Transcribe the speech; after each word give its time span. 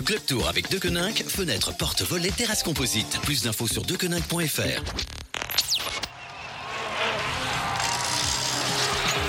Le 0.00 0.04
Club 0.06 0.20
Tour 0.26 0.48
avec 0.48 0.70
Dequeninck, 0.70 1.24
fenêtre, 1.28 1.76
porte, 1.76 2.00
volet, 2.00 2.30
terrasse 2.30 2.62
composite. 2.62 3.20
Plus 3.22 3.42
d'infos 3.42 3.66
sur 3.66 3.82
dequeninck.fr. 3.82 4.80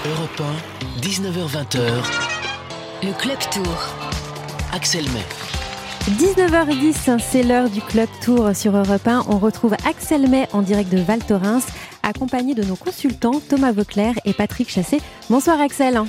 Europe 0.08 0.42
1, 0.96 1.02
19h20h. 1.02 2.04
Le 3.04 3.20
Club 3.20 3.38
Tour. 3.52 3.96
Axel 4.72 5.04
May. 5.12 5.26
19h10, 6.12 7.20
c'est 7.20 7.44
l'heure 7.44 7.70
du 7.70 7.82
Club 7.82 8.08
Tour 8.24 8.56
sur 8.56 8.78
Europe 8.78 9.06
1. 9.06 9.26
On 9.28 9.40
retrouve 9.40 9.74
Axel 9.86 10.30
May 10.30 10.48
en 10.54 10.62
direct 10.62 10.90
de 10.90 11.02
Val 11.02 11.20
Thorens, 11.20 11.66
accompagné 12.02 12.54
de 12.54 12.64
nos 12.64 12.78
consultants 12.78 13.42
Thomas 13.42 13.74
Vauclair 13.74 14.14
et 14.24 14.32
Patrick 14.32 14.70
Chassé. 14.70 15.02
Bonsoir 15.30 15.60
Axel. 15.60 16.02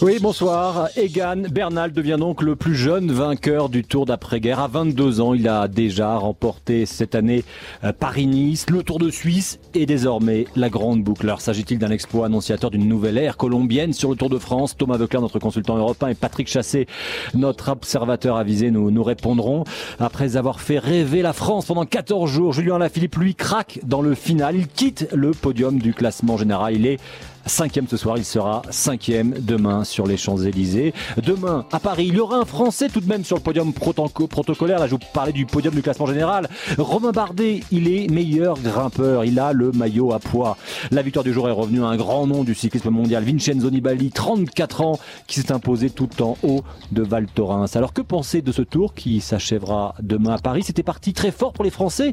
Oui, 0.00 0.18
bonsoir. 0.20 0.90
Egan 0.96 1.42
Bernal 1.50 1.92
devient 1.92 2.18
donc 2.20 2.40
le 2.40 2.54
plus 2.54 2.76
jeune 2.76 3.10
vainqueur 3.10 3.68
du 3.68 3.82
Tour 3.82 4.06
d'après-guerre. 4.06 4.60
À 4.60 4.68
22 4.68 5.20
ans, 5.20 5.34
il 5.34 5.48
a 5.48 5.66
déjà 5.66 6.16
remporté 6.16 6.86
cette 6.86 7.16
année 7.16 7.42
euh, 7.82 7.92
Paris-Nice, 7.92 8.66
le 8.70 8.84
Tour 8.84 9.00
de 9.00 9.10
Suisse 9.10 9.58
et 9.74 9.86
désormais 9.86 10.46
la 10.54 10.70
Grande 10.70 11.02
Boucle. 11.02 11.34
S'agit-il 11.38 11.80
d'un 11.80 11.90
exploit 11.90 12.26
annonciateur 12.26 12.70
d'une 12.70 12.86
nouvelle 12.88 13.18
ère 13.18 13.36
colombienne 13.36 13.92
sur 13.92 14.10
le 14.10 14.16
Tour 14.16 14.30
de 14.30 14.38
France? 14.38 14.76
Thomas 14.76 14.98
Veuclair, 14.98 15.20
notre 15.20 15.40
consultant 15.40 15.76
européen, 15.76 16.10
et 16.10 16.14
Patrick 16.14 16.46
Chassé, 16.46 16.86
notre 17.34 17.68
observateur 17.68 18.36
avisé, 18.36 18.70
nous, 18.70 18.92
nous 18.92 19.02
répondrons. 19.02 19.64
Après 19.98 20.36
avoir 20.36 20.60
fait 20.60 20.78
rêver 20.78 21.22
la 21.22 21.32
France 21.32 21.66
pendant 21.66 21.86
14 21.86 22.30
jours, 22.30 22.52
Julien 22.52 22.78
Lafilippe, 22.78 23.16
lui, 23.16 23.34
craque 23.34 23.80
dans 23.82 24.00
le 24.00 24.14
final. 24.14 24.54
Il 24.54 24.68
quitte 24.68 25.08
le 25.12 25.32
podium 25.32 25.80
du 25.80 25.92
classement 25.92 26.36
général. 26.36 26.76
Il 26.76 26.86
est 26.86 27.00
cinquième 27.48 27.86
ce 27.88 27.96
soir. 27.96 28.16
Il 28.18 28.24
sera 28.24 28.62
cinquième 28.70 29.34
demain 29.40 29.84
sur 29.84 30.06
les 30.06 30.16
Champs-Élysées. 30.16 30.94
Demain, 31.22 31.66
à 31.72 31.80
Paris, 31.80 32.06
il 32.08 32.14
y 32.14 32.20
aura 32.20 32.36
un 32.36 32.44
Français 32.44 32.88
tout 32.88 33.00
de 33.00 33.08
même 33.08 33.24
sur 33.24 33.36
le 33.36 33.42
podium 33.42 33.72
protocolaire. 33.72 34.78
Là, 34.78 34.86
je 34.86 34.92
vous 34.92 35.00
parlais 35.12 35.32
du 35.32 35.46
podium 35.46 35.74
du 35.74 35.82
classement 35.82 36.06
général. 36.06 36.48
Romain 36.76 37.10
Bardet, 37.10 37.60
il 37.72 37.88
est 37.92 38.10
meilleur 38.10 38.58
grimpeur. 38.58 39.24
Il 39.24 39.38
a 39.38 39.52
le 39.52 39.72
maillot 39.72 40.12
à 40.12 40.18
poids. 40.18 40.56
La 40.90 41.02
victoire 41.02 41.24
du 41.24 41.32
jour 41.32 41.48
est 41.48 41.52
revenue 41.52 41.82
à 41.82 41.88
un 41.88 41.96
grand 41.96 42.26
nom 42.26 42.44
du 42.44 42.54
cyclisme 42.54 42.90
mondial, 42.90 43.24
Vincenzo 43.24 43.70
Nibali, 43.70 44.10
34 44.10 44.80
ans, 44.82 44.98
qui 45.26 45.40
s'est 45.40 45.52
imposé 45.52 45.90
tout 45.90 46.22
en 46.22 46.36
haut 46.42 46.62
de 46.92 47.02
Val 47.02 47.26
Thorens. 47.26 47.74
Alors, 47.74 47.92
que 47.92 48.02
penser 48.02 48.42
de 48.42 48.52
ce 48.52 48.62
tour 48.62 48.94
qui 48.94 49.20
s'achèvera 49.20 49.94
demain 50.02 50.34
à 50.34 50.38
Paris? 50.38 50.62
C'était 50.62 50.82
parti 50.82 51.12
très 51.12 51.30
fort 51.30 51.52
pour 51.52 51.64
les 51.64 51.70
Français. 51.70 52.12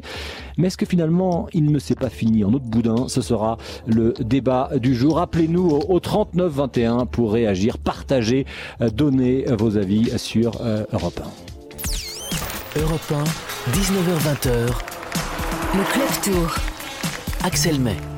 Mais 0.56 0.68
est-ce 0.68 0.76
que 0.76 0.86
finalement, 0.86 1.48
il 1.52 1.70
ne 1.70 1.78
s'est 1.78 1.94
pas 1.94 2.10
fini? 2.10 2.44
En 2.44 2.52
autre 2.52 2.64
boudin 2.64 3.08
Ce 3.08 3.20
sera 3.20 3.58
le 3.86 4.14
débat 4.20 4.70
du 4.76 4.94
jour 4.94 5.18
appelez-nous 5.26 5.68
au 5.88 5.98
39 5.98 6.52
21 6.52 7.06
pour 7.06 7.32
réagir, 7.32 7.78
partager, 7.78 8.46
euh, 8.80 8.90
donner 8.90 9.44
vos 9.58 9.76
avis 9.76 10.16
sur 10.18 10.60
euh, 10.60 10.84
Europe 10.92 11.20
1. 12.76 12.80
Europe 12.80 13.12
1, 13.12 13.24
19h20h. 13.72 14.68
Le 15.74 15.92
Club 15.92 16.08
Tour. 16.22 16.54
Axel 17.42 17.80
May. 17.80 18.15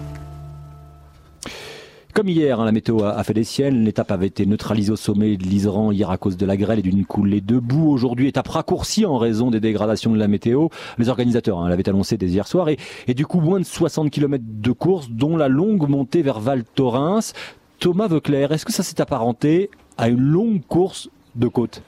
Comme 2.14 2.28
hier, 2.28 2.58
hein, 2.58 2.64
la 2.64 2.72
météo 2.72 3.04
a, 3.04 3.22
fait 3.22 3.34
des 3.34 3.44
siennes. 3.44 3.84
L'étape 3.84 4.10
avait 4.10 4.26
été 4.26 4.44
neutralisée 4.46 4.90
au 4.90 4.96
sommet 4.96 5.36
de 5.36 5.44
l'Isran 5.44 5.92
hier 5.92 6.10
à 6.10 6.18
cause 6.18 6.36
de 6.36 6.46
la 6.46 6.56
grêle 6.56 6.80
et 6.80 6.82
d'une 6.82 7.04
coulée 7.04 7.40
de 7.40 7.58
boue. 7.58 7.90
Aujourd'hui, 7.90 8.26
étape 8.26 8.48
raccourcie 8.48 9.06
en 9.06 9.18
raison 9.18 9.50
des 9.50 9.60
dégradations 9.60 10.12
de 10.12 10.18
la 10.18 10.26
météo. 10.26 10.68
Les 10.98 11.08
organisateurs 11.08 11.60
hein, 11.60 11.68
l'avaient 11.68 11.88
annoncé 11.88 12.16
dès 12.16 12.26
hier 12.26 12.48
soir. 12.48 12.68
Et, 12.68 13.14
du 13.14 13.26
coup, 13.26 13.40
moins 13.40 13.60
de 13.60 13.64
60 13.64 14.10
km 14.10 14.42
de 14.46 14.72
course, 14.72 15.08
dont 15.10 15.36
la 15.36 15.48
longue 15.48 15.88
montée 15.88 16.22
vers 16.22 16.40
Val 16.40 16.64
Thorens. 16.64 17.34
Thomas 17.78 18.08
Veuclair, 18.08 18.50
est-ce 18.50 18.64
que 18.64 18.72
ça 18.72 18.82
s'est 18.82 19.00
apparenté 19.00 19.70
à 19.96 20.08
une 20.08 20.20
longue 20.20 20.62
course 20.66 21.10
de 21.36 21.46
côte? 21.46 21.82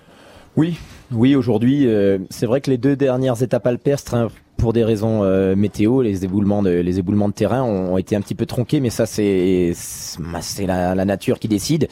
Oui, 0.56 0.76
oui, 1.10 1.34
aujourd'hui, 1.34 1.86
euh, 1.86 2.18
c'est 2.28 2.46
vrai 2.46 2.60
que 2.60 2.70
les 2.70 2.78
deux 2.78 2.94
dernières 2.94 3.42
étapes 3.42 3.66
alpestres, 3.66 4.14
hein, 4.14 4.28
pour 4.60 4.72
des 4.74 4.84
raisons 4.84 5.24
euh, 5.24 5.56
météo, 5.56 6.02
les 6.02 6.24
éboulements 6.24 6.62
de 6.62 6.70
les 6.70 6.98
éboulements 6.98 7.28
de 7.28 7.32
terrain 7.32 7.62
ont, 7.62 7.96
été 7.96 8.14
un 8.14 8.20
petit 8.20 8.34
peu 8.34 8.44
tronqués, 8.44 8.80
mais 8.80 8.90
ça 8.90 9.06
c'est 9.06 9.72
c'est 9.74 10.66
la, 10.66 10.94
la, 10.94 11.04
nature 11.04 11.38
qui 11.38 11.48
décide. 11.48 11.88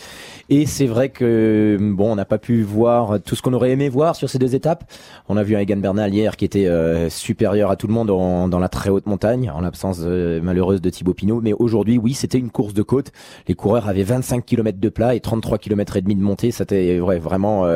Et 0.50 0.66
c'est 0.66 0.86
vrai 0.86 1.08
que 1.08 1.78
bon, 1.80 2.12
on 2.12 2.16
n'a 2.16 2.24
pas 2.24 2.38
pu 2.38 2.62
voir 2.62 3.20
tout 3.20 3.34
ce 3.34 3.42
qu'on 3.42 3.52
aurait 3.54 3.70
aimé 3.70 3.88
voir 3.88 4.16
sur 4.16 4.28
ces 4.28 4.38
deux 4.38 4.54
étapes. 4.54 4.84
On 5.28 5.36
a 5.36 5.42
vu 5.42 5.56
un 5.56 5.60
Egan 5.60 5.78
Bernal 5.78 6.12
hier 6.12 6.36
qui 6.36 6.44
était 6.44 6.66
euh, 6.66 7.08
supérieur 7.08 7.70
à 7.70 7.76
tout 7.76 7.86
le 7.86 7.94
monde 7.94 8.08
dans 8.08 8.58
la 8.58 8.68
très 8.68 8.90
haute 8.90 9.06
montagne, 9.06 9.50
en 9.54 9.60
l'absence 9.60 10.00
euh, 10.02 10.40
malheureuse 10.42 10.80
de 10.80 10.90
Thibaut 10.90 11.14
Pinot. 11.14 11.40
Mais 11.40 11.54
aujourd'hui, 11.54 11.98
oui, 11.98 12.12
c'était 12.12 12.38
une 12.38 12.50
course 12.50 12.74
de 12.74 12.82
côte. 12.82 13.12
Les 13.46 13.54
coureurs 13.54 13.88
avaient 13.88 14.02
25 14.02 14.44
km 14.44 14.78
de 14.78 14.88
plat 14.90 15.14
et 15.14 15.20
33 15.20 15.58
km 15.58 15.96
et 15.96 16.02
demi 16.02 16.16
de 16.16 16.22
montée. 16.22 16.50
C'était 16.50 17.00
ouais, 17.00 17.18
vraiment 17.18 17.66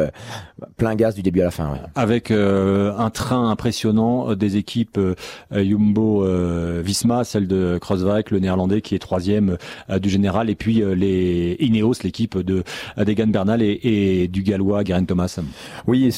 plein 0.76 0.94
gaz 0.94 1.14
du 1.14 1.22
début 1.22 1.40
à 1.40 1.44
la 1.44 1.50
fin. 1.50 1.72
Ouais. 1.72 1.78
Avec 1.94 2.30
un 2.30 3.10
train 3.10 3.50
impressionnant 3.50 4.34
des 4.34 4.56
équipes 4.56 4.81
euh, 4.98 5.14
Jumbo 5.52 6.24
euh, 6.24 6.82
Visma, 6.84 7.24
celle 7.24 7.46
de 7.46 7.78
le 8.30 8.38
néerlandais 8.38 8.80
qui 8.80 8.94
est 8.94 8.98
troisième 8.98 9.56
euh, 9.90 9.98
du 9.98 10.08
général, 10.08 10.50
et 10.50 10.54
puis 10.54 10.82
les 10.96 11.56
Ineos, 11.60 11.94
l'équipe 12.04 12.38
de 12.38 12.62
Degan 12.96 13.30
Bernal 13.30 13.62
et, 13.62 14.28
du 14.28 14.42
gallois 14.42 14.84
Geraint 14.84 15.04
Thomas. 15.04 15.38
Oui, 15.86 16.14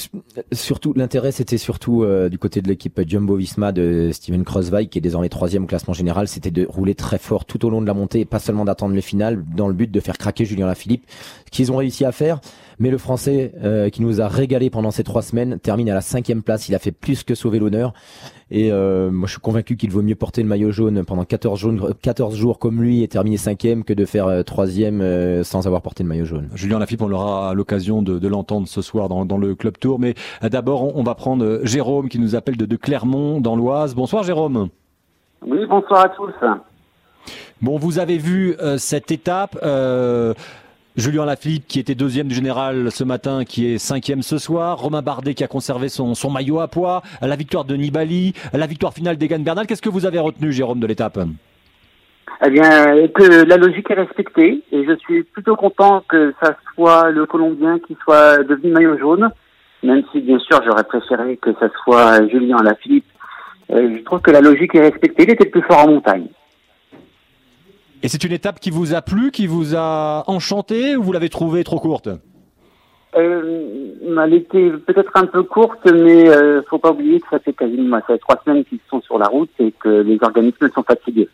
surtout 0.53 0.93
l'intérêt 0.95 1.33
c'était 1.33 1.59
surtout 1.59 2.05
du 2.31 2.39
côté 2.39 2.63
de 2.63 2.69
l'équipe 2.69 3.01
Jumbo 3.07 3.37
Visma 3.37 3.73
de 3.73 4.11
Steven 4.13 4.45
Crosswijk 4.45 4.91
qui 4.91 4.99
est 4.99 5.01
désormais 5.01 5.29
troisième 5.29 5.65
au 5.65 5.67
classement 5.67 5.95
général, 5.95 6.29
c'était 6.29 6.51
de 6.51 6.67
rouler 6.67 6.95
très 6.95 7.19
fort 7.19 7.45
tout 7.45 7.65
au 7.67 7.71
long 7.71 7.81
de 7.81 7.87
la 7.87 7.95
montée, 7.95 8.25
pas 8.25 8.39
seulement 8.39 8.65
d'attendre 8.65 8.95
le 8.95 9.01
final, 9.01 9.43
dans 9.57 9.69
le 9.69 9.75
but 9.75 9.91
de 9.91 10.01
faire 10.01 10.19
craquer 10.19 10.45
Julien 10.45 10.67
Lafilippe, 10.67 11.05
qu'ils 11.51 11.73
ont 11.73 11.77
réussi 11.77 12.05
à 12.05 12.13
faire. 12.13 12.41
Mais 12.79 12.91
le 12.91 12.99
Français 12.99 13.53
euh, 13.63 13.89
qui 13.89 14.03
nous 14.03 14.21
a 14.21 14.29
régalé 14.29 14.71
pendant 14.71 14.91
ces 14.91 15.05
trois 15.05 15.23
semaines 15.23 15.59
termine 15.61 15.89
à 15.91 15.95
la 15.95 16.01
cinquième 16.01 16.43
place. 16.43 16.69
Il 16.69 16.75
a 16.75 16.79
fait 16.79 16.93
plus 16.93 17.23
que 17.23 17.35
sauver 17.35 17.59
l'honneur. 17.59 17.95
Et 18.57 18.71
euh, 18.71 19.11
moi, 19.11 19.27
je 19.27 19.33
suis 19.33 19.41
convaincu 19.41 19.77
qu'il 19.77 19.91
vaut 19.91 20.01
mieux 20.01 20.15
porter 20.15 20.41
le 20.41 20.49
maillot 20.49 20.71
jaune 20.71 21.05
pendant 21.05 21.25
14 21.25 21.59
jours, 21.59 21.89
14 22.01 22.37
jours 22.37 22.61
comme 22.61 22.81
lui 22.81 23.03
et 23.03 23.09
terminer 23.09 23.37
cinquième 23.37 23.83
que 23.83 23.93
de 23.93 24.05
faire 24.05 24.29
euh, 24.29 24.45
troisième 24.45 25.03
sans 25.43 25.67
avoir 25.67 25.83
porté 25.83 26.05
le 26.05 26.09
maillot 26.09 26.25
jaune. 26.25 26.49
Julien 26.55 26.79
Lafitte, 26.79 27.03
on 27.03 27.11
aura 27.11 27.53
l'occasion 27.53 28.01
de, 28.01 28.21
de 28.21 28.29
l'entendre 28.29 28.69
ce 28.69 28.81
soir 28.81 29.09
dans, 29.09 29.25
dans, 29.25 29.39
le 29.39 29.57
club 29.57 29.77
tour. 29.77 29.99
Mais 29.99 30.15
d'abord, 30.41 30.97
on, 30.97 31.03
va 31.03 31.17
prendre 31.17 31.63
Jérôme 31.65 32.09
qui 32.09 32.21
nous 32.21 32.37
appelle 32.37 32.57
de, 32.57 32.65
de 32.65 32.77
Clermont 32.77 33.41
dans 33.41 33.57
l'Oise. 33.57 33.97
Bonsoir 33.97 34.23
Jérôme. 34.23 34.69
Oui, 35.45 35.67
bonsoir 35.69 36.05
à 36.05 36.09
tous. 36.11 36.33
Bon, 37.61 37.77
vous 37.77 37.99
avez 37.99 38.19
vu 38.19 38.55
cette 38.79 39.11
étape. 39.11 39.59
Euh, 39.65 40.33
Julien 40.97 41.25
Lafilippe 41.25 41.67
qui 41.67 41.81
était 41.81 41.97
deuxième 41.97 42.29
du 42.29 42.37
général 42.37 42.93
ce 42.93 43.03
matin, 43.03 43.45
qui 43.45 43.67
est 43.67 43.79
cinquième 43.79 44.23
ce 44.23 44.39
soir. 44.39 44.79
Romain 44.79 45.03
Bardet 45.03 45.35
qui 45.35 45.43
a 45.43 45.49
conservé 45.49 45.89
son, 45.89 46.15
maillot 46.31 46.61
à 46.61 46.69
poids. 46.69 47.03
La 47.21 47.35
victoire 47.35 47.65
de 47.65 47.75
Nibali, 47.75 48.33
la 48.53 48.67
victoire 48.67 48.93
finale 48.93 49.17
d'Egan 49.17 49.41
Bernal. 49.41 49.67
Qu'est-ce 49.67 49.83
que 49.83 49.89
vous 49.89 50.07
avez 50.07 50.21
retenu, 50.21 50.53
Jérôme, 50.53 50.79
de 50.79 50.87
l'étape? 50.87 51.19
Eh 52.47 52.51
bien, 52.51 53.09
que 53.09 53.45
la 53.45 53.57
logique 53.57 53.91
est 53.91 53.95
respectée. 53.95 54.63
Et 54.71 54.85
je 54.85 54.95
suis 54.99 55.25
plutôt 55.25 55.57
content 55.57 56.05
que 56.09 56.33
ça 56.41 56.57
soit 56.75 57.11
le 57.11 57.27
Colombien 57.27 57.81
qui 57.81 57.97
soit 58.05 58.45
devenu 58.45 58.71
maillot 58.71 58.97
jaune. 58.97 59.31
Même 59.83 60.05
si, 60.13 60.21
bien 60.21 60.39
sûr, 60.39 60.61
j'aurais 60.65 60.85
préféré 60.85 61.37
que 61.39 61.53
ça 61.59 61.71
soit 61.83 62.25
Julien 62.29 62.59
Lafilippe. 62.63 63.05
Euh, 63.73 63.97
je 63.99 64.05
trouve 64.05 64.21
que 64.21 64.31
la 64.31 64.41
logique 64.41 64.77
est 64.77 64.81
respectée. 64.81 65.25
Il 65.25 65.31
était 65.31 65.45
le 65.45 65.51
plus 65.51 65.63
fort 65.63 65.81
en 65.81 65.89
montagne. 65.89 66.29
Et 68.05 68.09
c'est 68.09 68.23
une 68.23 68.33
étape 68.33 68.61
qui 68.61 68.69
vous 68.69 68.93
a 68.93 69.01
plu, 69.01 69.31
qui 69.31 69.47
vous 69.47 69.75
a 69.75 70.25
enchanté 70.27 70.95
ou 70.95 71.03
vous 71.03 71.13
l'avez 71.13 71.31
trouvée 71.31 71.65
trop 71.65 71.81
courte? 71.81 72.11
Euh, 73.17 73.93
Elle 74.27 74.35
était 74.35 74.73
peut-être 74.73 75.13
un 75.15 75.25
peu 75.25 75.43
courte, 75.43 75.87
mais 75.87 76.29
euh, 76.29 76.61
faut 76.69 76.77
pas 76.77 76.91
oublier 76.91 77.19
que 77.21 77.29
ça 77.31 77.39
fait 77.39 77.55
quasiment 77.55 77.99
trois 78.21 78.43
semaines 78.45 78.63
qu'ils 78.67 78.81
sont 78.91 79.01
sur 79.01 79.19
la 79.19 79.27
route 79.27 79.49
et 79.59 79.73
que 79.73 80.03
les 80.03 80.19
organismes 80.21 80.69
sont 80.75 80.83
fatigués. 80.83 81.31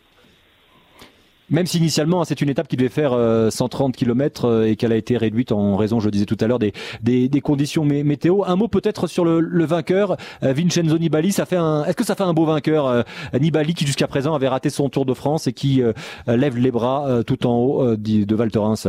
Même 1.50 1.66
si 1.66 1.78
initialement 1.78 2.22
c'est 2.25 2.41
une 2.41 2.49
étape 2.49 2.69
qui 2.69 2.77
devait 2.77 2.88
faire 2.88 3.11
130 3.11 3.88
euh, 3.88 3.99
km 3.99 4.44
euh, 4.44 4.65
et 4.65 4.77
qu'elle 4.77 4.93
a 4.93 4.97
été 4.97 5.16
réduite 5.16 5.50
en 5.50 5.77
raison, 5.77 5.99
je 5.99 6.09
disais 6.09 6.25
tout 6.26 6.37
à 6.41 6.47
l'heure, 6.47 6.61
des, 6.61 6.73
des, 7.02 7.29
des, 7.29 7.41
conditions 7.41 7.85
météo. 7.85 8.44
Un 8.47 8.56
mot 8.56 8.69
peut-être 8.69 9.08
sur 9.08 9.25
le, 9.25 9.41
le, 9.41 9.64
vainqueur, 9.64 10.17
euh, 10.44 10.52
Vincenzo 10.52 10.97
Nibali. 10.99 11.32
Ça 11.32 11.47
fait 11.47 11.56
un, 11.56 11.85
est-ce 11.85 11.97
que 11.97 12.05
ça 12.05 12.14
fait 12.14 12.23
un 12.23 12.32
beau 12.32 12.44
vainqueur, 12.44 13.05
Nibali, 13.38 13.75
qui 13.75 13.85
jusqu'à 13.85 14.06
présent 14.06 14.35
avait 14.35 14.49
raté 14.49 14.70
son 14.70 14.88
Tour 14.88 15.05
de 15.05 15.14
France 15.14 15.47
et 15.47 15.52
qui 15.52 15.82
lève 16.26 16.56
les 16.56 16.70
bras 16.70 17.23
tout 17.26 17.47
en 17.47 17.56
haut 17.56 17.96
de 17.96 18.35
Val 18.35 18.50
Thorens 18.50 18.88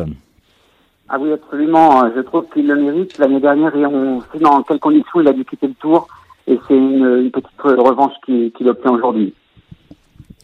Ah 1.09 1.17
oui, 1.19 1.31
absolument. 1.31 2.03
Je 2.15 2.21
trouve 2.21 2.45
qu'il 2.53 2.67
le 2.67 2.75
mérite. 2.75 3.17
L'année 3.17 3.39
dernière, 3.39 3.75
et 3.75 3.85
on 3.85 4.21
sait 4.21 4.39
dans 4.39 4.61
quelles 4.63 4.79
conditions 4.79 5.21
il 5.21 5.27
a 5.27 5.33
dû 5.33 5.45
quitter 5.45 5.67
le 5.67 5.73
Tour. 5.73 6.07
Et 6.47 6.59
c'est 6.67 6.75
une, 6.75 7.05
une, 7.23 7.31
petite 7.31 7.61
revanche 7.61 8.13
qu'il 8.25 8.69
obtient 8.69 8.91
aujourd'hui. 8.91 9.33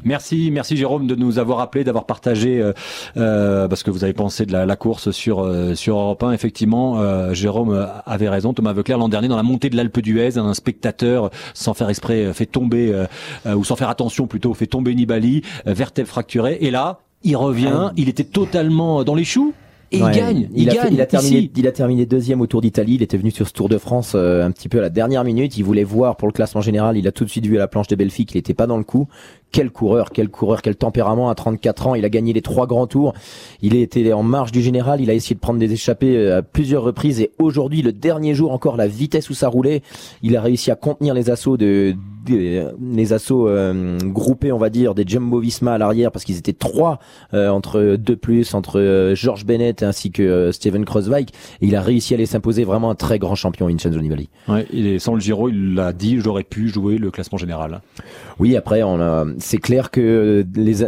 Merci, 0.04 0.52
merci 0.52 0.78
Jérôme 0.78 1.08
de 1.08 1.16
nous 1.16 1.40
avoir 1.40 1.60
appelé, 1.60 1.84
d'avoir 1.84 2.06
partagé 2.06 2.62
euh, 2.62 2.72
euh, 3.18 3.68
parce 3.68 3.82
que 3.84 3.90
vous 3.92 4.04
avez 4.04 4.14
pensé 4.14 4.46
de 4.46 4.52
la, 4.52 4.66
la 4.66 4.76
course 4.76 5.12
sur 5.12 5.40
euh, 5.40 5.74
sur 5.76 5.98
Europe 5.98 6.22
1. 6.24 6.34
Effectivement, 6.34 7.00
euh, 7.00 7.34
Jérôme 7.34 7.88
avait 8.06 8.30
raison. 8.30 8.54
Thomas 8.54 8.74
Veuclair 8.74 8.98
l'an 8.98 9.10
dernier 9.10 9.28
dans 9.28 9.36
la 9.38 9.44
montée 9.44 9.70
de 9.70 9.76
l'Alpe 9.76 10.00
d'Huez, 10.00 10.38
un 10.38 10.54
spectateur 10.54 11.32
sans 11.54 11.74
faire 11.74 11.90
exprès 11.90 12.32
fait 12.34 12.46
tomber 12.46 12.94
ou 13.46 13.64
sans 13.64 13.76
faire 13.76 13.90
attention 13.90 14.28
plutôt 14.28 14.54
fait 14.54 14.68
tomber 14.68 14.94
Nibali, 14.96 15.42
vertèbre 15.66 16.08
fracturée. 16.10 16.58
Et 16.62 16.72
là, 16.72 17.00
il 17.24 17.36
revient. 17.36 17.90
Il 17.98 18.10
était 18.10 18.24
totalement 18.24 19.04
dans 19.04 19.16
les 19.16 19.24
choux. 19.26 19.54
et 19.92 19.98
il 20.00 20.12
gagne. 20.12 20.50
Il, 20.54 20.64
Il, 20.64 20.70
a, 20.70 20.74
gagne. 20.74 20.84
fait- 20.88 20.94
il 20.94 21.02
a 21.02 21.06
terminé, 21.06 21.38
ici. 21.40 21.52
il 21.56 21.68
a 21.68 21.72
terminé 21.72 22.06
deuxième 22.06 22.42
au 22.42 22.48
Tour 22.48 22.62
d'Italie. 22.62 22.96
Il 22.96 23.02
était 23.04 23.18
venu 23.18 23.32
sur 23.32 23.48
ce 23.48 23.54
Tour 23.54 23.70
de 23.70 23.78
France 23.78 24.14
euh, 24.16 24.46
un 24.46 24.52
petit 24.52 24.70
peu 24.70 24.80
à 24.80 24.82
la 24.82 24.90
dernière 24.90 25.24
minute. 25.24 25.58
Il 25.58 25.64
voulait 25.64 25.84
voir 25.86 26.16
pour 26.18 26.28
le 26.28 26.34
classement 26.34 26.62
général. 26.62 26.98
Il 26.98 27.08
a 27.08 27.12
tout 27.12 27.24
de 27.26 27.30
suite 27.30 27.46
vu 27.46 27.56
à 27.56 27.60
la 27.60 27.68
planche 27.68 27.88
belles 27.88 28.12
filles 28.12 28.26
qu'il 28.26 28.38
n'était 28.38 28.54
pas 28.54 28.68
dans 28.68 28.78
le 28.78 28.84
coup. 28.84 29.08
Quel 29.52 29.72
coureur, 29.72 30.12
quel 30.12 30.30
coureur, 30.30 30.62
quel 30.62 30.76
tempérament 30.76 31.30
à 31.30 31.36
34 31.36 31.88
ans. 31.88 31.96
Il 31.96 32.06
a 32.06 32.10
gagné 32.10 32.34
les 32.34 32.42
trois 32.42 32.68
grands 32.68 32.88
tours. 32.88 33.14
Il 33.62 33.76
était 33.76 34.12
en 34.14 34.24
marge 34.24 34.52
du 34.52 34.62
général. 34.62 35.02
Il 35.02 35.10
a 35.10 35.14
essayé 35.14 35.36
de 35.36 35.40
prendre 35.40 35.60
des 35.60 35.72
échappées 35.72 36.18
euh, 36.18 36.40
à 36.40 36.42
plusieurs 36.42 36.84
reprises. 36.84 37.22
Et 37.22 37.32
aujourd'hui, 37.40 37.82
le 37.82 37.94
dernier 37.94 38.34
jour 38.34 38.52
encore, 38.52 38.78
la 38.78 38.88
vitesse 38.88 39.30
où 39.30 39.34
ça 39.34 39.48
roulait, 39.48 39.82
il 40.22 40.36
a 40.36 40.42
réussi 40.42 40.70
à 40.72 40.76
contenir 40.76 41.14
les 41.14 41.30
assauts 41.30 41.58
de, 41.58 41.96
les 42.30 43.14
assauts 43.14 43.48
euh, 43.48 43.98
groupés, 44.04 44.52
on 44.52 44.58
va 44.58 44.70
dire, 44.70 44.96
des 44.96 45.04
Jumbo 45.06 45.40
Visma 45.40 45.74
à 45.74 45.78
l'arrière 45.78 46.12
parce 46.12 46.26
qu'ils 46.26 46.38
étaient 46.38 46.54
trois 46.54 47.00
euh, 47.34 47.50
entre 47.50 47.96
deux 47.96 48.16
plus, 48.16 48.54
entre 48.54 48.80
euh, 48.80 49.16
George 49.16 49.46
Bennett 49.46 49.84
ainsi 49.84 50.12
que 50.12 50.24
euh, 50.24 50.52
Steven 50.52 50.86
Kreuzweig. 50.86 51.30
Et 51.62 51.68
il 51.68 51.76
a 51.76 51.82
réussi 51.82 52.14
à 52.14 52.18
les 52.18 52.26
s'imposer 52.26 52.64
vraiment 52.64 52.90
un 52.90 52.96
très 52.96 53.20
grand 53.20 53.36
champion, 53.36 53.68
Vincenzo 53.68 54.00
Nibali. 54.00 54.30
Ouais, 54.48 54.66
il 54.72 54.88
est, 54.88 55.00
sans 55.00 55.14
le 55.14 55.20
Giro, 55.20 55.50
il 55.50 55.76
l'a 55.76 55.94
dit, 55.94 56.20
j'aurais 56.20 56.44
pu 56.44 56.70
jouer 56.70 56.98
le 56.98 57.12
classement 57.12 57.38
général. 57.38 57.82
Oui, 58.40 58.56
après, 58.56 58.84
on 58.84 59.00
a, 59.02 59.26
c'est 59.40 59.58
clair 59.58 59.90
que 59.92 60.46
les, 60.56 60.84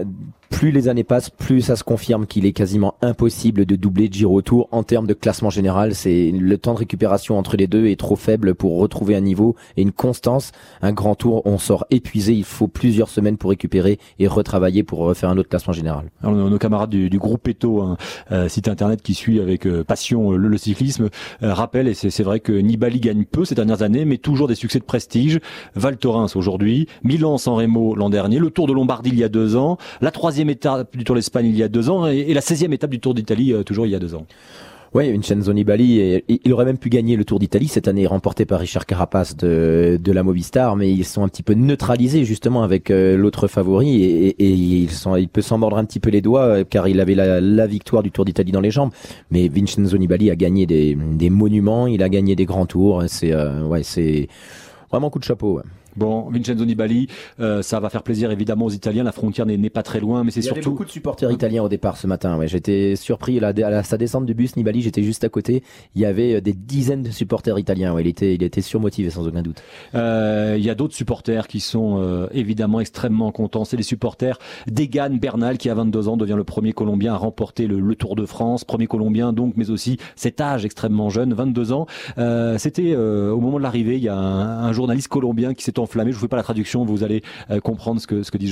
plus 0.50 0.72
les 0.72 0.88
années 0.88 1.04
passent, 1.04 1.30
plus 1.30 1.62
ça 1.62 1.76
se 1.76 1.84
confirme 1.84 2.26
qu'il 2.26 2.46
est 2.46 2.52
quasiment 2.52 2.96
impossible 3.02 3.66
de 3.66 3.76
doubler 3.76 4.10
Giro 4.12 4.42
Tour 4.42 4.68
en 4.72 4.84
termes 4.84 5.08
de 5.08 5.14
classement 5.14 5.50
général. 5.50 5.96
C'est 5.96 6.32
le 6.32 6.58
temps 6.58 6.74
de 6.74 6.80
récupération 6.80 7.38
entre 7.38 7.56
les 7.56 7.68
deux 7.68 7.88
est 7.88 8.00
trop 8.00 8.16
faible 8.16 8.56
pour 8.56 8.78
retrouver 8.78 9.16
un 9.16 9.22
niveau 9.22 9.56
et 9.78 9.82
une 9.82 9.92
constance. 9.92 10.52
Un 10.82 10.92
grand 10.92 11.16
tour, 11.16 11.42
on 11.46 11.58
sort 11.58 11.86
épuisé. 11.92 12.34
Il 12.34 12.44
faut 12.44 12.68
plusieurs 12.68 13.10
semaines 13.10 13.38
pour 13.38 13.52
récupérer 13.52 14.00
et 14.18 14.28
retravailler 14.28 14.84
pour 14.84 15.00
refaire 15.00 15.30
un 15.30 15.38
autre 15.38 15.50
classement 15.50 15.74
général. 15.74 16.10
Alors, 16.24 16.36
nos, 16.36 16.58
camarades 16.58 16.90
du, 16.90 17.10
du 17.10 17.20
groupe 17.20 17.48
Eto, 17.48 17.82
un 17.82 17.98
euh, 18.32 18.50
site 18.50 18.68
internet 18.68 19.02
qui 19.02 19.14
suit 19.14 19.40
avec 19.40 19.66
euh, 19.66 19.84
passion 19.84 20.34
euh, 20.34 20.38
le, 20.38 20.58
cyclisme, 20.58 21.10
rappellent, 21.42 21.88
et 21.88 21.94
c'est 21.94 22.24
vrai 22.24 22.40
que 22.40 22.52
Nibali 22.52 23.00
gagne 23.00 23.24
peu 23.24 23.46
ces 23.46 23.56
dernières 23.56 23.82
années, 23.82 24.04
mais 24.04 24.18
toujours 24.18 24.48
des 24.48 24.56
succès 24.56 24.80
de 24.80 24.84
prestige. 24.84 25.40
Val 25.76 25.98
Thorens 25.98 26.36
aujourd'hui, 26.36 26.88
Milan 27.04 27.38
San 27.38 27.54
Remo 27.54 27.96
l'an 27.96 28.10
dernier, 28.10 28.40
le 28.40 28.50
Tour 28.50 28.68
de 28.68 28.74
Lombardie 28.74 29.12
il 29.12 29.20
y 29.20 29.24
a 29.24 29.30
deux 29.30 29.56
ans, 29.56 29.78
la 30.02 30.12
troisième 30.12 30.39
étape 30.48 30.96
du 30.96 31.04
Tour 31.04 31.16
d'Espagne 31.16 31.48
il 31.48 31.58
y 31.58 31.64
a 31.64 31.68
deux 31.68 31.90
ans, 31.90 32.08
et, 32.08 32.20
et 32.20 32.34
la 32.34 32.42
16e 32.42 32.72
étape 32.72 32.92
du 32.92 33.00
Tour 33.00 33.14
d'Italie 33.14 33.52
euh, 33.54 33.64
toujours 33.64 33.86
il 33.86 33.92
y 33.92 33.96
a 33.96 34.00
deux 34.00 34.16
ans. 34.16 34.26
Oui, 34.96 35.12
Vincenzo 35.12 35.54
Nibali, 35.54 36.00
et- 36.00 36.26
il 36.28 36.52
aurait 36.52 36.66
même 36.66 36.80
pu 36.80 36.90
gagner 36.90 37.16
le 37.16 37.24
Tour 37.24 37.38
d'Italie 37.38 37.68
cette 37.68 37.88
année, 37.88 38.08
remporté 38.08 38.46
par 38.46 38.60
Richard 38.60 38.88
Carapace 38.88 39.38
de, 39.38 40.00
de 40.02 40.12
la 40.12 40.24
Movistar, 40.24 40.76
mais 40.76 40.92
ils 40.92 41.06
sont 41.06 41.24
un 41.24 41.28
petit 41.28 41.44
peu 41.44 41.54
neutralisés 41.54 42.26
justement 42.26 42.64
avec 42.64 42.90
euh, 42.90 43.16
l'autre 43.16 43.48
favori 43.48 44.04
et, 44.04 44.36
ils 44.44 44.90
sont, 44.90 45.16
il 45.16 45.30
peut 45.30 45.44
s'en 45.44 45.60
mordre 45.60 45.78
un 45.78 45.86
petit 45.86 46.00
peu 46.00 46.10
les 46.10 46.22
doigts 46.22 46.46
euh, 46.46 46.64
car 46.68 46.88
il 46.88 47.00
avait 47.00 47.14
la, 47.14 47.68
victoire 47.68 48.02
du 48.02 48.10
Tour 48.10 48.26
d'Italie 48.26 48.52
dans 48.52 48.62
les 48.62 48.72
jambes. 48.72 48.90
Mais 49.30 49.48
Vincenzo 49.48 49.96
Nibali 49.96 50.32
a 50.32 50.36
gagné 50.36 50.66
des, 50.66 50.96
des 50.96 51.30
monuments, 51.30 51.86
il 51.86 52.02
a 52.02 52.10
gagné 52.10 52.36
des 52.36 52.46
grands 52.46 52.66
tours. 52.66 53.04
C'est 53.08 53.36
ouais, 53.36 53.84
c'est 53.84 54.28
vraiment 54.90 55.12
coup 55.12 55.20
de 55.20 55.24
chapeau. 55.24 55.62
Bon, 55.96 56.30
Vincenzo 56.30 56.66
Nibali, 56.66 57.08
euh, 57.40 57.62
ça 57.62 57.80
va 57.80 57.90
faire 57.90 58.04
plaisir 58.04 58.32
évidemment 58.32 58.66
aux 58.66 58.70
Italiens, 58.72 59.04
la 59.04 59.12
frontière 59.12 59.46
n'est 59.46 59.70
pas 59.70 59.84
très 59.84 60.00
loin, 60.00 60.24
mais 60.24 60.32
c'est 60.32 60.40
Il 60.42 60.46
y 60.46 60.50
avait 60.50 60.56
surtout... 60.62 60.72
beaucoup 60.72 60.86
de 60.86 60.90
supporters 60.90 61.32
italiens 61.32 61.64
au 61.64 61.70
départ 61.70 61.98
ce 61.98 62.08
matin. 62.08 62.38
Ouais, 62.38 62.48
j'étais 62.48 62.96
surpris 62.96 63.40
là, 63.40 63.50
à 63.50 63.70
la- 63.70 63.84
sa 63.84 63.98
descente 63.98 64.26
du 64.26 64.34
bus 64.34 64.56
Nibali, 64.56 64.82
j'étais 64.82 65.04
juste 65.04 65.24
à 65.24 65.30
côté. 65.30 65.64
Il 65.96 66.02
y 66.02 66.06
avait 66.06 66.36
euh, 66.36 66.42
des 66.42 66.54
dizaines 66.54 67.04
de 67.04 67.12
supporters 67.12 67.58
italiens. 67.60 67.94
Ouais, 67.94 68.04
il 68.04 68.08
était, 68.08 68.36
il 68.36 68.44
était 68.44 68.62
surmotivé 68.62 69.10
sans 69.10 69.28
aucun 69.28 69.42
doute. 69.42 69.62
Euh, 69.96 70.56
Il 70.58 70.64
y 70.66 70.70
a 70.70 70.76
d'autres 70.76 70.96
supporters 70.96 71.48
qui 71.48 71.60
sont 71.60 71.98
euh, 72.00 72.28
évidemment 72.32 72.80
extrêmement 72.80 73.32
contents. 73.32 73.66
C'est 73.66 73.78
les 73.78 73.84
supporters 73.84 74.38
d'Egan 74.68 75.12
Bernal 75.20 75.58
qui 75.58 75.70
à 75.70 75.74
22 75.74 76.08
ans 76.08 76.18
devient 76.18 76.36
le 76.38 76.44
premier 76.44 76.74
Colombien 76.74 77.14
à 77.14 77.18
remporter 77.18 77.68
le, 77.68 77.80
le 77.80 77.96
Tour 77.96 78.16
de 78.16 78.26
France, 78.26 78.64
premier 78.64 78.88
Colombien 78.88 79.34
donc, 79.34 79.54
mais 79.58 79.70
aussi 79.70 79.98
cet 80.16 80.40
âge 80.42 80.66
extrêmement 80.66 81.10
jeune, 81.10 81.34
22 81.34 81.72
ans. 81.74 81.86
C'était 82.58 82.96
au 82.96 83.40
moment 83.40 83.58
de 83.58 83.64
l'arrivée, 83.64 83.98
il 83.98 84.04
y 84.04 84.08
a 84.10 84.16
un, 84.16 84.64
un 84.64 84.72
journaliste 84.74 85.08
colombien 85.08 85.54
qui 85.54 85.64
s'est 85.64 85.79
enflammé. 85.80 86.12
Je 86.12 86.16
vous 86.16 86.22
fais 86.22 86.28
pas 86.28 86.38
la 86.38 86.44
traduction, 86.44 86.86
vous 86.86 87.04
allez 87.04 87.24
euh, 87.50 87.60
comprendre 87.60 88.00
ce 88.02 88.08
que, 88.08 88.24
ce 88.24 88.32
que 88.32 88.38
dit. 88.38 88.50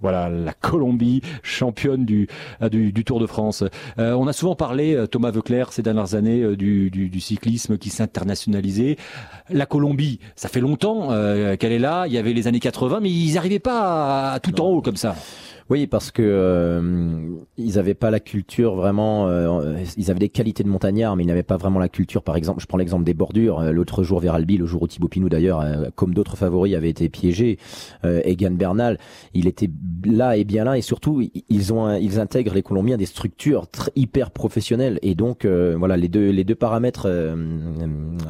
Voilà, 0.00 0.28
la 0.28 0.52
Colombie, 0.52 1.22
championne 1.42 2.04
du, 2.04 2.28
euh, 2.62 2.68
du, 2.68 2.92
du 2.92 3.04
Tour 3.04 3.18
de 3.18 3.26
France. 3.26 3.64
Euh, 3.98 4.12
on 4.12 4.26
a 4.28 4.32
souvent 4.32 4.54
parlé, 4.54 5.04
Thomas 5.10 5.30
Veuclair, 5.30 5.72
ces 5.72 5.82
dernières 5.82 6.14
années, 6.14 6.56
du, 6.56 6.90
du, 6.90 7.08
du 7.08 7.20
cyclisme 7.20 7.78
qui 7.78 7.90
s'internationalisait. 7.90 8.96
La 9.50 9.66
Colombie, 9.66 10.20
ça 10.34 10.48
fait 10.48 10.60
longtemps 10.60 11.08
euh, 11.10 11.56
qu'elle 11.56 11.72
est 11.72 11.78
là. 11.78 12.06
Il 12.06 12.12
y 12.12 12.18
avait 12.18 12.32
les 12.32 12.46
années 12.46 12.60
80, 12.60 13.00
mais 13.00 13.10
ils 13.10 13.34
n'arrivaient 13.34 13.58
pas 13.58 14.32
à, 14.32 14.40
tout 14.40 14.60
en 14.60 14.66
haut 14.66 14.82
comme 14.82 14.96
ça. 14.96 15.16
Oui, 15.68 15.88
parce 15.88 16.12
que 16.12 16.22
euh, 16.22 17.20
ils 17.56 17.76
avaient 17.80 17.94
pas 17.94 18.12
la 18.12 18.20
culture 18.20 18.76
vraiment. 18.76 19.26
euh, 19.28 19.76
ils 19.96 20.12
avaient 20.12 20.20
des 20.20 20.28
qualités 20.28 20.62
de 20.62 20.68
montagnards, 20.68 21.16
mais 21.16 21.24
ils 21.24 21.26
n'avaient 21.26 21.42
pas 21.42 21.56
vraiment 21.56 21.80
la 21.80 21.88
culture. 21.88 22.22
Par 22.22 22.36
exemple, 22.36 22.60
je 22.60 22.66
prends 22.66 22.78
l'exemple 22.78 23.02
des 23.02 23.14
bordures. 23.14 23.58
Euh, 23.58 23.72
L'autre 23.72 24.04
jour, 24.04 24.20
vers 24.20 24.34
Albi, 24.34 24.58
le 24.58 24.66
jour 24.66 24.82
où 24.82 24.86
Thibaut 24.86 25.08
Pinot 25.08 25.28
d'ailleurs, 25.28 25.60
euh, 25.60 25.90
comme 25.96 26.14
d'autres 26.14 26.36
favoris, 26.36 26.76
avait 26.76 26.88
été 26.90 27.08
piégé. 27.08 27.58
Euh, 28.04 28.20
Egan 28.24 28.52
Bernal, 28.52 28.96
il 29.34 29.48
était 29.48 29.68
là 30.04 30.36
et 30.36 30.44
bien 30.44 30.62
là, 30.62 30.78
et 30.78 30.82
surtout, 30.82 31.20
ils 31.48 31.72
ont, 31.72 31.92
ils 31.96 32.20
intègrent 32.20 32.54
les 32.54 32.62
Colombiens 32.62 32.96
des 32.96 33.06
structures 33.06 33.64
tr- 33.64 33.90
hyper 33.96 34.30
professionnelles, 34.30 35.00
et 35.02 35.16
donc 35.16 35.44
voilà, 35.44 35.96
les 35.96 36.08
deux, 36.08 36.30
les 36.30 36.44
deux 36.44 36.54
paramètres 36.54 37.08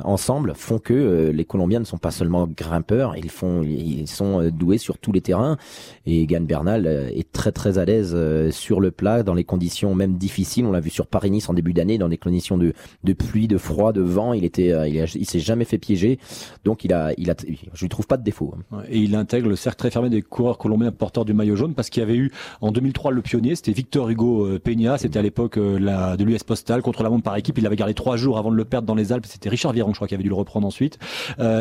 ensemble 0.04 0.52
font 0.54 0.78
que 0.78 1.30
les 1.34 1.44
Colombiens 1.44 1.80
ne 1.80 1.84
sont 1.84 1.98
pas 1.98 2.10
seulement 2.10 2.46
grimpeurs, 2.46 3.14
ils 3.16 3.30
font, 3.30 3.62
ils 3.62 4.06
sont 4.08 4.48
doués 4.50 4.78
sur 4.78 4.98
tous 4.98 5.12
les 5.12 5.20
terrains. 5.20 5.58
Et 6.06 6.22
Egan 6.22 6.40
Bernal 6.42 6.86
euh, 6.86 7.08
très 7.32 7.52
très 7.52 7.78
à 7.78 7.84
l'aise 7.84 8.12
euh, 8.14 8.50
sur 8.50 8.80
le 8.80 8.90
plat, 8.90 9.22
dans 9.22 9.34
les 9.34 9.44
conditions 9.44 9.94
même 9.94 10.16
difficiles. 10.16 10.64
On 10.66 10.72
l'a 10.72 10.80
vu 10.80 10.90
sur 10.90 11.06
Paris-Nice 11.06 11.48
en 11.48 11.54
début 11.54 11.72
d'année, 11.72 11.98
dans 11.98 12.08
des 12.08 12.18
conditions 12.18 12.58
de, 12.58 12.72
de 13.04 13.12
pluie, 13.12 13.48
de 13.48 13.58
froid, 13.58 13.92
de 13.92 14.00
vent. 14.00 14.32
Il 14.32 14.44
était, 14.44 14.72
euh, 14.72 14.88
il, 14.88 15.26
s'est 15.26 15.40
jamais 15.40 15.64
fait 15.64 15.78
piéger. 15.78 16.18
Donc 16.64 16.84
il 16.84 16.92
a, 16.92 17.12
il 17.18 17.30
a, 17.30 17.34
je 17.74 17.80
lui 17.80 17.88
trouve 17.88 18.06
pas 18.06 18.16
de 18.16 18.22
défaut. 18.24 18.54
hein. 18.72 18.78
Et 18.88 18.98
il 18.98 19.14
intègre 19.14 19.48
le 19.48 19.56
cercle 19.56 19.78
très 19.78 19.90
fermé 19.90 20.10
des 20.10 20.22
coureurs 20.22 20.58
colombiens 20.58 20.92
porteurs 20.92 21.24
du 21.24 21.34
maillot 21.34 21.56
jaune 21.56 21.74
parce 21.74 21.90
qu'il 21.90 22.00
y 22.00 22.04
avait 22.04 22.16
eu 22.16 22.32
en 22.60 22.72
2003 22.72 23.12
le 23.12 23.22
pionnier, 23.22 23.54
c'était 23.56 23.72
Victor 23.72 24.08
Hugo 24.08 24.46
euh, 24.46 24.58
Peña. 24.58 24.98
C'était 24.98 25.18
à 25.18 25.22
l'époque 25.22 25.58
de 25.58 26.24
l'US 26.24 26.42
Postal 26.44 26.82
contre 26.82 27.02
la 27.02 27.10
montre 27.10 27.24
par 27.24 27.36
équipe. 27.36 27.58
Il 27.58 27.66
avait 27.66 27.76
gardé 27.76 27.94
trois 27.94 28.16
jours 28.16 28.38
avant 28.38 28.50
de 28.50 28.56
le 28.56 28.64
perdre 28.64 28.86
dans 28.86 28.94
les 28.94 29.12
Alpes. 29.12 29.26
C'était 29.26 29.48
Richard 29.48 29.72
Viron, 29.72 29.90
je 29.92 29.96
crois, 29.96 30.08
qui 30.08 30.14
avait 30.14 30.22
dû 30.22 30.28
le 30.28 30.34
reprendre 30.34 30.66
ensuite. 30.66 30.98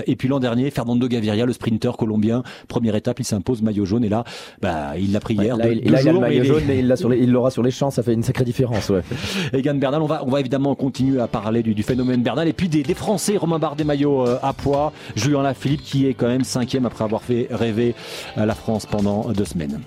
Et 0.07 0.15
puis 0.15 0.27
l'an 0.27 0.39
dernier, 0.39 0.69
Fernando 0.71 1.07
Gaviria, 1.07 1.45
le 1.45 1.53
sprinter 1.53 1.97
colombien, 1.97 2.43
première 2.67 2.95
étape, 2.95 3.19
il 3.19 3.23
s'impose 3.25 3.61
maillot 3.61 3.85
jaune. 3.85 4.03
Et 4.03 4.09
là, 4.09 4.23
bah, 4.61 4.97
il 4.97 5.11
l'a 5.11 5.19
pris 5.19 5.35
hier. 5.35 5.54
Là, 5.57 5.71
il, 5.71 5.81
deux 5.81 5.91
là, 5.91 6.01
il 6.01 6.09
a 6.09 6.13
le 6.13 6.19
maillot 6.19 6.41
mais 6.41 6.45
jaune, 6.47 6.63
mais 6.67 7.19
il 7.19 7.31
l'aura 7.31 7.51
sur 7.51 7.63
les 7.63 7.71
champs. 7.71 7.91
Ça 7.91 8.03
fait 8.03 8.13
une 8.13 8.23
sacrée 8.23 8.43
différence. 8.45 8.89
Ouais. 8.89 9.01
Egan 9.53 9.75
Bernal, 9.75 10.01
on 10.01 10.07
va, 10.07 10.23
on 10.25 10.29
va 10.29 10.39
évidemment 10.39 10.75
continuer 10.75 11.21
à 11.21 11.27
parler 11.27 11.63
du, 11.63 11.73
du 11.73 11.83
phénomène 11.83 12.21
Bernal 12.21 12.47
et 12.47 12.53
puis 12.53 12.69
des, 12.69 12.83
des 12.83 12.93
Français, 12.93 13.37
Romain 13.37 13.59
Bardet 13.59 13.83
maillot 13.83 14.27
euh, 14.27 14.37
à 14.41 14.53
poids, 14.53 14.91
Julien 15.15 15.43
Lafilippe 15.43 15.81
qui 15.81 16.07
est 16.07 16.13
quand 16.13 16.27
même 16.27 16.43
cinquième 16.43 16.85
après 16.85 17.03
avoir 17.03 17.21
fait 17.21 17.47
rêver 17.51 17.95
euh, 18.37 18.45
la 18.45 18.55
France 18.55 18.85
pendant 18.85 19.31
deux 19.31 19.45
semaines. 19.45 19.81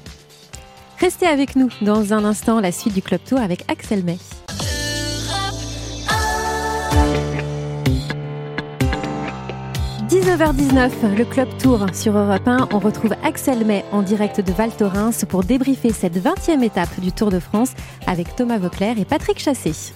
Restez 0.99 1.27
avec 1.27 1.55
nous 1.55 1.69
dans 1.81 2.13
un 2.13 2.25
instant, 2.25 2.61
la 2.61 2.73
suite 2.73 2.95
du 2.95 3.03
Club 3.03 3.21
Tour 3.25 3.39
avec 3.39 3.65
Axel 3.69 4.03
May. 4.05 4.19
«19h19, 10.09 11.17
le 11.19 11.25
Club 11.27 11.49
Tour 11.59 11.85
sur 11.93 12.17
Europe 12.17 12.49
1. 12.49 12.69
On 12.73 12.79
retrouve 12.79 13.13
Axel 13.23 13.67
May 13.67 13.85
en 13.93 14.01
direct 14.01 14.41
de 14.41 14.53
Val 14.55 14.71
Thorens 14.71 15.27
pour 15.29 15.45
débriefer 15.45 15.93
cette 15.93 16.17
20e 16.17 16.63
étape 16.63 16.99
du 16.99 17.13
Tour 17.13 17.31
de 17.31 17.39
France 17.39 17.75
avec 18.07 18.35
Thomas 18.35 18.57
Vauclair 18.57 18.99
et 18.99 19.05
Patrick 19.05 19.39
Chassé. 19.39 19.93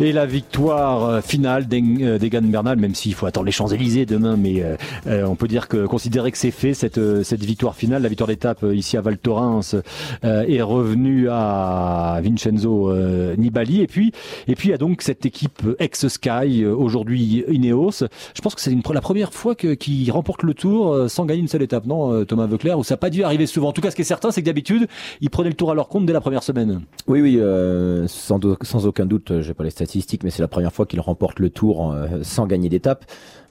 Et 0.00 0.12
la 0.12 0.26
victoire 0.26 1.04
euh, 1.04 1.20
finale 1.20 1.66
euh, 1.72 2.18
d'Egan 2.18 2.42
Bernal, 2.42 2.78
même 2.78 2.94
s'il 2.94 3.14
faut 3.14 3.26
attendre 3.26 3.46
les 3.46 3.52
Champs-Élysées 3.52 4.06
demain, 4.06 4.36
mais 4.36 4.62
euh, 5.06 5.26
on 5.26 5.36
peut 5.36 5.48
dire 5.48 5.68
que 5.68 5.86
considérer 5.86 6.32
que 6.32 6.38
c'est 6.38 6.50
fait 6.50 6.74
cette 6.74 7.00
cette 7.22 7.44
victoire 7.44 7.76
finale, 7.76 8.02
la 8.02 8.08
victoire 8.08 8.28
d'étape 8.28 8.64
ici 8.72 8.96
à 8.96 9.00
Val 9.00 9.18
Thorens 9.18 9.76
est 10.22 10.62
revenue 10.62 11.28
à 11.30 12.20
Vincenzo 12.22 12.92
Nibali. 13.36 13.80
Et 13.80 13.86
puis 13.86 14.12
et 14.48 14.54
puis 14.54 14.68
il 14.68 14.70
y 14.72 14.74
a 14.74 14.78
donc 14.78 15.02
cette 15.02 15.26
équipe 15.26 15.62
ex 15.78 16.08
Sky 16.08 16.64
euh, 16.64 16.74
aujourd'hui 16.74 17.44
Ineos. 17.48 18.04
Je 18.34 18.40
pense 18.42 18.54
que 18.54 18.60
c'est 18.60 18.74
la 18.92 19.00
première 19.00 19.32
fois 19.32 19.54
que 19.54 19.74
qui 19.74 20.10
remporte 20.10 20.42
le 20.42 20.54
Tour 20.54 21.08
sans 21.08 21.24
gagner 21.26 21.40
une 21.40 21.48
seule 21.48 21.62
étape, 21.62 21.86
non, 21.86 22.24
Thomas 22.24 22.46
Veuclair, 22.46 22.78
ou 22.78 22.84
ça 22.84 22.94
n'a 22.94 22.98
pas 22.98 23.10
dû 23.10 23.24
arriver 23.24 23.46
souvent. 23.46 23.68
En 23.68 23.72
tout 23.72 23.80
cas, 23.80 23.90
ce 23.90 23.96
qui 23.96 24.02
est 24.02 24.06
certain, 24.06 24.30
c'est 24.30 24.40
que 24.42 24.46
d'habitude 24.46 24.88
ils 25.20 25.30
prenaient 25.30 25.50
le 25.50 25.54
Tour 25.54 25.70
à 25.70 25.74
leur 25.74 25.88
compte 25.88 26.06
dès 26.06 26.12
la 26.12 26.20
première 26.20 26.42
semaine. 26.42 26.82
Oui, 27.06 27.20
oui, 27.20 27.38
euh, 27.38 28.06
sans, 28.06 28.38
sans 28.62 28.86
aucun 28.86 29.06
doute, 29.06 29.30
euh, 29.30 29.42
j'ai 29.42 29.54
pas 29.54 29.64
les 29.64 29.70
statistiques, 29.84 30.24
mais 30.24 30.30
c'est 30.30 30.42
la 30.42 30.48
première 30.48 30.72
fois 30.72 30.86
qu'ils 30.86 31.00
remportent 31.00 31.38
le 31.38 31.50
tour 31.50 31.92
euh, 31.92 32.22
sans 32.22 32.46
gagner 32.46 32.68
d'étape. 32.68 33.04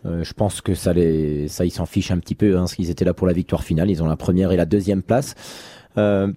Euh, 0.05 0.23
je 0.23 0.33
pense 0.33 0.61
que 0.61 0.73
ça, 0.73 0.93
ils 0.95 1.71
s'en 1.71 1.85
fichent 1.85 2.11
un 2.11 2.19
petit 2.19 2.35
peu, 2.35 2.55
hein, 2.55 2.61
parce 2.61 2.75
qu'ils 2.75 2.89
étaient 2.89 3.05
là 3.05 3.13
pour 3.13 3.27
la 3.27 3.33
victoire 3.33 3.63
finale. 3.63 3.89
Ils 3.89 4.01
ont 4.01 4.07
la 4.07 4.15
première 4.15 4.51
et 4.51 4.57
la 4.57 4.65
deuxième 4.65 5.03
place. 5.03 5.35
Euh, 5.97 6.31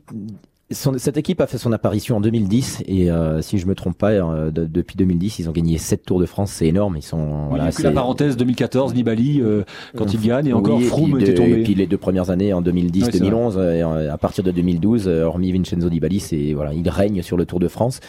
son- 0.70 0.94
cette 0.98 1.16
équipe 1.16 1.40
a 1.40 1.46
fait 1.46 1.58
son 1.58 1.72
apparition 1.72 2.16
en 2.16 2.20
2010 2.20 2.82
et 2.86 3.10
euh, 3.10 3.42
si 3.42 3.58
je 3.58 3.66
me 3.66 3.74
trompe 3.74 3.96
pas, 3.98 4.10
euh, 4.12 4.50
de- 4.50 4.64
depuis 4.64 4.96
2010, 4.96 5.38
ils 5.38 5.48
ont 5.48 5.52
gagné 5.52 5.76
7 5.78 6.04
Tours 6.04 6.18
de 6.20 6.26
France, 6.26 6.50
c'est 6.52 6.66
énorme. 6.66 6.96
Ils 6.96 7.02
sont 7.02 7.18
Oui, 7.18 7.46
voilà, 7.50 7.64
puis 7.64 7.74
c'est- 7.74 7.82
la 7.82 7.90
parenthèse 7.92 8.36
2014, 8.36 8.94
Nibali, 8.94 9.40
euh, 9.42 9.62
quand 9.96 10.12
il 10.14 10.20
gagne, 10.20 10.46
et 10.46 10.52
encore 10.52 10.78
Oui, 10.78 10.84
Froome 10.84 11.20
était 11.20 11.34
tombé. 11.34 11.60
Et 11.60 11.62
puis 11.62 11.74
les 11.74 11.86
deux 11.86 11.98
premières 11.98 12.30
années 12.30 12.52
en 12.52 12.62
2010, 12.62 13.04
Ouais, 13.04 13.08
c'est 13.12 13.18
2011, 13.20 13.56
euh, 13.58 13.74
et, 13.74 13.82
euh, 13.82 14.12
à 14.12 14.16
partir 14.18 14.42
de 14.42 14.50
2012, 14.50 15.06
euh, 15.06 15.24
hormis 15.24 15.52
Vincenzo 15.52 15.88
Nibali, 15.90 16.18
c'est 16.20 16.54
voilà, 16.54 16.72
il 16.72 16.88
règne 16.88 17.22
sur 17.22 17.36
le 17.36 17.44
Tour 17.44 17.60
de 17.60 17.68
France. 17.68 18.00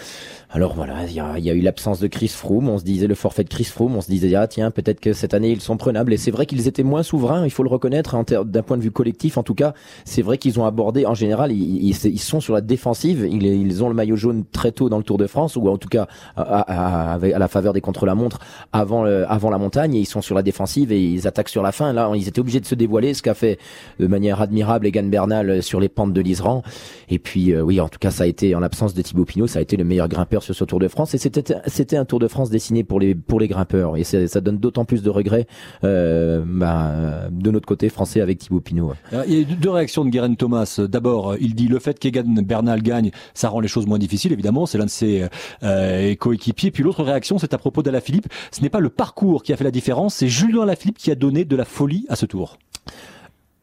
Alors 0.51 0.73
voilà, 0.75 1.03
il 1.05 1.11
y 1.11 1.15
y 1.45 1.49
a 1.49 1.53
eu 1.53 1.59
l'absence 1.59 1.99
de 1.99 2.07
Chris 2.07 2.29
Froome. 2.29 2.69
On 2.69 2.77
se 2.77 2.85
disait 2.85 3.07
le 3.07 3.15
forfait 3.15 3.43
de 3.43 3.49
Chris 3.49 3.65
Froome. 3.65 3.95
On 3.97 4.01
se 4.01 4.09
disait 4.09 4.33
ah 4.35 4.47
tiens 4.47 4.71
peut-être 4.71 5.01
que 5.01 5.11
cette 5.11 5.33
année 5.33 5.51
ils 5.51 5.59
sont 5.59 5.75
prenables. 5.75 6.13
Et 6.13 6.17
c'est 6.17 6.31
vrai 6.31 6.45
qu'ils 6.45 6.67
étaient 6.69 6.83
moins 6.83 7.03
souverains. 7.03 7.43
Il 7.45 7.49
faut 7.49 7.63
le 7.63 7.69
reconnaître 7.69 8.15
d'un 8.45 8.61
point 8.61 8.77
de 8.77 8.81
vue 8.81 8.91
collectif. 8.91 9.37
En 9.37 9.43
tout 9.43 9.55
cas, 9.55 9.73
c'est 10.05 10.21
vrai 10.21 10.37
qu'ils 10.37 10.57
ont 10.59 10.65
abordé 10.65 11.05
en 11.05 11.13
général. 11.13 11.51
Ils, 11.51 11.83
ils- 11.89 12.05
ils 12.05 12.19
sont 12.19 12.39
sur 12.45 12.53
la 12.53 12.61
défensive. 12.61 13.27
Ils, 13.29 13.83
ont 13.83 13.89
le 13.89 13.95
maillot 13.95 14.15
jaune 14.15 14.45
très 14.51 14.71
tôt 14.71 14.87
dans 14.87 14.97
le 14.97 15.03
Tour 15.03 15.17
de 15.17 15.27
France 15.27 15.55
ou 15.55 15.67
en 15.67 15.77
tout 15.77 15.89
cas 15.89 16.07
à, 16.37 17.17
la 17.19 17.47
faveur 17.47 17.73
des 17.73 17.81
contre-la-montre 17.81 18.39
avant 18.71 19.03
le- 19.03 19.29
avant 19.29 19.49
la 19.49 19.57
montagne. 19.57 19.95
Et 19.95 19.99
ils 19.99 20.05
sont 20.05 20.21
sur 20.21 20.35
la 20.35 20.43
défensive 20.43 20.91
et 20.91 21.01
ils 21.03 21.27
attaquent 21.27 21.49
sur 21.49 21.63
la 21.63 21.71
fin. 21.71 21.91
Là, 21.91 22.11
ils 22.15 22.27
étaient 22.27 22.39
obligés 22.39 22.59
de 22.59 22.65
se 22.65 22.75
dévoiler, 22.75 23.13
ce 23.13 23.21
qu'a 23.21 23.33
fait 23.33 23.57
de 23.99 24.07
manière 24.07 24.41
admirable 24.41 24.87
Egan 24.87 25.03
Bernal 25.03 25.61
sur 25.61 25.79
les 25.79 25.89
pentes 25.89 26.13
de 26.13 26.21
l'Isran. 26.21 26.63
Et 27.09 27.19
puis 27.19 27.51
euh, 27.51 27.61
oui, 27.61 27.81
en 27.81 27.89
tout 27.89 27.99
cas, 27.99 28.11
ça 28.11 28.23
a 28.23 28.27
été 28.27 28.55
en 28.55 28.59
l'absence 28.59 28.93
de 28.93 29.01
Thibaut 29.01 29.25
Pinot, 29.25 29.47
ça 29.47 29.59
a 29.59 29.61
été 29.61 29.75
le 29.75 29.83
meilleur 29.83 30.07
grimpeur 30.07 30.43
sur 30.43 30.55
ce 30.55 30.63
Tour 30.63 30.79
de 30.79 30.87
France. 30.87 31.13
Et 31.13 31.17
c'était 31.17 31.55
c'était 31.65 31.97
un 31.97 32.05
Tour 32.05 32.19
de 32.19 32.27
France 32.27 32.49
dessiné 32.49 32.83
pour 32.83 32.99
les 32.99 33.15
pour 33.15 33.39
les 33.39 33.47
grimpeurs. 33.47 33.97
Et 33.97 34.03
ça 34.03 34.41
donne 34.41 34.57
d'autant 34.57 34.85
plus 34.85 35.01
de 35.01 35.09
regrets 35.09 35.47
euh, 35.83 36.43
bah, 36.45 37.27
de 37.31 37.51
notre 37.51 37.67
côté 37.67 37.89
français 37.89 38.21
avec 38.21 38.37
Thibaut 38.37 38.61
Pinot. 38.61 38.93
Il 39.27 39.33
y 39.33 39.37
a 39.37 39.39
eu 39.39 39.45
deux 39.45 39.71
réactions 39.71 40.05
de 40.05 40.09
Guérin 40.09 40.33
Thomas. 40.35 40.79
D'abord, 40.87 41.31
euh, 41.31 41.37
il 41.39 41.55
dit 41.55 41.67
le 41.67 41.79
fait 41.79 41.97
qu'Egan 41.99 42.34
Bernal 42.41 42.81
gagne, 42.81 43.11
ça 43.33 43.49
rend 43.49 43.59
les 43.59 43.67
choses 43.67 43.87
moins 43.87 43.99
difficiles, 43.99 44.33
évidemment. 44.33 44.65
C'est 44.65 44.77
l'un 44.77 44.85
de 44.85 44.89
ses 44.89 45.27
euh, 45.63 46.15
coéquipiers. 46.15 46.71
Puis 46.71 46.83
l'autre 46.83 47.03
réaction, 47.03 47.37
c'est 47.37 47.53
à 47.53 47.57
propos 47.57 47.83
d'Alaphilippe. 47.83 48.27
Ce 48.51 48.61
n'est 48.61 48.69
pas 48.69 48.79
le 48.79 48.89
parcours 48.89 49.43
qui 49.43 49.53
a 49.53 49.57
fait 49.57 49.63
la 49.63 49.71
différence, 49.71 50.15
c'est 50.15 50.27
Julien 50.27 50.63
Alaphilippe 50.63 50.97
qui 50.97 51.11
a 51.11 51.15
donné 51.15 51.45
de 51.45 51.55
la 51.55 51.65
folie 51.65 52.05
à 52.09 52.15
ce 52.15 52.25
tour. 52.25 52.57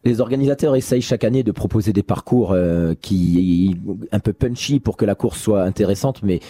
Les 0.05 0.21
organisateurs 0.21 0.75
essayent 0.75 1.03
chaque 1.03 1.23
année 1.23 1.45
de 1.45 1.53
proposer 1.53 1.93
des 1.93 2.03
parcours 2.03 2.53
euh, 2.53 2.95
qui 3.01 3.77
un 4.11 4.19
peu 4.19 4.33
punchy 4.33 4.81
pour 4.81 4.97
que 4.97 5.05
la 5.05 5.15
course 5.15 5.41
soit 5.41 5.63
intéressante, 5.63 6.23
mais 6.25 6.41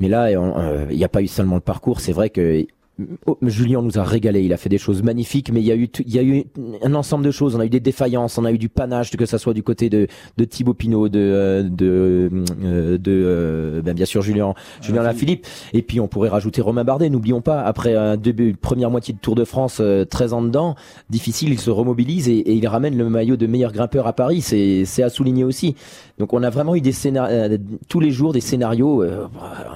mais 0.00 0.08
là 0.08 0.26
euh, 0.26 0.86
il 0.90 0.96
n'y 0.96 1.04
a 1.04 1.08
pas 1.08 1.22
eu 1.22 1.26
seulement 1.26 1.54
le 1.54 1.62
parcours. 1.62 2.00
C'est 2.00 2.12
vrai 2.12 2.28
que 2.28 2.66
oh, 3.26 3.38
Julien 3.42 3.82
nous 3.82 3.98
a 3.98 4.02
régalé. 4.02 4.42
Il 4.42 4.52
a 4.52 4.56
fait 4.56 4.68
des 4.68 4.78
choses 4.78 5.02
magnifiques, 5.02 5.52
mais 5.52 5.60
il 5.60 5.66
y 5.66 5.72
a 5.72 5.76
eu 5.76 5.88
il 6.06 6.14
y 6.14 6.18
a 6.18 6.22
eu 6.22 6.44
un 6.82 6.94
ensemble 6.94 7.24
de 7.24 7.30
choses. 7.30 7.56
On 7.56 7.60
a 7.60 7.66
eu 7.66 7.70
des 7.70 7.80
défaillances, 7.80 8.38
on 8.38 8.44
a 8.44 8.52
eu 8.52 8.58
du 8.58 8.68
panache, 8.68 9.10
que 9.10 9.26
ça 9.26 9.38
soit 9.38 9.54
du 9.54 9.62
côté 9.62 9.90
de 9.90 10.06
de 10.36 10.44
Thibaut 10.44 10.74
Pinot, 10.74 11.08
de 11.08 11.18
euh, 11.18 11.62
de 11.62 12.30
euh, 12.64 12.98
de 12.98 13.12
euh, 13.12 13.82
ben, 13.82 13.94
bien 13.94 14.06
sûr 14.06 14.22
Julien 14.22 14.54
Julien 14.80 15.02
Lafilippe. 15.02 15.46
Et 15.72 15.82
puis 15.82 16.00
on 16.00 16.08
pourrait 16.08 16.28
rajouter 16.28 16.60
Romain 16.60 16.84
Bardet. 16.84 17.10
N'oublions 17.10 17.40
pas 17.40 17.62
après 17.62 17.94
un 17.94 18.16
début 18.16 18.54
première 18.54 18.90
moitié 18.90 19.14
de 19.14 19.18
Tour 19.18 19.34
de 19.34 19.44
France 19.44 19.78
euh, 19.80 20.04
13 20.04 20.32
ans 20.32 20.42
dedans, 20.42 20.74
difficile, 21.08 21.50
il 21.50 21.60
se 21.60 21.70
remobilise 21.70 22.28
et, 22.28 22.38
et 22.38 22.54
il 22.54 22.66
ramène 22.66 22.96
le 22.96 23.08
maillot 23.08 23.36
de 23.36 23.46
meilleur 23.46 23.72
grimpeur 23.72 24.06
à 24.06 24.12
Paris. 24.12 24.40
C'est 24.40 24.84
c'est 24.84 25.02
à 25.02 25.10
souligner 25.10 25.44
aussi. 25.44 25.74
Donc 26.18 26.32
on 26.32 26.42
a 26.42 26.50
vraiment 26.50 26.74
eu 26.74 26.80
des 26.80 26.92
scénarios 26.92 27.58
tous 27.88 28.00
les 28.00 28.10
jours 28.10 28.32
des 28.32 28.40
scénarios. 28.40 29.02
euh, 29.02 29.26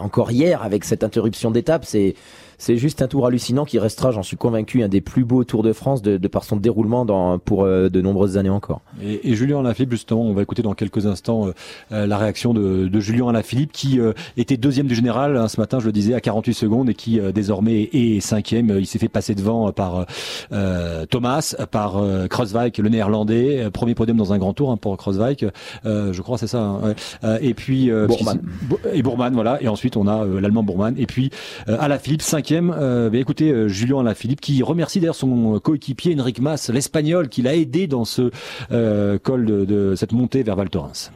encore 0.01 0.31
hier 0.31 0.63
avec 0.63 0.85
cette 0.85 1.05
interruption 1.05 1.51
d'étape, 1.51 1.85
c'est 1.85 2.15
c'est 2.59 2.77
juste 2.77 3.03
un 3.03 3.09
tour 3.09 3.27
hallucinant 3.27 3.65
qui 3.65 3.79
restera, 3.79 4.11
j'en 4.11 4.23
suis 4.23 4.37
convaincu, 4.37 4.83
un 4.83 4.89
des 4.89 5.01
plus 5.01 5.25
beaux 5.25 5.45
Tours 5.45 5.63
de 5.63 5.73
France 5.73 6.03
de, 6.03 6.17
de 6.17 6.29
par 6.29 6.45
son 6.45 6.57
déroulement 6.57 7.05
dans, 7.05 7.39
pour 7.39 7.65
euh, 7.65 7.89
de 7.89 8.01
nombreuses 8.01 8.37
années 8.39 8.51
encore. 8.51 8.81
Et, 9.03 9.31
et 9.31 9.35
Julien 9.35 9.61
Alaphilippe, 9.61 9.91
justement, 9.93 10.23
on 10.23 10.33
va 10.33 10.43
écouter 10.43 10.63
dans 10.63 10.75
quelques 10.75 11.07
instants 11.07 11.49
euh, 11.49 11.53
euh, 11.93 12.07
la 12.07 12.19
réaction 12.19 12.55
de, 12.55 12.89
de 12.89 13.01
Julien 13.01 13.29
Alaphilippe 13.29 13.73
qui 13.73 14.01
euh, 14.01 14.13
était 14.37 14.57
deuxième 14.57 14.87
du 14.87 14.95
général 14.95 15.37
hein, 15.37 15.49
ce 15.49 15.61
matin, 15.61 15.79
je 15.81 15.87
le 15.87 15.93
disais, 15.93 16.15
à 16.15 16.21
48 16.21 16.55
secondes 16.55 16.89
et 16.91 16.95
qui 16.95 17.21
euh, 17.21 17.33
désormais 17.33 17.89
est 17.93 18.21
cinquième. 18.21 18.71
Il 18.79 18.87
s'est 18.87 18.99
fait 18.99 19.09
passer 19.09 19.35
devant 19.35 19.71
par 19.73 20.07
euh, 20.53 21.07
Thomas, 21.07 21.55
par 21.71 21.97
euh, 21.99 22.27
Kreuzweig, 22.27 22.73
le 22.79 22.89
néerlandais, 22.89 23.69
premier 23.73 23.95
podium 23.95 24.17
dans 24.17 24.33
un 24.33 24.39
grand 24.39 24.53
tour 24.53 24.71
hein, 24.71 24.77
pour 24.77 24.97
Kreuzweig, 24.97 25.51
euh, 25.87 26.13
je 26.13 26.23
crois 26.23 26.39
c'est 26.39 26.47
ça. 26.47 26.61
hein, 26.61 26.81
ouais. 26.83 26.95
Euh, 27.25 27.39
et 27.41 27.55
puis 27.55 27.91
euh, 27.91 28.07
Bourman. 28.07 28.41
Bo- 28.63 28.79
et 28.93 29.03
Bourman, 29.03 29.33
voilà. 29.35 29.63
Et 29.63 29.69
ensuite 29.69 29.97
on 29.97 30.07
a 30.07 30.25
euh, 30.25 30.41
l'allemand 30.41 30.63
Bourman 30.63 30.95
et 30.97 31.07
puis 31.07 31.31
euh, 31.69 31.77
Alaphilippe 31.81 32.23
cinquième. 32.23 32.44
Euh, 32.53 33.11
bah, 33.11 33.19
écoutez 33.19 33.51
euh, 33.51 33.69
Julien 33.69 34.01
Alaphilippe 34.01 34.41
qui 34.41 34.63
remercie 34.63 35.01
d'ailleurs 35.01 35.15
son 35.15 35.59
coéquipier 35.61 36.19
Enric 36.19 36.41
Mas, 36.41 36.71
l'espagnol, 36.71 37.29
qui 37.29 37.43
l'a 37.43 37.55
aidé 37.55 37.87
dans 37.87 38.05
ce 38.05 38.31
euh, 38.73 39.19
col 39.23 39.45
de, 39.45 39.95
cette 39.97 40.13
montée 40.13 40.43
vers 40.43 40.57
Val 40.57 40.69
Thorens. 40.69 41.11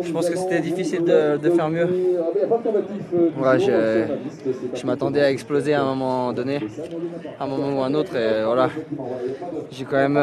Je 0.00 0.12
pense 0.12 0.30
que 0.30 0.36
c'était 0.36 0.60
difficile 0.60 1.02
de, 1.04 1.50
faire 1.50 1.68
mieux. 1.68 1.88
Je, 4.74 4.86
m'attendais 4.86 5.20
à 5.20 5.30
exploser 5.30 5.74
à 5.74 5.82
un 5.82 5.94
moment 5.94 6.32
donné, 6.32 6.60
à 7.40 7.44
un 7.44 7.46
moment 7.48 7.80
ou 7.80 7.82
un 7.82 7.92
autre. 7.94 8.14
Et 8.14 8.44
voilà, 8.44 8.70
j'ai 9.72 9.84
quand 9.84 9.96
même, 9.96 10.20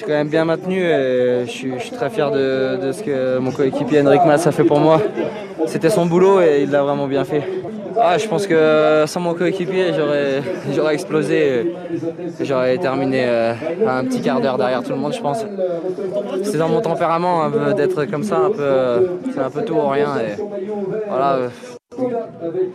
quand 0.00 0.08
même 0.08 0.28
bien 0.28 0.44
maintenu 0.44 0.82
et 0.82 1.46
je 1.46 1.50
suis, 1.50 1.72
très 1.92 2.10
fier 2.10 2.30
de, 2.30 2.76
de 2.84 2.92
ce 2.92 3.02
que 3.02 3.38
mon 3.38 3.52
coéquipier 3.52 4.02
Henrik 4.02 4.20
Mas 4.26 4.46
a 4.46 4.52
fait 4.52 4.64
pour 4.64 4.80
moi. 4.80 5.00
C'était 5.66 5.90
son 5.90 6.04
boulot 6.04 6.42
et 6.42 6.64
il 6.64 6.70
l'a 6.70 6.82
vraiment 6.82 7.06
bien 7.08 7.24
fait. 7.24 7.42
Ah, 8.00 8.16
je 8.18 8.26
pense 8.28 8.46
que 8.46 9.04
sans 9.06 9.20
mon 9.20 9.34
coéquipier, 9.34 9.92
j'aurais, 9.94 10.42
j'aurais 10.74 10.94
explosé 10.94 11.72
et 12.40 12.44
j'aurais 12.44 12.78
terminé 12.78 13.24
euh, 13.26 13.54
un 13.86 14.04
petit 14.04 14.20
quart 14.20 14.40
d'heure 14.40 14.56
derrière 14.56 14.82
tout 14.82 14.90
le 14.90 14.96
monde, 14.96 15.12
je 15.12 15.20
pense. 15.20 15.44
C'est 16.44 16.58
dans 16.58 16.68
mon 16.68 16.80
tempérament 16.80 17.50
peu 17.50 17.74
d'être 17.74 18.04
comme 18.06 18.24
ça, 18.24 18.38
un 18.38 18.50
peu, 18.50 18.60
euh, 18.60 19.08
c'est 19.32 19.40
un 19.40 19.50
peu 19.50 19.64
tout 19.64 19.74
ou 19.74 19.88
rien. 19.88 20.16
Et 20.18 20.40
voilà, 21.08 21.34
euh, 21.34 21.48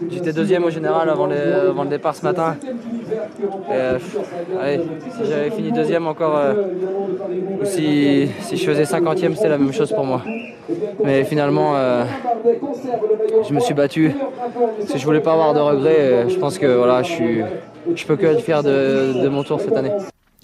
j'étais 0.10 0.34
deuxième 0.34 0.64
au 0.64 0.70
général 0.70 1.10
avant, 1.10 1.28
le 1.28 1.90
départ 1.90 2.16
ce 2.16 2.24
matin. 2.24 2.56
Euh, 3.72 4.00
si 4.00 5.30
j'avais 5.30 5.52
fini 5.52 5.72
deuxième 5.72 6.08
encore, 6.08 6.38
euh, 6.38 6.54
ou 7.62 7.66
si, 7.66 8.30
si 8.42 8.58
je 8.58 8.66
faisais 8.66 8.86
cinquantième, 8.86 9.36
c'était 9.36 9.50
la 9.50 9.58
même 9.58 9.74
chose 9.74 9.92
pour 9.92 10.06
moi. 10.06 10.22
Mais 11.04 11.24
finalement, 11.24 11.76
euh, 11.76 12.06
je 13.48 13.54
me 13.54 13.60
suis 13.60 13.74
battu 13.74 14.14
que 14.92 14.98
je 14.98 15.06
voulais 15.06 15.22
pas 15.22 15.34
avoir 15.34 15.54
de 15.54 15.60
regrets. 15.60 16.26
et 16.26 16.30
Je 16.30 16.40
pense 16.40 16.58
que 16.58 16.66
je 17.96 18.06
peux 18.06 18.16
que 18.16 18.26
être 18.26 18.42
fier 18.42 18.64
de 18.64 19.28
mon 19.30 19.44
tour 19.44 19.60
cette 19.60 19.76
année. 19.76 19.92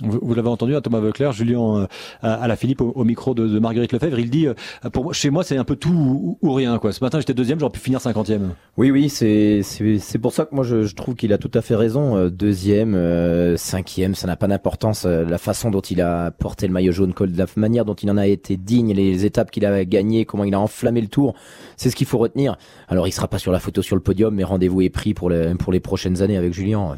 Vous, 0.02 0.20
vous 0.22 0.34
l'avez 0.34 0.50
entendu, 0.50 0.76
à 0.76 0.82
Thomas 0.82 1.00
Veuclair, 1.00 1.32
Julien 1.32 1.82
euh, 1.82 1.88
à 2.22 2.48
la 2.48 2.56
Philippe 2.56 2.82
au, 2.82 2.92
au 2.96 3.04
micro 3.04 3.34
de, 3.34 3.48
de 3.48 3.60
Marguerite 3.60 3.92
Lefebvre, 3.92 4.20
il 4.20 4.30
dit 4.30 4.48
euh, 4.48 4.54
pour 4.92 5.14
chez 5.14 5.30
moi 5.30 5.44
c'est 5.44 5.58
un 5.58 5.64
peu 5.64 5.76
tout 5.76 5.90
ou, 5.92 6.38
ou 6.42 6.54
rien 6.54 6.78
quoi. 6.80 6.92
Ce 6.94 7.04
matin 7.04 7.20
j'étais 7.20 7.34
deuxième, 7.34 7.60
j'aurais 7.60 7.72
pu 7.72 7.80
finir 7.80 8.02
cinquantième. 8.02 8.54
Oui, 8.78 8.92
oui, 8.92 9.10
c'est 9.10 9.62
c'est 9.64 10.20
pour 10.20 10.34
ça 10.34 10.46
que 10.46 10.56
moi 10.56 10.64
je, 10.64 10.84
je 10.84 10.96
trouve 10.96 11.16
qu'il 11.16 11.34
a 11.34 11.38
tout 11.38 11.52
à 11.54 11.62
fait 11.62 11.76
raison. 11.76 12.18
Euh, 12.18 12.30
Deuxième, 12.30 12.96
euh, 12.96 13.58
cinquième, 13.58 14.16
ça 14.16 14.26
n'a 14.26 14.36
pas 14.36 14.48
d'importance. 14.48 15.06
La 15.06 15.38
façon 15.38 15.72
dont 15.72 15.82
il 15.82 16.02
a 16.02 16.32
porté 16.32 16.68
le 16.68 16.74
maillot 16.74 16.92
jaune, 16.92 17.14
la 17.36 17.46
manière 17.58 17.86
dont 17.86 17.96
il 17.96 18.10
en 18.10 18.18
a 18.18 18.28
été 18.28 18.56
digne, 18.56 18.94
les 18.94 19.26
étapes 19.26 19.52
qu'il 19.52 19.66
a 19.66 19.84
gagnées, 19.84 20.26
comment 20.26 20.46
il 20.46 20.54
a 20.54 20.60
enflammé 20.60 21.02
le 21.02 21.08
tour, 21.08 21.34
c'est 21.76 21.90
ce 21.90 21.96
qu'il 21.96 22.08
faut 22.08 22.18
retenir. 22.18 22.58
Alors 22.88 23.08
il 23.08 23.12
sera 23.12 23.28
pas 23.28 23.40
sur 23.40 23.52
la 23.52 23.60
photo 23.60 23.82
sur 23.82 23.96
le 23.96 24.02
podium, 24.02 24.34
mais 24.34 24.44
rendez-vous 24.44 24.82
est 24.82 24.90
pris 24.90 25.14
pour 25.14 25.30
les 25.30 25.54
pour 25.56 25.74
les 25.74 25.80
prochaines 25.80 26.22
années 26.22 26.38
avec 26.38 26.54
Julien. 26.54 26.98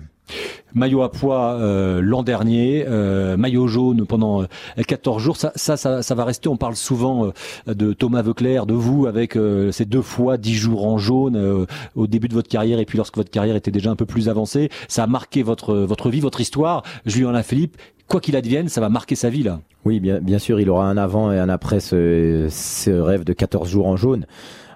Maillot 0.73 1.01
à 1.01 1.11
poids 1.11 1.53
euh, 1.53 2.01
l'an 2.01 2.23
dernier, 2.23 2.85
euh, 2.87 3.35
maillot 3.37 3.67
jaune 3.67 4.05
pendant 4.05 4.43
euh, 4.43 4.45
14 4.87 5.21
jours. 5.21 5.37
Ça, 5.37 5.51
ça, 5.55 6.15
va 6.15 6.25
rester. 6.25 6.49
On 6.49 6.57
parle 6.57 6.75
souvent 6.75 7.31
euh, 7.67 7.73
de 7.73 7.93
Thomas 7.93 8.21
Veuclair, 8.21 8.65
de 8.65 8.73
vous, 8.73 9.05
avec 9.07 9.35
euh, 9.35 9.71
ces 9.71 9.85
deux 9.85 10.01
fois 10.01 10.37
10 10.37 10.53
jours 10.55 10.87
en 10.87 10.97
jaune 10.97 11.35
euh, 11.35 11.65
au 11.95 12.07
début 12.07 12.27
de 12.27 12.33
votre 12.33 12.49
carrière 12.49 12.79
et 12.79 12.85
puis 12.85 12.97
lorsque 12.97 13.17
votre 13.17 13.31
carrière 13.31 13.55
était 13.55 13.71
déjà 13.71 13.91
un 13.91 13.95
peu 13.95 14.05
plus 14.05 14.29
avancée. 14.29 14.69
Ça 14.87 15.03
a 15.03 15.07
marqué 15.07 15.43
votre 15.43 15.75
votre 15.75 16.09
vie, 16.09 16.19
votre 16.19 16.41
histoire. 16.41 16.83
Julien 17.05 17.31
Lafilippe, 17.31 17.77
quoi 18.07 18.21
qu'il 18.21 18.35
advienne, 18.35 18.69
ça 18.69 18.81
va 18.81 18.89
marquer 18.89 19.15
sa 19.15 19.29
vie 19.29 19.43
là. 19.43 19.59
Oui, 19.83 19.99
bien, 19.99 20.37
sûr, 20.37 20.59
il 20.59 20.69
aura 20.69 20.85
un 20.85 20.97
avant 20.97 21.31
et 21.31 21.39
un 21.39 21.49
après 21.49 21.79
ce, 21.79 22.47
ce 22.51 22.91
rêve 22.91 23.23
de 23.23 23.33
14 23.33 23.67
jours 23.67 23.87
en 23.87 23.97
jaune. 23.97 24.27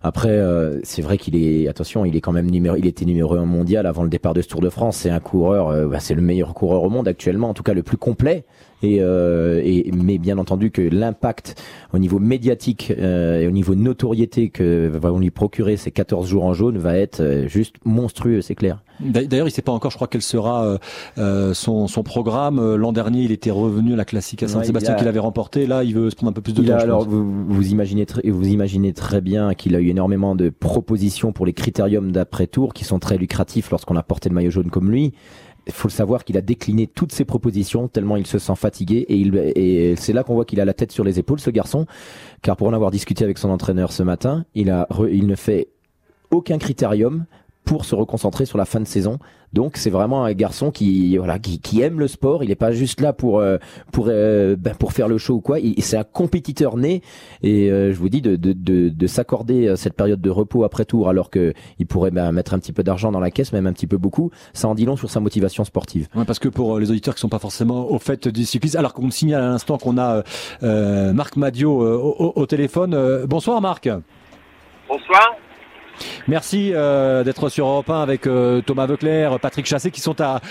Après, 0.08 0.30
euh, 0.30 0.82
c'est 0.84 1.02
vrai 1.02 1.18
qu'il 1.18 1.36
est, 1.36 1.68
attention, 1.68 2.06
il 2.06 2.16
est 2.16 2.22
quand 2.22 2.32
même 2.32 2.52
numéro, 2.52 2.76
il 2.76 2.86
était 2.86 3.06
numéro 3.06 3.34
un 3.38 3.46
mondial 3.46 3.88
avant 3.88 4.04
le 4.04 4.10
départ 4.10 4.36
de 4.36 4.44
ce 4.44 4.48
Tour 4.48 4.62
de 4.62 4.70
France. 4.70 4.98
C'est 4.98 5.10
un 5.10 5.20
coureur, 5.20 5.70
euh, 5.70 5.88
bah, 5.88 6.00
c'est 6.00 6.14
le 6.14 6.22
meilleur 6.22 6.54
coureur 6.54 6.84
au 6.84 6.92
monde 6.92 7.08
actuellement, 7.08 7.50
en 7.50 7.56
tout 7.56 7.64
cas 7.64 7.74
le 7.74 7.82
plus 7.82 7.98
complet. 7.98 8.46
Et, 8.84 8.98
euh, 9.00 9.64
mais 9.96 10.20
bien 10.20 10.38
entendu 10.38 10.70
que 10.70 10.84
l'impact 10.84 11.60
au 11.92 11.98
niveau 11.98 12.20
médiatique 12.20 12.92
et 12.92 13.48
au 13.48 13.52
niveau 13.52 13.74
notoriété 13.74 14.50
que 14.50 14.92
vont 14.94 15.18
lui 15.18 15.32
procurer 15.32 15.76
ces 15.76 15.90
14 15.90 16.30
jours 16.30 16.46
en 16.46 16.54
jaune 16.54 16.78
va 16.78 16.96
être 16.96 17.46
juste 17.48 17.78
monstrueux, 17.84 18.42
c'est 18.42 18.54
clair. 18.54 18.84
D'ailleurs, 19.00 19.48
il 19.48 19.52
sait 19.52 19.62
pas 19.62 19.72
encore, 19.72 19.92
je 19.92 19.98
crois, 19.98 20.08
quel 20.08 20.22
sera 20.22 20.66
euh, 20.66 20.78
euh, 21.18 21.54
son, 21.54 21.88
son 21.88 22.04
programme. 22.04 22.60
Euh, 22.60 22.78
L'an 22.78 22.92
dernier, 22.94 23.22
il 23.24 23.32
était 23.32 23.52
revenu 23.52 23.94
à 23.94 23.96
la 23.96 24.06
classique 24.06 24.44
à 24.44 24.48
Saint-Sébastien 24.48 24.94
a- 24.94 24.98
qu'il 24.98 25.08
avait 25.08 25.20
remporté. 25.20 25.68
Là, 25.68 25.84
il 25.84 25.94
veut 25.96 26.10
se 26.10 26.16
prendre 26.16 26.30
un 26.32 26.34
peu 26.34 26.42
plus 26.42 26.54
de 26.54 26.62
Il 26.64 26.70
temps. 26.70 26.76
a- 26.76 26.80
alors 26.82 27.04
vous, 27.08 27.46
vous 27.48 27.68
imaginez 27.72 28.06
très, 28.06 28.30
vous 28.30 28.48
imaginez 28.48 28.94
très 28.94 29.22
bien 29.22 29.54
qu'il 29.54 29.76
a 29.76 29.80
eu 29.80 29.90
énormément 29.90 30.36
de 30.36 30.50
propositions 30.50 31.32
pour 31.34 31.46
les 31.46 31.54
critériums 31.54 32.12
d'après 32.12 32.48
tour 32.48 32.74
qui 32.74 32.84
sont 32.86 33.00
très 33.00 33.18
lucratifs 33.18 33.70
lorsqu'on 33.72 33.96
a 33.96 34.04
porté 34.04 34.30
le 34.30 34.36
maillot 34.36 34.52
jaune 34.52 34.70
comme 34.70 34.90
lui. 34.92 35.14
il 35.68 35.74
faut 35.74 35.88
le 35.88 35.94
savoir 35.94 36.24
qu'il 36.24 36.38
a 36.38 36.42
décliné 36.42 36.86
toutes 36.88 37.12
ses 37.12 37.26
propositions 37.26 37.88
tellement 37.88 38.18
il 38.18 38.28
se 38.28 38.38
sent 38.40 38.56
fatigué 38.56 39.06
et, 39.10 39.16
il, 39.18 39.36
et 39.56 39.96
c'est 39.98 40.14
là 40.14 40.24
qu'on 40.24 40.36
voit 40.36 40.46
qu'il 40.46 40.62
a 40.62 40.66
la 40.66 40.74
tête 40.76 40.92
sur 40.92 41.04
les 41.04 41.18
épaules 41.20 41.40
ce 41.40 41.50
garçon 41.50 41.86
car 42.44 42.56
pour 42.56 42.68
en 42.68 42.74
avoir 42.74 42.92
discuté 42.92 43.24
avec 43.24 43.38
son 43.40 43.50
entraîneur 43.50 43.92
ce 43.92 44.04
matin 44.04 44.46
il 44.54 44.70
a 44.70 44.88
il 45.12 45.26
ne 45.26 45.34
fait 45.36 45.70
aucun 46.30 46.58
critérium 46.60 47.26
pour 47.66 47.86
se 47.86 47.96
reconcentrer 47.96 48.46
sur 48.46 48.58
la 48.58 48.66
fin 48.66 48.80
de 48.80 48.88
saison. 48.88 49.20
Donc 49.54 49.78
c'est 49.78 49.90
vraiment 49.90 50.26
un 50.26 50.34
garçon 50.34 50.70
qui 50.70 51.18
voilà 51.18 51.40
qui, 51.40 51.60
qui 51.60 51.82
aime 51.82 52.00
le 52.00 52.08
sport. 52.08 52.44
Il 52.44 52.50
n'est 52.50 52.56
pas 52.56 52.72
juste 52.72 53.02
là 53.02 53.14
pour 53.14 53.40
euh, 53.40 53.58
pour 53.92 54.08
euh, 54.10 54.56
ben, 54.58 54.76
pour 54.76 54.92
faire 54.92 55.08
le 55.08 55.18
show 55.18 55.36
ou 55.36 55.42
quoi. 55.42 55.58
C'est 55.80 55.98
un 55.98 56.04
compétiteur 56.04 56.78
né 56.78 57.02
et 57.42 57.72
euh, 57.72 57.94
je 57.94 57.98
vous 57.98 58.10
dis 58.10 58.22
de 58.22 58.36
de, 58.36 58.54
de, 58.54 58.90
de 58.90 59.08
s'accorder 59.08 59.76
cette 59.78 59.94
période 59.94 60.22
de 60.22 60.30
repos 60.30 60.64
après 60.64 60.86
tour 60.86 61.10
alors 61.10 61.30
que 61.30 61.54
il 61.80 61.88
pourrait 61.88 62.12
ben, 62.12 62.32
mettre 62.32 62.54
un 62.54 62.60
petit 62.60 62.74
peu 62.74 62.84
d'argent 62.84 63.12
dans 63.12 63.20
la 63.20 63.32
caisse, 63.32 63.54
même 63.54 63.68
un 63.68 63.74
petit 63.74 63.88
peu 63.88 63.98
beaucoup. 63.98 64.30
Ça 64.54 64.68
en 64.68 64.76
dit 64.76 64.86
long 64.86 64.98
sur 64.98 65.10
sa 65.10 65.20
motivation 65.20 65.64
sportive. 65.64 66.08
Ouais, 66.16 66.26
parce 66.26 66.40
que 66.40 66.50
pour 66.50 66.80
les 66.80 66.92
auditeurs 66.92 67.16
qui 67.16 67.22
sont 67.22 67.30
pas 67.30 67.40
forcément 67.40 67.90
au 67.90 67.98
fait 67.98 68.28
du 68.28 68.44
cyclisme, 68.46 68.78
alors 68.78 68.94
qu'on 68.94 69.10
signale 69.10 69.44
à 69.44 69.48
l'instant 69.48 69.78
qu'on 69.78 69.98
a 69.98 70.24
Marc 70.62 71.38
Madio 71.38 71.82
au, 71.82 72.34
au, 72.36 72.46
téléphone. 72.46 73.26
bonsoir 73.26 73.62
Marc. 73.62 73.90
Bonsoir. 74.90 75.45
Merci 76.28 76.72
euh, 76.74 77.24
d'être 77.24 77.50
sur 77.50 77.68
Europe 77.68 77.90
1 77.90 78.02
avec 78.02 78.28
euh, 78.28 78.62
Thomas 78.62 78.86
Veuclair, 78.86 79.40
Patrick 79.40 79.66
Chassé 79.66 79.92
qui 79.92 80.02
sont 80.02 80.16
à, 80.20 80.42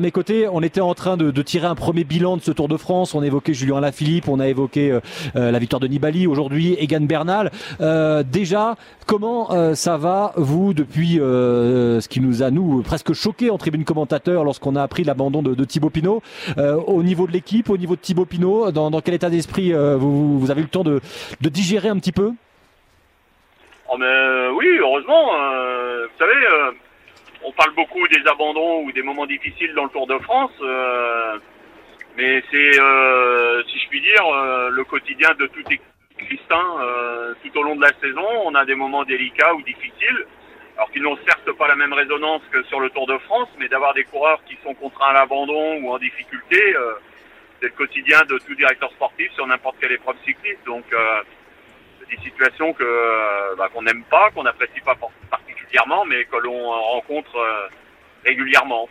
mes 0.00 0.10
côtés. 0.10 0.48
On 0.50 0.62
était 0.62 0.80
en 0.80 0.94
train 0.94 1.16
de, 1.16 1.30
tirer 1.42 1.66
un 1.66 1.74
premier 1.74 2.04
bilan 2.04 2.36
de 2.36 2.42
ce 2.42 2.50
Tour 2.50 2.68
de 2.68 2.76
France. 2.76 3.14
On 3.14 3.22
a 3.22 3.26
évoqué 3.26 3.54
Julien 3.54 3.80
Lafilippe, 3.80 4.28
on 4.28 4.40
a 4.40 4.48
évoqué 4.48 4.90
euh, 4.90 5.50
la 5.50 5.58
victoire 5.58 5.80
de 5.80 5.86
Nibali, 5.86 6.26
aujourd'hui 6.26 6.76
Egan 6.78 7.00
Bernal. 7.02 7.50
déjà, 8.24 8.76
comment 9.06 9.74
ça 9.74 9.96
va, 9.96 10.32
vous, 10.36 10.74
depuis 10.74 11.14
ce 11.16 12.08
qui 12.08 12.20
nous 12.20 12.42
a, 12.42 12.50
nous, 12.50 12.82
presque 12.82 13.12
choqué 13.12 13.50
en 13.50 13.58
tribune 13.58 13.84
commentateur 13.84 14.44
lorsqu'on 14.44 14.76
a 14.76 14.82
appris 14.82 15.04
l'abandon 15.04 15.42
de, 15.42 15.64
Thibaut 15.64 15.90
Pinot 15.90 16.22
Au 16.86 17.02
niveau 17.02 17.26
de 17.26 17.32
l'équipe, 17.32 17.70
au 17.70 17.76
niveau 17.76 17.96
de 17.96 18.00
Thibaut 18.00 18.24
Pinot, 18.24 18.70
dans, 18.72 19.00
quel 19.00 19.14
état 19.14 19.30
d'esprit 19.30 19.72
vous, 19.72 20.38
vous 20.38 20.50
avez 20.50 20.60
eu 20.60 20.64
le 20.64 20.70
temps 20.70 20.84
de 20.84 21.00
digérer 21.40 21.88
un 21.88 21.98
petit 21.98 22.12
peu? 22.12 22.32
Oh 23.88 23.96
mais 23.98 24.06
euh, 24.06 24.50
oui, 24.50 24.66
heureusement. 24.78 25.30
Euh, 25.40 26.06
vous 26.06 26.18
savez, 26.18 26.46
euh, 26.46 26.72
on 27.44 27.52
parle 27.52 27.72
beaucoup 27.74 28.06
des 28.08 28.26
abandons 28.26 28.82
ou 28.82 28.92
des 28.92 29.02
moments 29.02 29.26
difficiles 29.26 29.74
dans 29.74 29.84
le 29.84 29.90
Tour 29.90 30.06
de 30.06 30.18
France, 30.18 30.50
mais 32.16 32.42
c'est, 32.50 32.72
si 32.72 33.78
je 33.78 33.88
puis 33.88 34.00
dire, 34.00 34.24
le 34.70 34.82
quotidien 34.84 35.30
de 35.38 35.46
tout 35.46 35.60
cycliste. 35.60 36.50
Hein, 36.50 37.34
tout 37.42 37.58
au 37.58 37.62
long 37.62 37.76
de 37.76 37.82
la 37.82 37.92
saison, 38.00 38.26
on 38.46 38.54
a 38.54 38.64
des 38.64 38.74
moments 38.74 39.04
délicats 39.04 39.54
ou 39.54 39.62
difficiles, 39.62 40.26
alors 40.76 40.90
qu'ils 40.90 41.02
n'ont 41.02 41.18
certes 41.26 41.52
pas 41.52 41.68
la 41.68 41.76
même 41.76 41.92
résonance 41.92 42.42
que 42.50 42.62
sur 42.64 42.80
le 42.80 42.90
Tour 42.90 43.06
de 43.06 43.18
France, 43.18 43.48
mais 43.58 43.68
d'avoir 43.68 43.94
des 43.94 44.04
coureurs 44.04 44.42
qui 44.48 44.56
sont 44.64 44.74
contraints 44.74 45.10
à 45.10 45.12
l'abandon 45.12 45.76
ou 45.82 45.92
en 45.92 45.98
difficulté, 45.98 46.74
c'est 47.60 47.66
le 47.66 47.72
quotidien 47.72 48.22
de 48.28 48.38
tout 48.38 48.54
directeur 48.54 48.90
sportif 48.92 49.30
sur 49.34 49.46
n'importe 49.46 49.76
quelle 49.80 49.92
épreuve 49.92 50.16
cycliste. 50.24 50.64
Donc 50.64 50.84
des 52.10 52.18
situations 52.22 52.72
que 52.72 52.84
euh, 52.84 53.54
bah, 53.56 53.68
qu'on 53.72 53.82
n'aime 53.82 54.02
pas, 54.04 54.30
qu'on 54.34 54.44
n'apprécie 54.44 54.80
pas 54.84 54.96
particulièrement, 55.30 56.04
mais 56.04 56.24
que 56.24 56.36
l'on 56.36 56.70
rencontre 56.70 57.36
euh, 57.36 57.68
régulièrement. 58.24 58.88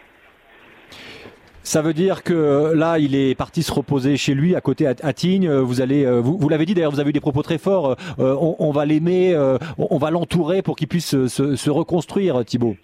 Ça 1.64 1.82
veut 1.82 1.94
dire 1.94 2.24
que 2.24 2.74
là, 2.76 3.00
il 3.00 3.16
est 3.16 3.34
parti 3.36 3.64
se 3.64 3.74
reposer 3.74 4.18
chez 4.18 4.36
lui, 4.36 4.56
à 4.56 4.62
côté 4.62 4.86
à, 4.88 5.14
Tignes. 5.14 5.50
Vous 5.50 5.82
allez, 5.82 6.06
euh, 6.06 6.20
vous, 6.20 6.38
vous 6.38 6.48
l'avez 6.48 6.66
dit 6.66 6.76
d'ailleurs, 6.76 6.92
vous 6.92 7.00
avez 7.00 7.10
eu 7.10 7.14
des 7.14 7.20
propos 7.20 7.42
très 7.42 7.58
forts. 7.58 7.96
on, 8.20 8.56
on, 8.60 8.72
va 8.72 8.86
l'aimer, 8.86 9.36
on, 9.80 9.98
va 9.98 10.12
l'entourer 10.12 10.62
pour 10.62 10.76
qu'il 10.76 10.88
puisse 10.88 11.28
se, 11.28 11.56
se, 11.56 11.70
reconstruire, 11.72 12.46
Thibaut. 12.46 12.76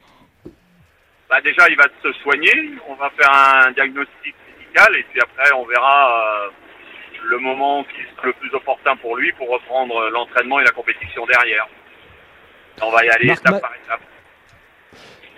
Bah 1.29 1.39
déjà, 1.41 1.69
il 1.69 1.77
va 1.77 1.85
se 2.01 2.11
soigner. 2.23 2.53
On 2.89 2.95
va 2.95 3.11
faire 3.11 3.31
un 3.31 3.71
diagnostic 3.71 4.33
médical 4.57 4.95
et 4.95 5.05
puis 5.11 5.21
après, 5.21 5.53
on 5.53 5.65
verra 5.65 6.49
le 7.23 7.39
moment 7.39 7.83
qui 7.83 8.01
sera 8.15 8.27
le 8.27 8.33
plus 8.33 8.53
opportun 8.53 8.95
pour 8.97 9.15
lui 9.15 9.31
pour 9.33 9.49
reprendre 9.49 10.09
l'entraînement 10.09 10.59
et 10.59 10.63
la 10.63 10.71
compétition 10.71 11.25
derrière. 11.25 11.67
On 12.81 12.91
va 12.91 13.05
y 13.05 13.09
aller 13.09 13.31
étape 13.31 13.61
par 13.61 13.71
étape. 13.75 14.01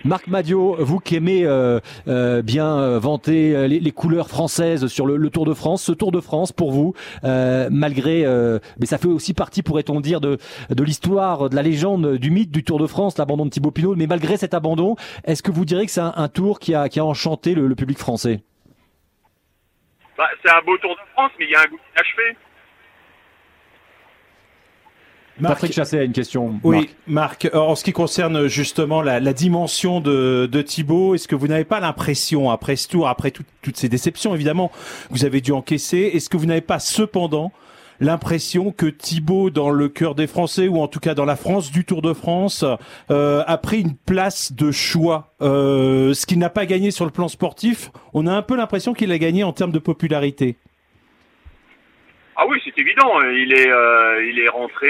Marc 0.06 0.28
Madio, 0.28 0.76
vous 0.80 1.00
qui 1.00 1.16
aimez 1.16 1.46
euh, 1.46 1.80
euh, 2.10 2.42
bien 2.42 2.78
euh, 2.78 3.00
vanter 3.00 3.70
les, 3.70 3.92
couleurs 3.92 4.28
françaises 4.28 4.88
sur 4.88 5.06
le, 5.06 5.30
Tour 5.30 5.46
de 5.46 5.54
France, 5.54 5.82
ce 5.82 5.94
Tour 5.94 6.12
de 6.12 6.20
France 6.20 6.52
pour 6.52 6.72
vous, 6.72 6.94
malgré, 7.24 8.26
mais 8.80 8.86
ça 8.86 8.98
fait 8.98 9.08
aussi 9.08 9.34
partie, 9.34 9.64
pourrait-on 9.64 10.02
dire, 10.02 10.20
de, 10.20 10.38
de 10.70 10.84
l'histoire, 10.84 11.50
de 11.50 11.56
la 11.56 11.62
légende, 11.62 12.18
du 12.18 12.32
mythe 12.32 12.52
du 12.52 12.64
Tour 12.64 12.80
de 12.80 12.88
France, 12.88 13.18
l'abandon 13.18 13.46
de 13.46 13.50
Thibaut 13.50 13.72
Pinot, 13.72 13.96
mais 13.96 14.08
malgré 14.08 14.36
cet 14.36 14.54
abandon, 14.54 14.96
est-ce 15.24 15.42
que 15.42 15.52
vous 15.52 15.64
direz 15.64 15.86
que 15.86 15.92
c'est 15.92 16.02
un, 16.02 16.28
tour 16.28 16.60
qui 16.60 16.76
a, 16.76 16.90
qui 16.90 17.00
a 17.00 17.06
enchanté 17.06 17.56
le 17.56 17.76
public 17.76 17.98
français? 17.98 18.42
Bah, 20.24 20.30
c'est 20.42 20.52
un 20.52 20.62
beau 20.62 20.78
Tour 20.78 20.92
de 20.92 21.12
France, 21.14 21.32
mais 21.38 21.46
il 21.46 21.52
y 21.52 21.56
a 21.56 21.62
un 21.62 21.66
goût 21.66 21.80
inachevé. 21.94 22.38
Marc, 25.40 25.56
Patrick 25.56 25.74
Chassé 25.74 25.98
a 25.98 26.04
une 26.04 26.14
question. 26.14 26.60
Oui, 26.64 26.92
Marc. 27.08 27.50
en 27.54 27.76
ce 27.76 27.84
qui 27.84 27.92
concerne 27.92 28.48
justement 28.48 29.02
la, 29.02 29.20
dimension 29.34 30.00
de, 30.00 30.48
de 30.50 30.62
Thibaut, 30.62 31.16
est-ce 31.16 31.28
que 31.28 31.36
vous 31.36 31.48
n'avez 31.48 31.66
pas 31.66 31.80
l'impression, 31.80 32.52
après 32.52 32.76
ce 32.76 32.88
tour, 32.88 33.10
après 33.10 33.32
toutes 33.32 33.78
ces 33.78 33.90
déceptions 33.90 34.36
évidemment, 34.36 34.70
que 34.70 34.74
vous 35.10 35.26
avez 35.26 35.42
dû 35.42 35.52
encaisser, 35.52 36.12
est-ce 36.14 36.30
que 36.30 36.38
vous 36.38 36.46
n'avez 36.46 36.62
pas 36.62 36.80
cependant 36.80 37.52
l'impression 38.00 38.72
que 38.72 38.86
Thibaut, 38.86 39.50
dans 39.50 39.70
le 39.70 39.90
cœur 39.90 40.16
des 40.16 40.28
Français, 40.28 40.68
ou 40.68 40.80
en 40.80 40.88
tout 40.88 41.00
cas 41.00 41.14
dans 41.14 41.26
la 41.26 41.36
France 41.36 41.72
du 41.72 41.86
Tour 41.86 42.02
de 42.02 42.14
France, 42.14 42.66
euh, 43.12 43.44
a 43.46 43.58
pris 43.58 43.82
une 43.82 43.96
place 43.96 44.54
de 44.54 44.72
choix. 44.72 45.34
Euh, 45.42 46.14
ce 46.14 46.26
qu'il 46.26 46.40
n'a 46.40 46.50
pas 46.50 46.66
gagné 46.66 46.92
sur 46.92 47.06
le 47.06 47.12
plan 47.12 47.28
sportif, 47.28 47.90
on 48.14 48.28
a 48.28 48.34
un 48.34 48.42
peu 48.42 48.56
l'impression 48.56 48.94
qu'il 48.94 49.12
a 49.12 49.18
gagné 49.18 49.44
en 49.44 49.54
termes 49.54 49.72
de 49.72 49.80
popularité. 49.80 50.58
Ah 52.36 52.46
oui, 52.48 52.60
c'est 52.66 52.78
évident. 52.80 53.22
Il 53.22 53.54
est, 53.54 53.70
euh, 53.70 54.26
il 54.28 54.40
est 54.40 54.50
rentré 54.50 54.90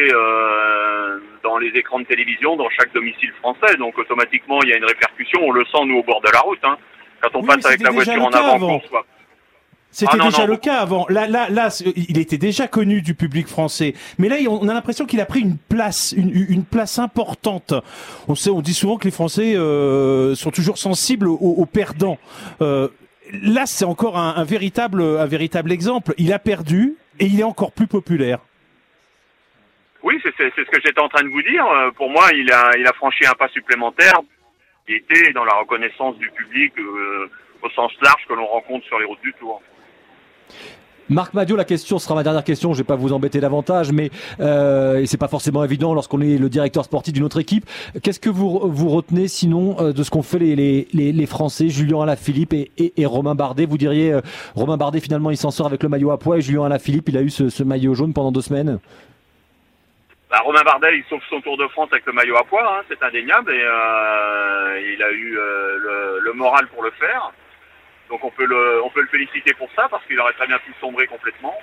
dans 1.44 1.58
les 1.58 1.70
écrans 1.76 2.00
de 2.00 2.06
télévision 2.06 2.56
dans 2.56 2.70
chaque 2.70 2.94
domicile 2.94 3.32
français, 3.40 3.76
donc 3.78 3.98
automatiquement 3.98 4.62
il 4.64 4.70
y 4.70 4.74
a 4.74 4.78
une 4.78 4.86
répercussion. 4.86 5.40
On 5.44 5.52
le 5.52 5.66
sent 5.66 5.86
nous 5.86 5.98
au 5.98 6.04
bord 6.04 6.22
de 6.22 6.30
la 6.32 6.40
route. 6.40 6.60
Hein. 6.64 6.78
Quand 7.22 7.40
on 7.40 7.44
passe 7.44 7.66
avec 7.66 7.82
la 7.82 7.92
voiture 7.92 8.24
en 8.24 8.32
avant, 8.32 8.82
soit 8.88 9.06
c'était 9.94 10.18
ah 10.20 10.26
déjà 10.26 10.46
le 10.46 10.58
cas 10.58 10.78
avant. 10.78 11.06
Là, 11.08 11.28
là, 11.28 11.50
là, 11.50 11.70
il 11.96 12.18
était 12.18 12.38
déjà 12.38 12.68
connu 12.68 13.02
du 13.02 13.14
public 13.14 13.48
français. 13.48 13.94
Mais 14.18 14.28
là, 14.28 14.38
on 14.50 14.68
a 14.68 14.74
l'impression 14.74 15.06
qu'il 15.06 15.22
a 15.22 15.26
pris 15.26 15.40
une 15.40 15.58
place, 15.58 16.14
une, 16.18 16.32
une, 16.50 16.66
place 16.66 17.00
importante. 17.00 17.74
On 18.28 18.36
sait, 18.36 18.50
on 18.50 18.62
dit 18.62 18.74
souvent 18.74 18.98
que 18.98 19.06
les 19.06 19.12
Français 19.12 19.56
euh, 19.56 20.36
sont 20.36 20.52
toujours 20.52 20.78
sensibles 20.78 21.28
aux, 21.28 21.66
perdants. 21.66 22.18
Euh, 22.62 22.90
là, 23.44 23.66
c'est 23.66 23.86
encore 23.86 24.18
un, 24.18 24.36
un, 24.36 24.44
véritable, 24.44 25.02
un 25.02 25.28
véritable 25.28 25.72
exemple. 25.72 26.14
Il 26.18 26.34
a 26.34 26.40
perdu 26.40 26.96
et 27.20 27.26
il 27.26 27.40
est 27.40 27.44
encore 27.44 27.72
plus 27.72 27.88
populaire. 27.88 28.40
Oui, 30.04 30.20
c'est 30.22 30.34
ce 30.38 30.70
que 30.70 30.82
j'étais 30.84 31.00
en 31.00 31.08
train 31.08 31.24
de 31.24 31.30
vous 31.30 31.42
dire. 31.44 31.66
Euh, 31.66 31.92
pour 31.92 32.10
moi, 32.10 32.26
il 32.34 32.52
a, 32.52 32.72
il 32.78 32.86
a 32.86 32.94
franchi 32.94 33.26
un 33.26 33.34
pas 33.34 33.48
supplémentaire. 33.48 34.20
Il 34.88 34.96
était 34.96 35.32
dans 35.32 35.46
la 35.46 35.54
reconnaissance 35.54 36.18
du 36.18 36.30
public 36.32 36.74
euh, 36.78 37.30
au 37.62 37.70
sens 37.70 37.94
large 38.02 38.26
que 38.28 38.34
l'on 38.34 38.46
rencontre 38.46 38.86
sur 38.86 39.00
les 39.00 39.06
routes 39.06 39.22
du 39.22 39.34
Tour. 39.34 39.62
Marc 41.14 41.36
Madio, 41.36 41.56
la 41.56 41.64
question 41.64 42.00
sera 42.00 42.16
ma 42.16 42.24
dernière 42.24 42.44
question. 42.44 42.74
Je 42.74 42.80
vais 42.80 42.84
pas 42.84 42.96
vous 42.96 43.14
embêter 43.14 43.40
davantage, 43.40 43.92
mais 43.92 44.10
euh, 44.40 45.04
c'est 45.06 45.20
pas 45.20 45.28
forcément 45.28 45.64
évident 45.64 45.94
lorsqu'on 45.94 46.22
est 46.22 46.40
le 46.40 46.50
directeur 46.50 46.84
sportif 46.84 47.14
d'une 47.14 47.24
autre 47.24 47.40
équipe. 47.40 47.66
Qu'est-ce 48.02 48.20
que 48.20 48.32
vous 48.32 48.60
vous 48.64 48.90
retenez 48.90 49.28
sinon 49.28 49.78
euh, 49.80 49.94
de 49.94 50.02
ce 50.02 50.10
qu'ont 50.10 50.24
fait 50.24 50.40
les, 50.40 51.26
Français, 51.28 51.70
Julien 51.70 52.02
Alaphilippe 52.02 52.54
et, 52.54 53.06
Romain 53.06 53.36
Bardet? 53.36 53.66
Vous 53.68 53.78
diriez 53.78 54.12
euh, 54.12 54.22
Romain 54.56 54.76
Bardet 54.76 55.00
finalement 55.00 55.30
il 55.30 55.38
s'en 55.38 55.52
sort 55.52 55.68
avec 55.68 55.84
le 55.84 55.90
maillot 55.90 56.10
à 56.10 56.18
poids 56.18 56.38
et 56.38 56.42
Julien 56.42 56.66
Alaphilippe 56.66 57.10
il 57.10 57.18
a 57.18 57.22
eu 57.22 57.30
ce, 57.30 57.64
maillot 57.64 57.94
jaune 57.94 58.14
pendant 58.14 58.32
deux 58.32 58.42
semaines? 58.42 58.80
Bah, 60.32 60.42
Romain 60.44 60.64
Bardet 60.64 60.98
il 60.98 61.04
sauve 61.10 61.22
son 61.30 61.42
Tour 61.42 61.58
de 61.58 61.68
France 61.68 61.90
avec 61.92 62.08
le 62.08 62.14
maillot 62.14 62.38
à 62.38 62.44
poids, 62.44 62.80
hein, 62.80 62.84
c'est 62.90 63.02
indéniable 63.04 63.52
et 63.52 64.94
il 64.96 65.04
a 65.04 65.12
eu 65.12 65.38
le 66.22 66.34
moral 66.34 66.68
pour 66.70 66.82
le 66.82 66.92
faire. 66.92 67.32
Donc 68.14 68.24
on 68.26 68.30
peut 68.30 68.46
le, 68.46 69.08
féliciter 69.10 69.56
pour 69.56 69.68
ça 69.76 69.88
parce 69.90 70.06
qu'il 70.06 70.20
aurait 70.20 70.34
très 70.34 70.46
bien 70.46 70.60
pu 70.60 70.72
sombrer 70.80 71.08
complètement. 71.08 71.58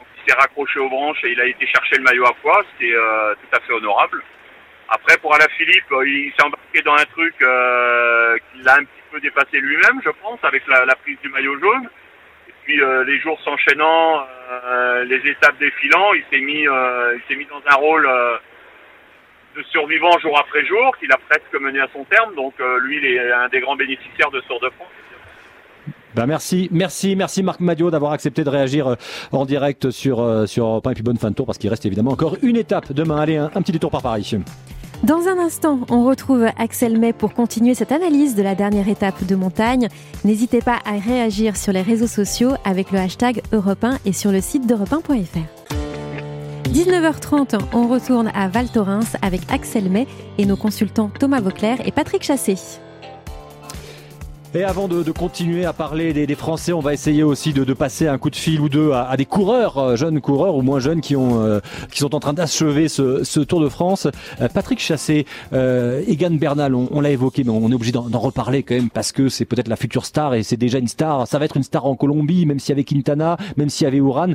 il 0.00 0.28
s'est 0.28 0.36
raccroché 0.36 0.80
aux 0.80 0.88
branches 0.88 1.22
et 1.22 1.30
il 1.30 1.40
a 1.40 1.46
été 1.46 1.66
chercher 1.68 1.98
le 1.98 2.02
maillot 2.02 2.26
à 2.26 2.34
poids, 2.42 2.64
c'était 2.72 2.92
euh, 2.92 3.34
tout 3.34 3.56
à 3.56 3.60
fait 3.60 3.72
honorable. 3.72 4.20
Après 4.88 5.16
pour 5.18 5.32
Alaphilippe, 5.36 5.92
euh, 5.92 6.08
il 6.08 6.32
s'est 6.32 6.44
embarqué 6.44 6.82
dans 6.82 6.94
un 6.94 7.04
truc 7.04 7.34
euh, 7.42 8.36
qu'il 8.50 8.68
a 8.68 8.74
un 8.74 8.78
petit 8.78 9.02
peu 9.12 9.20
dépassé 9.20 9.60
lui-même, 9.60 10.00
je 10.04 10.10
pense, 10.20 10.40
avec 10.42 10.66
la, 10.66 10.96
prise 10.96 11.16
du 11.22 11.28
maillot 11.28 11.56
jaune. 11.60 11.88
Et 12.48 12.54
puis 12.64 12.80
les 13.06 13.20
jours 13.20 13.40
s'enchaînant, 13.42 14.26
les 15.04 15.30
étapes 15.30 15.58
défilant, 15.58 16.12
il 16.14 16.24
s'est 16.28 16.40
mis, 16.40 16.64
dans 16.64 17.62
un 17.70 17.76
rôle 17.76 18.10
de 19.54 19.62
survivant 19.70 20.18
jour 20.18 20.36
après 20.38 20.66
jour 20.66 20.96
qu'il 20.98 21.10
a 21.12 21.18
presque 21.30 21.54
mené 21.54 21.80
à 21.80 21.88
son 21.92 22.04
terme. 22.04 22.34
Donc 22.34 22.54
lui, 22.80 22.96
il 22.96 23.06
est 23.06 23.32
un 23.32 23.48
des 23.48 23.60
grands 23.60 23.76
bénéficiaires 23.76 24.30
de 24.32 24.40
Tour 24.40 24.60
de 24.60 24.70
France. 24.70 24.88
Ben 26.14 26.26
merci, 26.26 26.68
merci, 26.72 27.16
merci 27.16 27.42
Marc 27.42 27.60
Madio 27.60 27.90
d'avoir 27.90 28.12
accepté 28.12 28.44
de 28.44 28.48
réagir 28.48 28.86
euh, 28.88 28.94
en 29.32 29.44
direct 29.44 29.90
sur, 29.90 30.20
euh, 30.20 30.46
sur 30.46 30.66
Europe 30.66 30.88
et 30.90 30.94
puis 30.94 31.02
bonne 31.02 31.18
fin 31.18 31.30
de 31.30 31.34
tour 31.34 31.46
parce 31.46 31.58
qu'il 31.58 31.70
reste 31.70 31.86
évidemment 31.86 32.12
encore 32.12 32.36
une 32.42 32.56
étape 32.56 32.92
demain. 32.92 33.16
Allez, 33.16 33.36
un, 33.36 33.50
un 33.54 33.62
petit 33.62 33.72
détour 33.72 33.90
par 33.90 34.02
Paris. 34.02 34.36
Dans 35.04 35.28
un 35.28 35.38
instant, 35.38 35.80
on 35.90 36.04
retrouve 36.04 36.46
Axel 36.58 36.98
May 36.98 37.12
pour 37.12 37.32
continuer 37.32 37.74
cette 37.74 37.92
analyse 37.92 38.34
de 38.34 38.42
la 38.42 38.56
dernière 38.56 38.88
étape 38.88 39.24
de 39.24 39.36
montagne. 39.36 39.88
N'hésitez 40.24 40.60
pas 40.60 40.78
à 40.84 40.98
réagir 40.98 41.56
sur 41.56 41.72
les 41.72 41.82
réseaux 41.82 42.08
sociaux 42.08 42.54
avec 42.64 42.90
le 42.90 42.98
hashtag 42.98 43.42
Europe 43.52 43.84
1 43.84 43.98
et 44.04 44.12
sur 44.12 44.32
le 44.32 44.40
site 44.40 44.66
d'europe 44.66 44.90
1.fr. 44.90 45.38
19h30, 46.72 47.60
on 47.72 47.86
retourne 47.86 48.30
à 48.34 48.48
Val 48.48 48.68
Thorens 48.68 49.16
avec 49.22 49.40
Axel 49.50 49.88
May 49.88 50.06
et 50.36 50.46
nos 50.46 50.56
consultants 50.56 51.10
Thomas 51.18 51.40
Vauclair 51.40 51.78
et 51.86 51.92
Patrick 51.92 52.24
Chassé. 52.24 52.56
Et 54.54 54.64
avant 54.64 54.88
de, 54.88 55.02
de 55.02 55.12
continuer 55.12 55.66
à 55.66 55.74
parler 55.74 56.14
des, 56.14 56.26
des, 56.26 56.34
Français, 56.34 56.72
on 56.72 56.80
va 56.80 56.94
essayer 56.94 57.22
aussi 57.22 57.52
de, 57.52 57.64
de, 57.64 57.74
passer 57.74 58.08
un 58.08 58.16
coup 58.16 58.30
de 58.30 58.36
fil 58.36 58.60
ou 58.60 58.70
deux 58.70 58.92
à, 58.92 59.06
à 59.06 59.18
des 59.18 59.26
coureurs, 59.26 59.76
euh, 59.76 59.94
jeunes 59.94 60.22
coureurs 60.22 60.56
ou 60.56 60.62
moins 60.62 60.80
jeunes 60.80 61.02
qui, 61.02 61.16
ont, 61.16 61.42
euh, 61.42 61.60
qui 61.90 61.98
sont 61.98 62.14
en 62.14 62.20
train 62.20 62.32
d'achever 62.32 62.88
ce, 62.88 63.24
ce, 63.24 63.40
Tour 63.40 63.60
de 63.60 63.68
France. 63.68 64.06
Euh, 64.40 64.48
Patrick 64.48 64.80
Chassé, 64.80 65.26
euh, 65.52 66.02
Egan 66.06 66.30
Bernal, 66.30 66.74
on, 66.74 66.88
on 66.90 67.02
l'a 67.02 67.10
évoqué, 67.10 67.44
mais 67.44 67.50
on 67.50 67.70
est 67.70 67.74
obligé 67.74 67.92
d'en 67.92 68.18
reparler 68.18 68.62
quand 68.62 68.74
même 68.74 68.88
parce 68.88 69.12
que 69.12 69.28
c'est 69.28 69.44
peut-être 69.44 69.68
la 69.68 69.76
future 69.76 70.06
star 70.06 70.32
et 70.32 70.42
c'est 70.42 70.56
déjà 70.56 70.78
une 70.78 70.88
star. 70.88 71.28
Ça 71.28 71.38
va 71.38 71.44
être 71.44 71.58
une 71.58 71.62
star 71.62 71.84
en 71.84 71.94
Colombie, 71.94 72.46
même 72.46 72.58
s'il 72.58 72.70
y 72.70 72.72
avait 72.72 72.84
Quintana, 72.84 73.36
même 73.58 73.68
s'il 73.68 73.84
y 73.84 73.88
avait 73.88 73.98
Uran. 73.98 74.28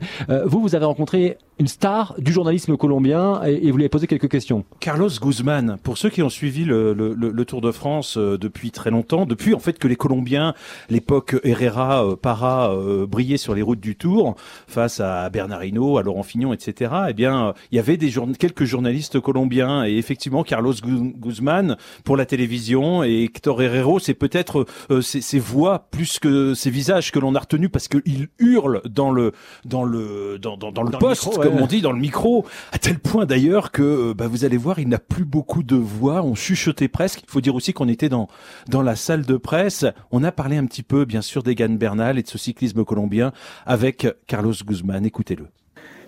Vous, 0.46 0.62
vous 0.62 0.76
avez 0.76 0.86
rencontré 0.86 1.38
une 1.60 1.68
star 1.68 2.16
du 2.18 2.32
journalisme 2.32 2.78
colombien 2.78 3.42
et, 3.46 3.68
et, 3.68 3.72
vous 3.72 3.78
lui 3.78 3.84
avez 3.84 3.90
posé 3.90 4.08
quelques 4.08 4.30
questions. 4.30 4.64
Carlos 4.80 5.10
Guzman, 5.22 5.78
pour 5.84 5.98
ceux 5.98 6.10
qui 6.10 6.22
ont 6.22 6.30
suivi 6.30 6.66
le, 6.66 6.94
le, 6.94 7.14
le 7.14 7.46
Tour 7.46 7.62
de 7.62 7.72
France 7.72 8.18
depuis 8.18 8.72
très 8.72 8.92
longtemps, 8.92 9.26
depuis 9.26 9.54
en 9.54 9.60
fait 9.60 9.78
que 9.80 9.88
les 9.88 9.96
Colombiens, 9.96 10.54
l'époque 10.90 11.36
Herrera, 11.44 12.06
euh, 12.06 12.16
Para, 12.16 12.72
euh, 12.72 13.06
brillaient 13.06 13.38
sur 13.38 13.56
les 13.56 13.62
routes 13.62 13.80
du 13.80 13.96
Tour 13.96 14.36
face 14.68 15.00
à 15.00 15.30
Bernard 15.30 15.64
Hinault, 15.64 15.98
à 15.98 16.04
Laurent 16.04 16.24
Fignon, 16.24 16.54
etc. 16.54 16.92
Eh 17.10 17.14
bien, 17.14 17.48
euh, 17.48 17.54
il 17.72 17.76
y 17.76 17.80
avait 17.80 17.98
des 17.98 18.10
jour 18.10 18.28
quelques 18.40 18.64
journalistes 18.64 19.20
colombiens 19.20 19.86
et 19.86 19.98
effectivement 19.98 20.44
Carlos 20.44 20.74
Guzman 20.74 21.78
pour 22.04 22.18
la 22.18 22.26
télévision 22.26 23.04
et 23.04 23.24
Hector 23.24 23.62
Herrero, 23.62 24.00
c'est 24.00 24.14
peut-être 24.14 24.66
euh, 24.90 25.02
ces 25.02 25.40
voix 25.40 25.88
plus 25.92 26.20
que 26.20 26.54
ces 26.54 26.70
visages 26.70 27.12
que 27.12 27.20
l'on 27.20 27.36
a 27.36 27.40
retenus 27.40 27.70
parce 27.72 27.88
qu'ils 27.88 28.30
hurlent 28.40 28.82
dans 28.90 29.12
le 29.12 29.34
dans 29.66 29.84
le 29.84 30.40
dans, 30.40 30.58
dans, 30.58 30.72
dans 30.72 30.84
le 30.84 30.92
dans 30.92 31.00
poste, 31.00 31.26
le 31.26 31.30
micro, 31.30 31.43
comme 31.43 31.43
ouais. 31.50 31.62
on 31.62 31.68
dit, 31.68 31.82
dans 31.82 31.92
le 31.92 32.00
micro, 32.00 32.46
à 32.72 32.78
tel 32.78 33.00
point 33.00 33.26
d'ailleurs 33.26 33.72
que 33.72 34.14
bah, 34.14 34.28
vous 34.28 34.46
allez 34.46 34.58
voir, 34.58 34.80
il 34.80 34.88
n'a 34.88 35.00
plus 35.00 35.26
beaucoup 35.26 35.64
de 35.64 35.76
voix, 35.76 36.24
on 36.24 36.36
chuchotait 36.36 36.88
presque. 36.88 37.22
Il 37.24 37.30
faut 37.30 37.42
dire 37.42 37.56
aussi 37.56 37.74
qu'on 37.74 37.88
était 37.88 38.10
dans 38.10 38.28
dans 38.68 38.82
la 38.82 38.96
salle 38.96 39.26
de 39.26 39.38
presse. 39.38 39.86
On 40.12 40.24
a 40.24 40.32
parlé 40.32 40.58
un 40.58 40.66
petit 40.66 40.84
peu, 40.84 41.06
bien 41.06 41.22
sûr, 41.22 41.44
d'Egan 41.44 41.76
Bernal 41.76 42.18
et 42.18 42.24
de 42.24 42.28
ce 42.28 42.38
cyclisme 42.38 42.84
colombien 42.86 43.34
avec 43.66 44.08
Carlos 44.28 44.54
Guzman. 44.66 45.06
Écoutez-le. 45.06 45.48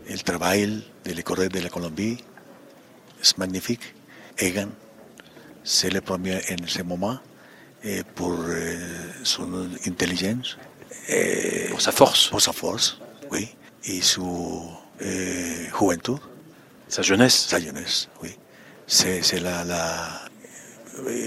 El 0.07 0.23
travail 0.23 0.83
de 1.05 1.13
le 1.13 1.21
correr 1.23 1.49
de 1.49 1.59
la 1.59 1.69
Colombie 1.69 2.17
est 3.21 3.37
magnifique. 3.37 3.95
Egan, 4.37 4.69
c'est 5.63 5.89
le 5.89 6.01
premier 6.01 6.35
en 6.35 6.67
ce 6.67 6.83
moment 6.83 7.17
et 7.83 8.03
pour 8.03 8.33
euh, 8.33 8.77
son 9.23 9.69
intelligence. 9.85 10.57
Et 11.07 11.67
pour 11.69 11.81
sa 11.81 11.91
force. 11.91 12.29
Pour 12.29 12.41
sa 12.41 12.51
force, 12.51 12.99
oui. 13.31 13.47
Et 13.85 14.01
su 14.01 14.21
euh, 15.01 15.67
juventud. 15.77 16.19
Sa 16.87 17.01
jeunesse. 17.01 17.47
Sa 17.47 17.59
jeunesse, 17.59 18.09
oui. 18.21 18.37
C'est 18.87 19.39
la, 19.39 19.63
la 19.63 20.21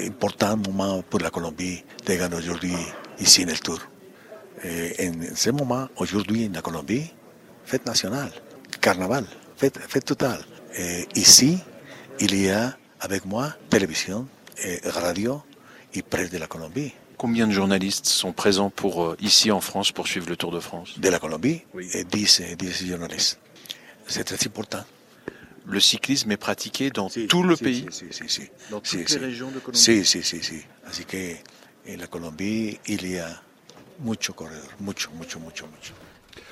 important 0.07 0.57
moment 0.57 1.02
pour 1.02 1.20
la 1.20 1.31
Colombie 1.31 1.85
de 2.07 2.14
gagner 2.14 2.37
aujourd'hui 2.37 2.74
ici 3.18 3.44
en 3.44 3.48
el 3.48 3.61
Tour. 3.61 3.81
Et 4.64 5.09
en 5.09 5.35
ce 5.37 5.50
moment, 5.50 5.88
aujourd'hui 5.96 6.46
en 6.48 6.52
la 6.52 6.62
Colombie, 6.62 7.12
fête 7.64 7.85
nationale, 7.87 8.31
carnaval, 8.81 9.24
fête, 9.57 9.78
fête 9.78 10.04
totale. 10.04 10.40
Et 10.76 11.07
ici, 11.16 11.59
il 12.20 12.35
y 12.40 12.50
a 12.50 12.76
avec 13.00 13.24
moi 13.24 13.52
télévision, 13.70 14.26
et 14.64 14.81
radio 14.85 15.42
et 15.94 16.02
presse 16.02 16.31
de 16.31 16.38
la 16.38 16.46
Colombie. 16.46 16.92
Combien 17.16 17.46
de 17.46 17.52
journalistes 17.52 18.07
sont 18.07 18.33
présents 18.33 18.70
pour 18.70 19.04
euh, 19.04 19.16
ici 19.20 19.50
en 19.50 19.61
France 19.61 19.90
pour 19.90 20.07
suivre 20.07 20.28
le 20.28 20.37
Tour 20.37 20.52
de 20.52 20.61
France? 20.61 20.98
De 20.98 21.09
la 21.09 21.18
Colombie, 21.18 21.62
oui. 21.74 21.90
10, 22.09 22.42
10 22.57 22.87
journalistes. 22.88 23.38
C'est 24.09 24.25
très 24.25 24.47
important 24.47 24.85
le 25.68 25.81
cyclisme 25.81 26.33
est 26.33 26.38
pratiqué 26.38 26.90
dans 26.90 27.09
si, 27.11 27.27
tout 27.27 27.42
le 27.42 27.55
si, 27.55 27.62
pays 27.62 27.87
si, 27.90 28.07
si, 28.11 28.42
Dans 28.71 28.81
toutes 28.81 29.11
les 29.11 29.18
régions 29.18 29.51
de 29.51 29.59
Colombie 29.59 29.79
Si, 29.79 30.05
si, 30.05 30.23
si, 30.23 30.42
si. 30.42 30.62
Así 30.87 31.05
que 31.05 31.35
en 31.87 31.99
la 31.99 32.07
Colombie, 32.07 32.79
il 32.87 33.07
y 33.07 33.18
a 33.18 33.29
mucho 34.01 34.33
corredor, 34.33 34.62
mucho, 34.81 35.11
mucho, 35.16 35.38
mucho, 35.38 35.66
mucho. 35.66 35.94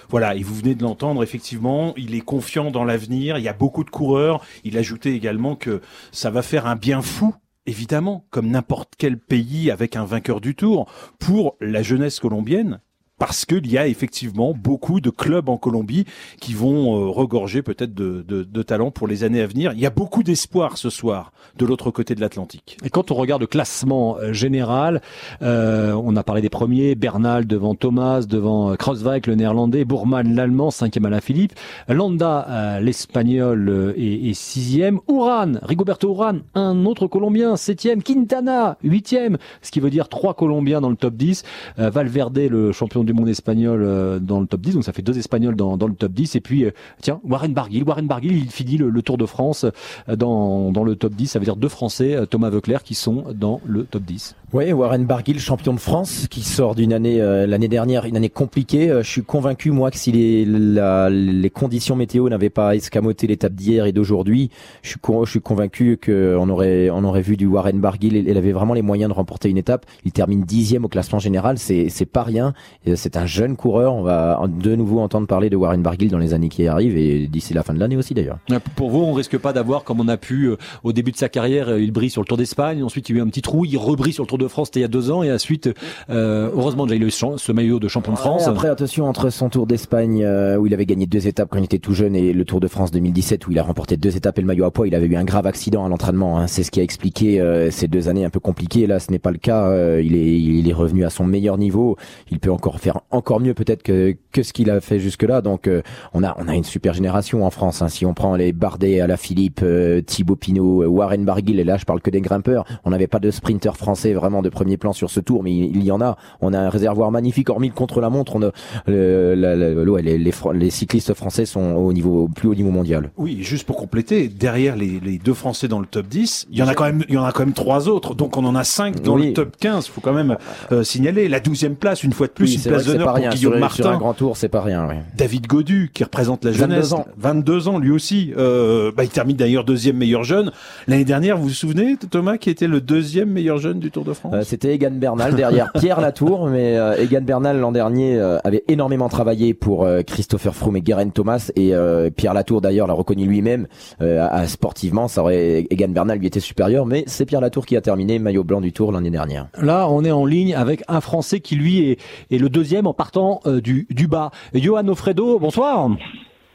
Voilà, 0.09 0.37
et 0.37 0.43
vous 0.43 0.55
venez 0.55 0.75
de 0.75 0.83
l'entendre, 0.83 1.23
effectivement, 1.23 1.95
il 1.97 2.15
est 2.15 2.21
confiant 2.21 2.71
dans 2.71 2.85
l'avenir, 2.85 3.39
il 3.39 3.45
y 3.45 3.49
a 3.49 3.53
beaucoup 3.53 3.85
de 3.85 3.91
coureurs. 3.91 4.45
Il 4.63 4.79
ajoutait 4.79 5.13
également 5.13 5.57
que 5.57 5.81
ça 6.13 6.31
va 6.31 6.43
faire 6.43 6.67
un 6.67 6.77
bien 6.77 7.01
fou 7.01 7.35
évidemment, 7.69 8.27
comme 8.31 8.49
n'importe 8.49 8.95
quel 8.97 9.19
pays 9.19 9.73
avec 9.73 9.97
un 9.97 10.05
vainqueur 10.05 10.41
du 10.41 10.55
tour, 10.55 10.89
pour 11.19 11.57
la 11.61 11.83
jeunesse 11.83 12.21
colombienne, 12.21 12.81
parce 13.19 13.47
qu'il 13.47 13.71
y 13.71 13.79
a 13.79 13.87
effectivement 13.87 14.53
beaucoup 14.55 15.01
de 15.01 15.09
clubs 15.11 15.49
en 15.49 15.57
Colombie 15.57 16.05
qui 16.39 16.53
vont 16.53 16.97
euh, 16.97 17.09
regorger 17.09 17.63
peut-être 17.63 17.95
de, 17.95 18.25
de, 18.27 18.43
de 18.43 18.63
talents 18.63 18.91
pour 18.91 19.07
les 19.07 19.25
années 19.25 19.41
à 19.41 19.47
venir. 19.47 19.73
Il 19.73 19.81
y 19.81 19.87
a 19.87 19.91
beaucoup 19.91 20.23
d'espoir 20.23 20.77
ce 20.77 20.91
soir 20.91 21.33
de 21.57 21.65
l'autre 21.65 21.91
côté 21.91 22.15
de 22.15 22.21
l'Atlantique. 22.21 22.77
Et 22.85 22.91
quand 22.91 23.11
on 23.11 23.15
regarde 23.15 23.41
le 23.41 23.47
classement 23.47 24.19
euh, 24.19 24.35
général, 24.35 25.01
euh, 25.41 25.93
on 25.93 26.15
a 26.15 26.23
parlé 26.23 26.43
des 26.43 26.51
premiers, 26.51 26.95
Bernal 26.95 27.47
devant 27.47 27.75
Thomas, 27.75 28.21
devant 28.21 28.77
Kreuzweig, 28.77 29.27
le 29.27 29.35
néerlandais, 29.35 29.87
Bourman, 29.87 30.35
l'allemand, 30.35 30.71
cinquième 30.71 31.07
Alain 31.07 31.21
Philippe, 31.21 31.55
Landa, 31.89 32.81
l'espagnol, 32.81 33.95
est, 33.97 34.35
sixième, 34.35 35.01
Uran, 35.09 35.53
Rigoberto 35.63 36.11
Uran, 36.11 36.39
un 36.55 36.85
autre 36.85 37.07
Colombien, 37.07 37.57
septième, 37.57 38.03
Quintana, 38.03 38.77
huitième, 38.83 39.39
ce 39.63 39.71
qui 39.71 39.81
veut 39.81 39.91
dire 39.91 40.09
trois 40.09 40.35
Colombiens 40.35 40.81
dans 40.81 40.91
le 40.91 40.97
top 40.97 41.15
10, 41.15 41.45
Valverde, 41.79 42.39
le 42.39 42.73
champion 42.73 43.05
du 43.07 43.13
monde 43.13 43.29
espagnol 43.29 43.83
euh, 43.83 44.19
dans 44.19 44.41
le 44.41 44.47
top 44.47 44.61
10, 44.61 44.75
donc 44.75 44.85
ça 44.85 44.93
fait 44.93 45.03
deux 45.03 45.17
Espagnols 45.19 45.57
dans, 45.57 45.77
dans 45.77 45.87
le 45.87 45.95
top 45.95 46.13
10. 46.13 46.37
Et 46.37 46.41
puis, 46.41 46.65
euh, 46.65 46.71
tiens, 47.01 47.21
Warren 47.25 47.53
Barguil. 47.53 47.83
Warren 47.83 48.07
Barguil, 48.07 48.37
il 48.37 48.51
finit 48.51 48.77
le, 48.77 48.91
le, 48.91 49.03
Tour 49.03 49.19
de 49.19 49.27
France 49.27 49.65
euh, 50.09 50.17
dans, 50.17 50.73
dans 50.73 50.85
le 50.85 50.97
top 50.97 51.15
10. 51.15 51.29
Ça 51.29 51.39
veut 51.39 51.45
dire 51.45 51.57
deux 51.57 51.69
Français, 51.69 52.27
Thomas 52.29 52.51
Veuclair, 52.51 52.83
qui 52.83 52.95
sont 52.95 53.25
dans 53.35 53.61
le 53.67 53.85
top 53.85 54.03
10. 54.03 54.35
Oui, 54.53 54.73
Warren 54.73 55.05
Barguil, 55.05 55.41
champion 55.41 55.75
de 55.75 55.81
France, 55.81 56.29
qui 56.31 56.43
sort 56.43 56.77
d'une 56.77 56.93
année 56.93 57.21
euh, 57.21 57.47
l'année 57.47 57.69
dernière, 57.69 58.05
une 58.05 58.17
année 58.17 58.29
compliquée. 58.31 58.89
Je 59.03 59.09
suis 59.09 59.25
convaincu 59.25 59.73
moi 59.73 59.91
que 59.91 59.99
si 59.99 60.13
les, 60.13 60.45
la, 60.45 61.11
les 61.11 61.51
conditions 61.51 61.97
météo 61.97 62.29
n'avaient 62.29 62.49
pas 62.49 62.77
escamoté 62.77 63.27
l'étape 63.27 63.55
d'hier 63.55 63.87
et 63.87 63.93
d'aujourd'hui, 63.93 64.51
je 64.83 64.91
suis 64.91 65.01
je 65.25 65.31
suis 65.31 65.41
convaincu 65.41 65.99
qu'on 66.03 66.49
aurait 66.49 66.91
on 66.91 67.03
aurait 67.05 67.23
vu 67.23 67.37
du 67.37 67.47
Warren 67.47 67.81
Barguil. 67.81 68.17
Il 68.17 68.37
avait 68.37 68.53
vraiment 68.53 68.75
les 68.75 68.83
moyens 68.83 69.11
de 69.11 69.15
remporter 69.15 69.51
une 69.51 69.59
étape. 69.59 69.85
Il 70.05 70.13
termine 70.13 70.43
dixième 70.43 70.85
au 70.85 70.89
classement 70.89 71.19
général, 71.19 71.59
c'est 71.59 71.89
c'est 71.89 72.07
pas 72.07 72.23
rien. 72.23 72.55
C'est 72.97 73.17
un 73.17 73.27
jeune 73.27 73.57
coureur. 73.57 73.95
On 73.95 74.03
va 74.03 74.41
de 74.49 74.75
nouveau 74.75 75.01
entendre 75.01 75.27
parler 75.27 75.51
de 75.51 75.57
Warren 75.57 75.83
Barguil 75.83 76.11
dans 76.11 76.19
les 76.19 76.35
années 76.35 76.49
qui 76.49 76.67
arrivent 76.67 76.97
et 76.97 77.27
d'ici 77.27 77.55
la 77.55 77.63
fin 77.63 77.75
de 77.75 77.79
l'année 77.79 77.97
aussi 77.97 78.15
d'ailleurs. 78.15 78.39
Pour 78.75 78.91
vous, 78.91 79.01
on 79.01 79.13
risque 79.13 79.39
pas 79.39 79.53
d'avoir 79.53 79.85
comme 79.85 80.01
on 80.01 80.09
a 80.09 80.17
pu 80.17 80.47
euh, 80.47 80.57
au 80.85 80.93
début 80.93 81.13
de 81.13 81.17
sa 81.17 81.29
carrière, 81.29 81.77
il 81.79 81.93
brille 81.93 82.11
sur 82.11 82.23
le 82.23 82.27
Tour 82.27 82.37
d'Espagne, 82.37 82.83
ensuite 82.83 83.09
il 83.09 83.17
y 83.17 83.19
a 83.19 83.23
eu 83.23 83.25
un 83.25 83.29
petit 83.29 83.43
trou, 83.43 83.65
il 83.65 83.77
rebrille 83.77 84.13
sur 84.13 84.25
le 84.25 84.29
Tour 84.29 84.39
de 84.39 84.49
France, 84.49 84.69
c'était 84.69 84.81
il 84.81 84.83
y 84.83 84.87
a 84.87 84.89
deux 84.89 85.11
ans, 85.11 85.23
et 85.23 85.33
ensuite, 85.33 85.71
euh, 86.11 86.51
heureusement, 86.55 86.87
déjà 86.87 86.97
il 86.97 87.05
a 87.05 87.07
eu 87.07 87.11
ce 87.11 87.53
maillot 87.53 87.79
de 87.79 87.89
champion 87.89 88.13
de 88.13 88.19
France. 88.19 88.43
Ouais, 88.43 88.49
après, 88.49 88.69
attention, 88.69 89.07
entre 89.07 89.31
son 89.31 89.49
Tour 89.49 89.67
d'Espagne, 89.67 90.23
euh, 90.25 90.57
où 90.57 90.67
il 90.67 90.75
avait 90.75 90.87
gagné 90.87 91.07
deux 91.07 91.27
étapes 91.27 91.49
quand 91.51 91.59
il 91.59 91.65
était 91.65 91.79
tout 91.79 91.95
jeune, 91.95 92.15
et 92.17 92.33
le 92.33 92.45
Tour 92.45 92.61
de 92.61 92.69
France 92.69 92.91
2017, 92.91 93.47
où 93.47 93.53
il 93.53 93.59
a 93.59 93.63
remporté 93.63 93.97
deux 93.97 94.17
étapes 94.17 94.39
et 94.39 94.41
le 94.41 94.47
maillot 94.47 94.65
à 94.65 94.71
poids, 94.71 94.87
il 94.87 94.95
avait 94.95 95.07
eu 95.07 95.17
un 95.17 95.25
grave 95.25 95.47
accident 95.47 95.85
à 95.85 95.89
l'entraînement. 95.89 96.39
Hein. 96.39 96.47
C'est 96.47 96.63
ce 96.63 96.71
qui 96.71 96.81
a 96.81 96.83
expliqué 96.83 97.41
euh, 97.41 97.71
ces 97.71 97.89
deux 97.89 98.09
années 98.09 98.25
un 98.25 98.31
peu 98.31 98.41
compliquées. 98.41 98.87
Là, 98.87 99.01
ce 99.01 99.11
n'est 99.11 99.19
pas 99.19 99.31
le 99.31 99.39
cas. 99.39 99.67
Euh, 99.67 100.03
il, 100.03 100.15
est, 100.15 100.41
il 100.41 100.69
est 100.69 100.73
revenu 100.73 101.05
à 101.05 101.11
son 101.11 101.25
meilleur 101.25 101.59
niveau. 101.59 101.97
Il 102.31 102.39
peut 102.39 102.53
encore 102.53 102.79
faire 102.81 102.86
encore 103.11 103.41
mieux 103.41 103.55
peut-être 103.55 103.83
que, 103.83 104.17
que 104.33 104.43
ce 104.43 104.53
qu'il 104.53 104.71
a 104.71 104.81
fait 104.81 104.99
jusque-là. 104.99 105.41
Donc, 105.41 105.69
euh, 105.69 105.83
on 106.15 106.23
a 106.23 106.35
on 106.39 106.49
a 106.49 106.55
une 106.55 106.65
super 106.65 106.95
génération 106.95 107.45
en 107.45 107.51
France. 107.51 107.83
Hein. 107.83 107.89
Si 107.89 108.07
on 108.07 108.15
prend 108.15 108.37
les 108.37 108.53
Bardet 108.53 109.01
à 109.01 109.07
la 109.07 109.17
Philippe, 109.17 109.65
Thibaut 110.07 110.37
Pinot, 110.37 110.85
Warren 110.87 111.25
Barguil, 111.25 111.61
et 111.61 111.65
là, 111.65 111.77
je 111.77 111.85
parle 111.85 112.01
que 112.01 112.11
des 112.11 112.21
grimpeurs. 112.21 112.65
On 112.85 112.91
n'avait 112.91 113.07
pas 113.07 113.19
de 113.19 113.31
sprinter 113.31 113.77
français 113.77 114.13
vraiment 114.13 114.43
de 114.43 114.49
premier 114.49 114.77
plan 114.77 114.93
sur 114.93 115.11
ce 115.11 115.21
tour, 115.21 115.43
mais 115.43 115.53
il 115.53 115.83
y 115.83 115.91
en 115.91 116.01
a. 116.01 116.17
On 116.41 116.53
a 116.53 116.59
un 116.59 116.69
réservoir 116.69 117.11
magnifique, 117.11 117.51
hormis 117.51 117.69
le 117.69 117.75
contre-la-montre. 117.75 118.37
On 118.37 118.43
a 118.43 118.51
le, 118.87 119.35
la, 119.35 119.57
la, 119.57 119.71
les, 120.03 120.19
les, 120.19 120.33
les, 120.55 120.71
cyclistes 120.71 121.15
français 121.15 121.47
sont 121.47 121.75
au 121.75 121.93
niveau 121.93 122.25
au 122.25 122.29
plus 122.29 122.49
haut 122.49 122.55
niveau 122.55 122.71
mondial. 122.71 123.11
Oui, 123.17 123.43
juste 123.43 123.67
pour 123.67 123.77
compléter, 123.77 124.29
derrière 124.29 124.77
les, 124.77 125.01
les, 125.01 125.19
deux 125.19 125.35
Français 125.35 125.69
dans 125.69 125.81
le 125.81 125.87
top 125.87 126.07
10, 126.07 126.49
il 126.51 126.59
y 126.59 126.63
en 126.63 126.69
a 126.69 126.75
quand 126.75 126.85
même, 126.85 127.05
il 127.09 127.15
y 127.15 127.19
en 127.19 127.25
a 127.25 127.33
quand 127.33 127.45
même 127.45 127.53
trois 127.53 127.89
autres. 127.89 128.15
Donc 128.15 128.37
on 128.37 128.45
en 128.45 128.55
a 128.55 128.65
cinq 128.65 129.03
dans 129.03 129.15
oui. 129.15 129.29
le 129.29 129.33
top 129.33 129.57
15. 129.59 129.87
Faut 129.89 130.01
quand 130.01 130.13
même 130.13 130.37
euh, 130.73 130.83
signaler 130.83 131.29
la 131.29 131.41
douzième 131.41 131.77
place 131.77 132.03
une 132.03 132.13
fois 132.13 132.27
de 132.27 132.33
plus, 132.33 132.47
oui, 132.47 132.63
une 132.65 132.73
que 132.73 132.76
place 132.77 132.87
d'honneur 132.87 133.07
pour 133.09 133.17
rien. 133.17 133.31
Guillaume 133.31 133.53
Sur, 133.55 133.61
Martin. 133.61 133.83
sur 133.83 133.91
un 133.93 133.97
grand 133.99 134.15
tour, 134.15 134.37
c'est 134.37 134.49
pas 134.49 134.61
rien. 134.63 134.89
David 135.17 135.47
Godu, 135.47 135.91
qui 135.93 136.05
représente 136.05 136.45
la 136.45 136.51
22 136.53 136.59
jeunesse. 136.75 136.93
ans. 136.93 137.07
22 137.19 137.69
ans, 137.69 137.79
lui 137.79 137.91
aussi. 137.91 138.33
Euh, 138.37 138.93
bah, 138.97 139.05
il 139.05 139.11
termine 139.11 139.37
d'ailleurs 139.37 139.65
deuxième 139.65 139.97
meilleur 139.97 140.25
jeune. 140.25 140.53
L'année 140.89 141.05
dernière, 141.05 141.37
vous 141.37 141.45
vous 141.45 141.51
souvenez, 141.51 141.97
Thomas, 142.11 142.37
qui 142.39 142.51
était 142.51 142.67
le 142.67 142.81
deuxième 142.81 143.31
meilleur 143.31 143.59
jeune 143.59 143.79
du 143.81 143.91
Tour 143.91 144.05
de 144.05 144.13
France? 144.13 144.33
Euh, 144.35 144.43
C'était 144.45 144.75
Egan 144.75 144.91
Bernal 144.93 145.35
derrière 145.35 145.71
Pierre 145.79 146.01
Latour, 146.01 146.49
mais 146.49 146.77
euh, 146.77 146.97
Egan 146.97 147.23
Bernal 147.23 147.59
l'an 147.59 147.73
dernier 147.73 148.17
euh, 148.19 148.39
avait 148.45 148.65
énormément 148.69 149.09
travaillé 149.09 149.55
pour 149.55 149.85
euh, 149.85 150.03
Christopher 150.03 150.55
Froome 150.55 150.77
et 150.77 150.83
Geraint 150.85 151.09
Thomas 151.09 151.51
et 151.57 151.75
euh, 151.75 152.11
Pierre 152.11 152.35
Latour 152.35 152.61
d'ailleurs 152.61 152.87
l'a 152.87 152.95
reconnu 152.95 153.27
lui-même 153.27 153.67
euh, 154.01 154.23
à- 154.23 154.37
à 154.37 154.47
sportivement, 154.47 155.09
ça 155.09 155.23
aurait 155.23 155.67
Egan 155.71 155.89
Bernal 155.89 156.19
lui 156.19 156.27
était 156.27 156.41
supérieur, 156.41 156.87
mais 156.87 157.05
c'est 157.07 157.25
Pierre 157.25 157.41
Latour 157.41 157.65
qui 157.67 157.77
a 157.77 157.81
terminé 157.81 158.19
maillot 158.19 158.45
blanc 158.45 158.61
du 158.61 158.73
Tour 158.73 158.93
l'année 158.93 159.11
dernière. 159.11 159.49
Là, 159.61 159.89
on 159.89 160.05
est 160.05 160.11
en 160.11 160.27
ligne 160.27 160.55
avec 160.55 160.83
un 160.89 161.01
Français 161.01 161.41
qui, 161.41 161.57
lui, 161.57 161.91
est, 161.91 161.99
est 162.31 162.39
le 162.39 162.49
deuxième 162.49 162.66
en 162.75 162.95
partant 162.95 163.41
euh, 163.47 163.61
du, 163.61 163.87
du 163.91 164.09
bas. 164.09 164.31
Johan 164.55 164.89
Ofredo, 164.89 165.39
bonsoir. 165.39 165.89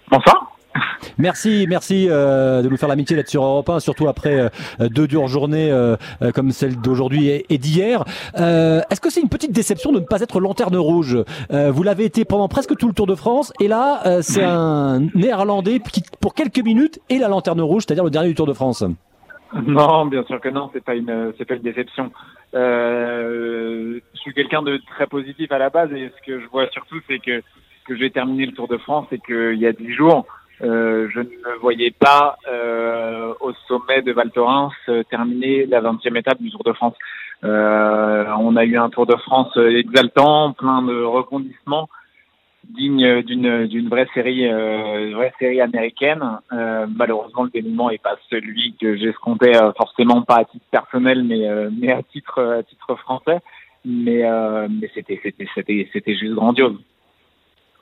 Bonsoir. 0.10 0.52
Merci, 1.18 1.66
merci 1.68 2.08
euh, 2.10 2.62
de 2.62 2.70
nous 2.70 2.78
faire 2.78 2.90
l'amitié 2.90 3.16
d'être 3.16 3.30
sur 3.30 3.44
Europe 3.44 3.70
1, 3.70 3.80
surtout 3.80 4.08
après 4.08 4.40
euh, 4.40 4.90
deux 4.90 5.08
dures 5.08 5.28
journées 5.28 5.70
euh, 5.72 5.96
comme 6.34 6.52
celle 6.52 6.80
d'aujourd'hui 6.80 7.28
et, 7.28 7.46
et 7.50 7.58
d'hier. 7.58 8.04
Est-ce 8.36 9.02
que 9.02 9.10
c'est 9.10 9.22
une 9.22 9.30
petite 9.30 9.52
déception 9.52 9.92
de 9.92 10.00
ne 10.00 10.06
pas 10.06 10.22
être 10.22 10.40
lanterne 10.40 10.78
rouge? 10.78 11.18
Vous 11.50 11.84
l'avez 11.84 12.06
été 12.06 12.26
pendant 12.26 12.48
presque 12.48 12.76
tout 12.78 12.88
le 12.88 12.94
Tour 12.94 13.08
de 13.08 13.16
France, 13.16 13.54
et 13.60 13.68
là, 13.68 14.22
c'est 14.22 14.44
un 14.44 15.02
Néerlandais 15.16 15.80
qui, 15.80 16.04
pour 16.20 16.34
quelques 16.34 16.64
minutes, 16.64 17.00
est 17.10 17.18
la 17.18 17.28
lanterne 17.28 17.62
rouge, 17.62 17.84
c'est-à-dire 17.86 18.04
le 18.04 18.10
dernier 18.10 18.30
du 18.30 18.36
Tour 18.36 18.48
de 18.48 18.54
France. 18.54 18.84
Non, 19.54 20.06
bien 20.06 20.24
sûr 20.24 20.40
que 20.40 20.50
non, 20.50 20.70
c'est 20.74 20.84
pas 20.84 20.96
une, 20.96 21.34
c'est 21.38 21.46
pas 21.46 21.56
une 21.56 21.62
déception. 21.62 22.12
Euh, 22.54 24.00
je 24.14 24.20
suis 24.20 24.34
quelqu'un 24.34 24.62
de 24.62 24.78
très 24.88 25.08
positif 25.08 25.52
à 25.52 25.58
la 25.58 25.70
base 25.70 25.92
et 25.94 26.12
ce 26.16 26.26
que 26.26 26.40
je 26.40 26.48
vois 26.48 26.68
surtout, 26.70 27.00
c'est 27.08 27.20
que 27.20 27.42
que 27.86 27.96
j'ai 27.98 28.12
terminé 28.12 28.46
le 28.46 28.52
Tour 28.52 28.68
de 28.68 28.78
France 28.78 29.08
et 29.12 29.20
qu'il 29.20 29.56
y 29.56 29.66
a 29.66 29.74
dix 29.74 29.92
jours, 29.94 30.26
euh, 30.64 31.10
je 31.12 31.20
ne 31.20 31.26
me 31.26 31.60
voyais 31.60 31.92
pas 31.92 32.38
euh, 32.48 33.34
au 33.40 33.52
sommet 33.68 34.02
de 34.04 34.12
Val 34.12 34.30
Thorens 34.32 34.72
euh, 34.90 35.04
terminer 35.10 35.66
la 35.66 35.82
20e 35.82 36.18
étape 36.18 36.40
du 36.40 36.52
Tour 36.52 36.64
de 36.64 36.74
France. 36.74 36.94
Euh, 37.44 38.26
on 38.38 38.56
a 38.56 38.66
eu 38.66 38.78
un 38.78 38.90
Tour 38.90 39.08
de 39.08 39.16
France 39.16 39.58
exaltant, 39.58 40.54
plein 40.54 40.84
de 40.84 41.04
rebondissements, 41.04 41.90
digne 42.70 43.22
d'une 43.24 43.68
d'une 43.68 43.90
vraie 43.90 44.08
série, 44.14 44.48
euh, 44.48 45.12
vraie 45.14 45.34
série 45.40 45.62
américaine. 45.62 46.24
Euh, 46.54 46.86
malheureusement, 46.96 47.44
le 47.44 47.50
dénouement 47.50 47.90
est 47.90 48.02
pas 48.02 48.18
celui 48.30 48.76
que 48.80 48.96
j'escomptais, 48.98 49.56
euh, 49.56 49.72
forcément 49.74 50.22
pas 50.22 50.38
à 50.38 50.46
titre 50.46 50.66
personnel, 50.72 51.24
mais 51.24 51.48
euh, 51.48 51.70
mais 51.72 51.92
à 51.92 52.04
titre 52.04 52.42
à 52.42 52.64
titre 52.64 52.96
français. 52.96 53.40
Mais 53.84 54.24
euh, 54.24 54.68
mais 54.70 54.90
c'était 54.94 55.20
c'était 55.24 55.48
c'était 55.56 55.90
c'était 55.92 56.16
juste 56.16 56.34
grandiose. 56.34 56.78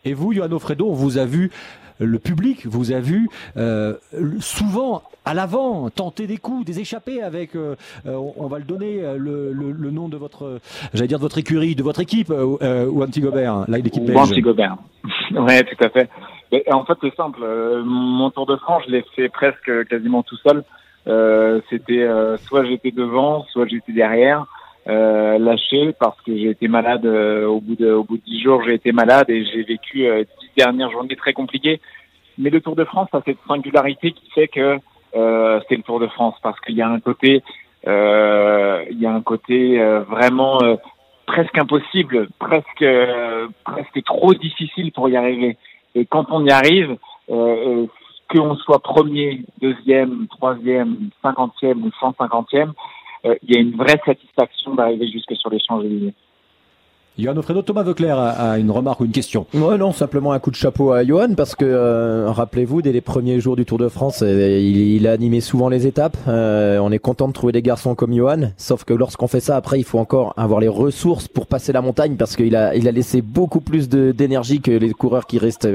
Et 0.06 0.14
vous, 0.14 0.34
Johan 0.34 0.52
Ofredo, 0.52 0.88
on 0.90 0.94
vous 0.94 1.18
a 1.18 1.26
vu, 1.26 1.52
le 2.00 2.20
public 2.20 2.66
vous 2.66 2.92
a 2.92 3.00
vu 3.00 3.28
euh, 3.58 3.96
souvent 4.40 5.04
à 5.26 5.34
l'avant 5.34 5.90
tenter 5.90 6.26
des 6.28 6.38
coups, 6.38 6.66
des 6.66 6.80
échappées 6.80 7.22
avec, 7.22 7.56
euh, 7.56 7.76
euh, 8.06 8.16
on 8.38 8.48
va 8.48 8.58
le 8.60 8.64
donner, 8.64 9.04
euh, 9.04 9.18
le, 9.18 9.52
le, 9.52 9.72
le 9.72 9.92
nom 9.92 10.08
de 10.08 10.18
votre, 10.18 10.60
j'allais 10.94 11.08
dire 11.08 11.18
de 11.20 11.24
votre 11.24 11.38
écurie, 11.38 11.76
de 11.76 11.84
votre 11.84 12.00
équipe, 12.00 12.32
euh, 12.32 12.56
euh, 12.62 12.86
ou 12.86 13.04
Antigobert, 13.04 13.66
là 13.68 13.78
l'équipe 13.78 14.04
Ou 14.04 14.08
belge. 14.08 14.18
Antigobert. 14.20 14.78
ouais, 15.32 15.64
tout 15.64 15.84
à 15.84 15.90
fait. 15.90 16.10
Mais, 16.52 16.64
en 16.72 16.84
fait, 16.86 16.98
c'est 17.02 17.16
simple. 17.16 17.42
Mon 17.86 18.32
Tour 18.32 18.46
de 18.48 18.56
France, 18.56 18.84
je 18.88 18.92
l'ai 18.92 19.06
fait 19.16 19.30
presque 19.30 19.88
quasiment 19.88 20.24
tout 20.24 20.38
seul. 20.38 20.64
Euh, 21.08 21.62
C'était 21.70 22.02
euh, 22.04 22.38
soit 22.38 22.66
j'étais 22.66 22.92
devant, 22.92 23.46
soit 23.52 23.68
j'étais 23.68 23.92
derrière, 23.94 24.46
euh, 24.88 25.38
lâché 25.38 25.94
parce 26.00 26.20
que 26.22 26.36
j'ai 26.36 26.50
été 26.50 26.68
malade 26.68 27.06
euh, 27.06 27.46
au 27.46 27.60
bout 27.60 27.76
de 27.76 27.92
au 27.92 28.04
bout 28.04 28.18
de 28.18 28.24
dix 28.24 28.42
jours. 28.42 28.64
J'ai 28.66 28.76
été 28.76 28.92
malade 28.92 29.30
et 29.30 29.46
j'ai 29.46 29.64
vécu 29.64 30.08
euh, 30.08 30.24
dix 30.40 30.50
dernières 30.58 30.92
journées 30.92 31.16
très 31.16 31.34
compliquées. 31.34 31.80
Mais 32.38 32.50
le 32.50 32.62
Tour 32.62 32.76
de 32.76 32.86
France 32.86 33.10
a 33.14 33.22
cette 33.26 33.38
singularité 33.48 34.12
qui 34.12 34.30
fait 34.32 34.48
que 34.48 34.80
euh, 35.16 35.60
c'est 35.68 35.76
le 35.76 35.84
Tour 35.84 36.00
de 36.00 36.08
France 36.08 36.36
parce 36.42 36.60
qu'il 36.62 36.76
y 36.76 36.82
a 36.82 36.88
un 36.88 37.00
côté, 37.00 37.44
euh, 37.88 38.84
il 38.90 39.00
y 39.00 39.06
a 39.06 39.12
un 39.12 39.22
côté 39.22 39.78
vraiment 40.08 40.60
presque 41.26 41.58
impossible, 41.58 42.30
presque 42.40 42.86
presque 43.66 44.04
trop 44.06 44.34
difficile 44.34 44.92
pour 44.92 45.10
y 45.10 45.18
arriver. 45.18 45.58
Et 45.96 46.06
quand 46.06 46.28
on 46.32 46.46
y 46.46 46.52
arrive, 46.52 46.98
euh, 47.30 47.86
qu'on 48.30 48.56
soit 48.56 48.80
premier, 48.80 49.42
deuxième, 49.60 50.28
troisième, 50.28 51.10
cinquantième 51.22 51.84
ou 51.84 51.92
cent 52.00 52.14
cinquantième, 52.18 52.74
il 53.24 53.56
y 53.56 53.58
a 53.58 53.62
une 53.62 53.76
vraie 53.76 54.00
satisfaction 54.06 54.76
d'arriver 54.76 55.08
jusque 55.08 55.36
sur 55.36 55.50
les 55.50 55.60
Champs-Élysées. 55.60 56.14
Johan 57.20 57.36
Ofredo, 57.36 57.62
Thomas 57.62 57.84
Veuclair 57.84 58.18
a, 58.18 58.30
a 58.30 58.58
une 58.60 58.72
remarque 58.72 59.02
ou 59.02 59.06
une 59.06 59.12
question. 59.12 59.46
Ouais, 59.54 59.78
non, 59.78 59.92
simplement 59.92 60.32
un 60.32 60.40
coup 60.40 60.52
de 60.52 60.56
chapeau 60.56 60.94
à 60.94 61.04
Johan 61.04 61.34
parce 61.36 61.54
que 61.54 61.66
euh, 61.66 62.32
rappelez-vous, 62.32 62.82
dès 62.82 62.94
les 62.94 63.02
premiers 63.02 63.42
jours 63.42 63.58
du 63.58 63.66
Tour 63.66 63.78
de 63.78 63.90
France, 63.90 64.22
euh, 64.24 64.58
il, 64.58 64.78
il 64.96 65.06
a 65.06 65.12
animé 65.12 65.42
souvent 65.42 65.68
les 65.68 65.86
étapes. 65.86 66.16
Euh, 66.30 66.80
on 66.80 66.92
est 66.94 67.00
content 67.00 67.28
de 67.28 67.34
trouver 67.34 67.52
des 67.52 67.62
garçons 67.62 67.94
comme 67.94 68.16
Johan, 68.16 68.52
sauf 68.56 68.86
que 68.86 68.94
lorsqu'on 68.94 69.28
fait 69.28 69.42
ça, 69.42 69.58
après, 69.58 69.80
il 69.80 69.84
faut 69.84 70.00
encore 70.00 70.34
avoir 70.38 70.62
les 70.62 70.70
ressources 70.70 71.28
pour 71.28 71.46
passer 71.46 71.74
la 71.74 71.82
montagne 71.82 72.16
parce 72.16 72.38
qu'il 72.38 72.56
a, 72.56 72.74
il 72.74 72.88
a 72.88 72.92
laissé 72.92 73.22
beaucoup 73.22 73.60
plus 73.60 73.90
d'énergie 73.90 74.62
que 74.62 74.72
les 74.72 74.92
coureurs 74.92 75.26
qui 75.26 75.40
restent 75.40 75.68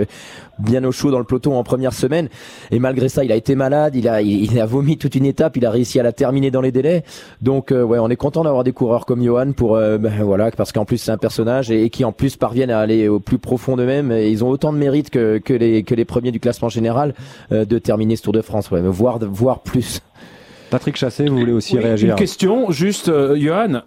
bien 0.59 0.83
au 0.85 0.93
chaud 0.93 1.11
dans 1.11 1.19
le 1.19 1.25
peloton 1.25 1.59
en 1.59 1.65
première 1.65 1.93
semaine. 1.93 2.31
Et 2.71 2.79
malgré 2.79 3.11
ça, 3.11 3.23
il 3.23 3.33
a 3.33 3.37
été 3.37 3.55
malade, 3.55 3.97
il 3.97 4.09
a, 4.09 4.23
il 4.23 4.59
a 4.59 4.65
vomi 4.65 4.97
toute 4.97 5.15
une 5.15 5.27
étape, 5.27 5.59
il 5.59 5.67
a 5.67 5.71
réussi 5.71 6.01
à 6.01 6.03
la 6.03 6.13
terminer 6.13 6.51
dans 6.51 6.63
les 6.63 6.73
délais. 6.73 7.05
Donc, 7.43 7.71
euh, 7.71 7.83
ouais, 7.83 7.99
on 7.99 8.09
est 8.09 8.17
content 8.17 8.45
d'avoir 8.45 8.65
des 8.65 8.73
coureurs 8.73 9.05
comme 9.05 9.23
Johan 9.23 9.53
pour, 9.53 9.77
euh, 9.77 9.99
ben, 9.99 10.23
voilà, 10.23 10.51
parce 10.53 10.73
qu'en 10.73 10.87
plus 10.87 10.97
c'est 10.97 11.11
un 11.11 11.19
personnage 11.19 11.34
et, 11.71 11.85
et 11.85 11.91
qui 11.91 12.05
en 12.05 12.13
plus 12.13 12.37
parviennent 12.37 12.71
à 12.71 12.79
aller 12.79 13.09
au 13.09 13.21
plus 13.21 13.39
profond 13.39 13.77
d'eux-mêmes. 13.77 14.13
Et 14.13 14.31
ils 14.31 14.45
ont 14.45 14.49
autant 14.49 14.73
de 14.73 14.79
mérite 14.79 15.11
que, 15.11 15.39
que 15.39 15.53
les 15.55 15.83
que 15.83 15.95
les 15.95 16.05
premiers 16.05 16.33
du 16.33 16.41
classement 16.41 16.69
général 16.69 17.15
euh, 17.53 17.65
de 17.65 17.79
terminer 17.79 18.17
ce 18.17 18.23
Tour 18.23 18.33
de 18.33 18.43
France, 18.43 18.71
ouais, 18.71 18.81
voire 18.83 19.19
voire 19.19 19.61
plus. 19.61 20.01
Patrick 20.71 20.97
Chassé, 20.97 21.27
vous 21.27 21.39
voulez 21.39 21.53
aussi 21.53 21.77
Oui, 21.77 21.85
réagir 21.85 22.11
Une 22.11 22.17
question, 22.17 22.71
juste, 22.71 23.09
euh, 23.09 23.37
Johan. 23.37 23.83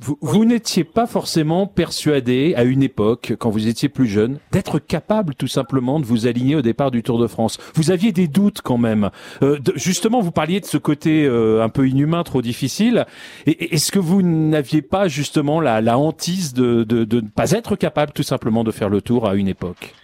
Vous, 0.00 0.16
vous 0.20 0.44
n'étiez 0.44 0.84
pas 0.84 1.06
forcément 1.06 1.66
persuadé 1.66 2.54
à 2.56 2.62
une 2.64 2.82
époque, 2.84 3.34
quand 3.38 3.50
vous 3.50 3.66
étiez 3.66 3.88
plus 3.88 4.06
jeune, 4.06 4.38
d'être 4.52 4.78
capable 4.78 5.34
tout 5.34 5.48
simplement 5.48 5.98
de 5.98 6.04
vous 6.04 6.26
aligner 6.28 6.54
au 6.54 6.62
départ 6.62 6.90
du 6.92 7.02
Tour 7.02 7.18
de 7.18 7.26
France. 7.26 7.58
Vous 7.74 7.90
aviez 7.90 8.12
des 8.12 8.28
doutes 8.28 8.60
quand 8.62 8.78
même. 8.78 9.10
Euh, 9.42 9.58
justement, 9.74 10.20
vous 10.20 10.30
parliez 10.30 10.60
de 10.60 10.66
ce 10.66 10.78
côté 10.78 11.24
euh, 11.26 11.62
un 11.64 11.68
peu 11.68 11.88
inhumain, 11.88 12.22
trop 12.22 12.42
difficile. 12.42 13.06
Est-ce 13.46 13.90
que 13.90 13.98
vous 13.98 14.22
n'aviez 14.22 14.82
pas 14.82 15.08
justement 15.08 15.60
la, 15.60 15.80
la 15.80 15.98
hantise 15.98 16.54
de, 16.54 16.84
de, 16.84 17.04
de 17.04 17.20
ne 17.20 17.28
pas 17.28 17.50
être 17.50 17.74
capable 17.74 18.12
tout 18.12 18.22
simplement 18.22 18.62
de 18.62 18.70
faire 18.70 18.88
le 18.90 19.00
tour 19.02 19.28
à 19.28 19.34
une 19.34 19.48
époque? 19.48 19.94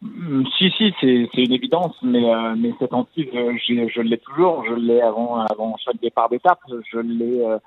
Mm, 0.00 0.44
Si, 0.56 0.70
si, 0.78 0.94
c'est 1.00 1.28
une 1.34 1.52
évidence, 1.52 1.94
mais, 2.02 2.24
euh, 2.24 2.54
mais 2.56 2.72
cette 2.78 2.94
hantise, 2.94 3.26
euh, 3.34 3.52
j'ai- 3.66 3.88
je 3.88 4.00
l'ai 4.00 4.18
toujours. 4.18 4.64
Je 4.66 4.74
l'ai 4.74 5.00
avant, 5.02 5.40
avant 5.40 5.76
chaque 5.84 6.00
départ 6.00 6.30
d'étape. 6.30 6.60
Je 6.92 6.98
l'ai 7.00 7.40
euh, 7.42 7.58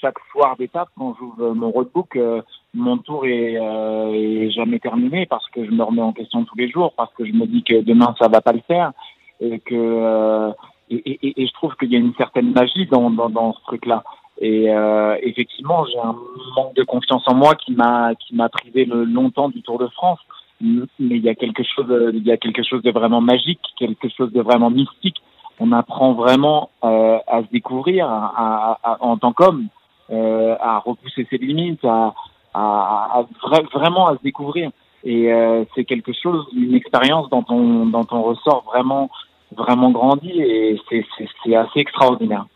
chaque 0.00 0.18
soir 0.32 0.56
d'étape 0.56 0.88
quand 0.98 1.14
j'ouvre 1.18 1.54
mon 1.54 1.70
roadbook. 1.70 2.16
euh, 2.16 2.42
mon 2.74 2.98
tour 2.98 3.24
est, 3.26 3.56
euh, 3.58 4.12
est 4.12 4.50
jamais 4.50 4.78
terminé 4.78 5.24
parce 5.26 5.48
que 5.50 5.64
je 5.64 5.70
me 5.70 5.82
remets 5.82 6.02
en 6.02 6.12
question 6.12 6.44
tous 6.44 6.56
les 6.58 6.68
jours, 6.68 6.92
parce 6.96 7.12
que 7.14 7.24
je 7.24 7.32
me 7.32 7.46
dis 7.46 7.62
que 7.62 7.80
demain 7.82 8.14
ça 8.20 8.28
va 8.28 8.40
pas 8.40 8.52
le 8.52 8.60
faire 8.66 8.92
et 9.40 9.60
que 9.60 9.74
euh, 9.74 10.50
et, 10.90 10.96
et- 11.26 11.42
et 11.42 11.46
je 11.46 11.52
trouve 11.54 11.74
qu'il 11.76 11.90
y 11.92 11.96
a 11.96 11.98
une 11.98 12.14
certaine 12.14 12.52
magie 12.52 12.86
dans, 12.86 13.10
dans, 13.10 13.28
dans 13.30 13.52
ce 13.54 13.60
truc-là. 13.62 14.04
Et 14.40 14.70
euh, 14.70 15.16
effectivement, 15.22 15.84
j'ai 15.86 15.98
un 15.98 16.14
manque 16.56 16.74
de 16.74 16.82
confiance 16.84 17.24
en 17.26 17.34
moi 17.34 17.54
qui 17.54 17.72
m'a 17.72 18.14
qui 18.16 18.34
m'a 18.34 18.48
privé 18.50 18.84
le, 18.84 19.04
longtemps 19.04 19.48
du 19.48 19.62
Tour 19.62 19.78
de 19.78 19.86
France 19.88 20.18
mais 20.60 20.86
il 20.98 21.18
y 21.24 21.28
a 21.28 21.34
quelque 21.34 21.62
chose, 21.62 21.86
il 22.14 22.22
y 22.26 22.32
a 22.32 22.38
quelque 22.38 22.62
chose 22.62 22.82
de 22.82 22.90
vraiment 22.90 23.20
magique, 23.20 23.60
quelque 23.78 24.08
chose 24.08 24.32
de 24.32 24.40
vraiment 24.40 24.70
mystique. 24.70 25.16
On 25.60 25.72
apprend 25.72 26.12
vraiment 26.12 26.70
euh, 26.84 27.18
à 27.26 27.42
se 27.42 27.48
découvrir 27.50 28.08
à, 28.08 28.32
à- 28.36 28.78
à- 28.92 28.98
en 29.02 29.16
tant 29.16 29.32
qu'homme, 29.32 29.68
euh, 30.10 30.54
à 30.60 30.78
repousser 30.78 31.26
ses 31.30 31.38
limites, 31.38 31.84
à, 31.84 32.12
à- 32.54 33.08
à 33.18 33.22
vra- 33.42 33.68
vraiment 33.72 34.08
à 34.08 34.16
se 34.16 34.22
découvrir. 34.22 34.70
Et 35.04 35.32
euh, 35.32 35.64
c'est 35.74 35.84
quelque 35.84 36.12
chose, 36.12 36.46
une 36.54 36.74
expérience 36.74 37.28
dont 37.30 37.44
on, 37.48 37.86
dont 37.86 38.06
on 38.10 38.22
ressort 38.22 38.64
vraiment, 38.66 39.08
vraiment 39.56 39.90
grandi, 39.90 40.30
et 40.30 40.80
c'est 40.88 41.54
assez 41.54 41.80
extraordinaire. 41.80 42.46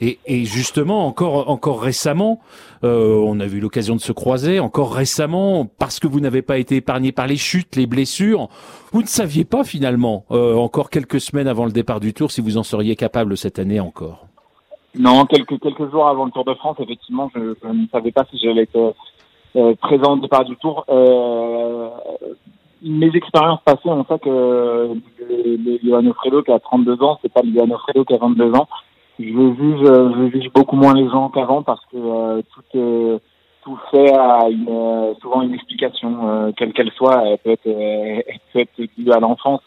Et, 0.00 0.18
et 0.26 0.44
justement, 0.44 1.06
encore, 1.06 1.48
encore 1.50 1.82
récemment, 1.82 2.40
euh, 2.82 3.16
on 3.24 3.40
a 3.40 3.46
eu 3.46 3.60
l'occasion 3.60 3.96
de 3.96 4.00
se 4.00 4.12
croiser. 4.12 4.60
Encore 4.60 4.94
récemment, 4.94 5.66
parce 5.78 6.00
que 6.00 6.06
vous 6.06 6.20
n'avez 6.20 6.42
pas 6.42 6.58
été 6.58 6.76
épargné 6.76 7.12
par 7.12 7.26
les 7.26 7.36
chutes, 7.36 7.76
les 7.76 7.86
blessures, 7.86 8.48
vous 8.92 9.02
ne 9.02 9.06
saviez 9.06 9.44
pas 9.44 9.64
finalement, 9.64 10.24
euh, 10.30 10.54
encore 10.54 10.90
quelques 10.90 11.20
semaines 11.20 11.48
avant 11.48 11.64
le 11.64 11.72
départ 11.72 12.00
du 12.00 12.12
Tour, 12.12 12.30
si 12.30 12.40
vous 12.40 12.58
en 12.58 12.62
seriez 12.62 12.96
capable 12.96 13.36
cette 13.36 13.58
année 13.58 13.80
encore. 13.80 14.26
Non, 14.96 15.24
quelques 15.26 15.60
quelques 15.60 15.90
jours 15.90 16.06
avant 16.06 16.24
le 16.24 16.30
Tour 16.30 16.44
de 16.44 16.54
France, 16.54 16.76
effectivement, 16.78 17.30
je, 17.34 17.54
je 17.62 17.68
ne 17.68 17.86
savais 17.90 18.12
pas 18.12 18.24
si 18.30 18.38
j'allais 18.38 18.62
être 18.62 18.94
euh, 19.56 19.74
présent 19.76 20.14
au 20.14 20.20
départ 20.20 20.44
du 20.44 20.56
Tour. 20.56 20.84
Euh, 20.88 21.88
mes 22.82 23.10
expériences 23.14 23.60
passées 23.64 23.88
ont 23.88 24.04
fait 24.04 24.18
que 24.20 24.28
le, 24.28 25.56
le 25.56 25.78
Johan 25.82 26.06
Ofredo 26.06 26.42
qui 26.42 26.52
a 26.52 26.60
32 26.60 27.02
ans, 27.02 27.18
c'est 27.22 27.32
pas 27.32 27.42
le 27.42 27.52
Johan 27.52 27.70
Ofredo 27.70 28.04
qui 28.04 28.14
a 28.14 28.18
22 28.18 28.54
ans. 28.54 28.68
Je 29.18 29.24
juge, 29.24 29.84
je 29.84 30.30
juge 30.32 30.52
beaucoup 30.52 30.76
moins 30.76 30.94
les 30.94 31.08
gens 31.08 31.28
qu'avant 31.28 31.62
parce 31.62 31.84
que 31.86 31.96
euh, 31.96 32.42
tout, 32.52 32.78
est, 32.78 33.20
tout 33.62 33.78
fait 33.90 34.12
a 34.12 34.48
une, 34.48 34.66
euh, 34.68 35.14
souvent 35.22 35.42
une 35.42 35.54
explication, 35.54 36.28
euh, 36.28 36.52
quelle 36.56 36.72
qu'elle 36.72 36.90
soit. 36.92 37.22
Elle 37.24 37.38
peut 37.38 37.50
être, 37.50 37.66
euh, 37.66 38.20
elle 38.26 38.38
peut 38.52 38.60
être 38.60 38.90
due 38.98 39.12
à 39.12 39.20
l'enfance 39.20 39.62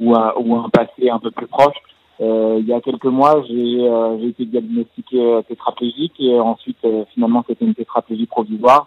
ou 0.00 0.14
à, 0.14 0.38
ou 0.38 0.54
un 0.54 0.68
passé 0.68 1.10
un 1.10 1.18
peu 1.18 1.30
plus 1.30 1.46
proche. 1.48 1.76
Euh, 2.20 2.58
il 2.60 2.66
y 2.68 2.72
a 2.72 2.80
quelques 2.80 3.04
mois, 3.04 3.42
j'ai 3.48 3.78
euh, 3.80 4.28
été 4.28 4.44
diagnostiqué 4.44 5.20
euh, 5.20 5.42
tétraplégique 5.42 6.14
et 6.20 6.38
ensuite, 6.38 6.78
euh, 6.84 7.04
finalement, 7.12 7.44
c'était 7.48 7.64
une 7.64 7.74
tétraplégie 7.74 8.26
provisoire. 8.26 8.86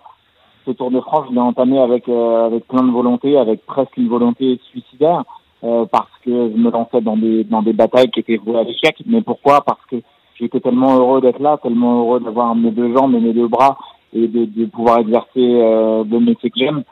Ce 0.65 0.71
Tour 0.71 0.89
de 0.91 1.01
France, 1.01 1.25
je 1.29 1.33
l'ai 1.33 1.41
entamé 1.41 1.77
avec, 1.79 2.07
euh, 2.07 2.45
avec 2.45 2.65
plein 2.67 2.83
de 2.83 2.91
volonté, 2.91 3.37
avec 3.37 3.65
presque 3.65 3.97
une 3.97 4.07
volonté 4.07 4.59
suicidaire, 4.71 5.23
euh, 5.63 5.85
parce 5.91 6.11
que 6.23 6.31
je 6.31 6.57
me 6.57 6.69
lançais 6.71 7.01
dans 7.01 7.17
des, 7.17 7.43
dans 7.43 7.61
des 7.61 7.73
batailles 7.73 8.09
qui 8.11 8.19
étaient 8.19 8.37
vouées 8.37 8.59
à 8.59 8.63
l'échec. 8.63 8.95
Mais 9.05 9.21
pourquoi? 9.21 9.61
Parce 9.61 9.83
que 9.89 9.97
j'étais 10.39 10.59
tellement 10.59 10.97
heureux 10.97 11.21
d'être 11.21 11.39
là, 11.39 11.57
tellement 11.61 11.99
heureux 12.01 12.19
d'avoir 12.19 12.55
mes 12.55 12.71
deux 12.71 12.93
jambes 12.95 13.15
et 13.15 13.19
mes 13.19 13.33
deux 13.33 13.47
bras 13.47 13.77
et 14.13 14.27
de, 14.27 14.45
de 14.45 14.65
pouvoir 14.65 14.99
exercer 14.99 15.29
euh, 15.37 16.03
le 16.09 16.19
métier 16.19 16.49
que 16.49 16.59
j'aime 16.59 16.83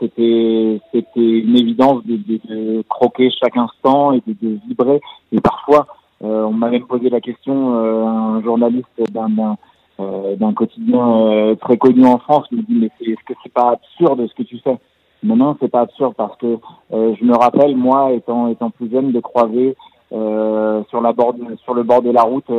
c'était 0.00 0.80
c'était 0.92 1.38
une 1.38 1.56
évidence 1.56 2.04
de, 2.04 2.16
de, 2.16 2.40
de 2.48 2.82
croquer 2.88 3.30
chaque 3.30 3.56
instant 3.56 4.12
et 4.12 4.22
de, 4.26 4.34
de 4.40 4.58
vibrer. 4.66 5.00
Et 5.30 5.40
parfois 5.40 5.86
euh, 6.24 6.44
on 6.44 6.52
m'a 6.52 6.68
même 6.68 6.86
posé 6.86 7.10
la 7.10 7.20
question 7.20 7.76
euh, 7.76 8.04
un 8.04 8.42
journaliste 8.42 8.88
d'un 9.12 9.28
d'un 9.28 9.56
euh, 10.00 10.52
quotidien 10.52 11.26
euh, 11.26 11.54
très 11.56 11.76
connu 11.76 12.04
en 12.04 12.18
France 12.18 12.50
me 12.50 12.62
dit 12.62 12.74
mais 12.74 12.90
est-ce 13.00 13.24
que 13.26 13.34
c'est 13.42 13.52
pas 13.52 13.72
absurde 13.72 14.26
ce 14.26 14.34
que 14.34 14.42
tu 14.42 14.58
fais? 14.58 14.78
Mais 15.22 15.36
non 15.36 15.56
c'est 15.60 15.68
pas 15.70 15.80
absurde 15.82 16.14
parce 16.16 16.36
que 16.38 16.58
euh, 16.92 17.14
je 17.18 17.24
me 17.24 17.36
rappelle 17.36 17.76
moi 17.76 18.12
étant 18.12 18.48
étant 18.48 18.70
plus 18.70 18.90
jeune 18.90 19.12
de 19.12 19.20
croiser 19.20 19.76
euh, 20.12 20.82
sur 20.90 21.00
la 21.00 21.12
bord 21.12 21.34
de- 21.34 21.56
sur 21.64 21.74
le 21.74 21.82
bord 21.82 22.02
de 22.02 22.10
la 22.10 22.22
route 22.22 22.50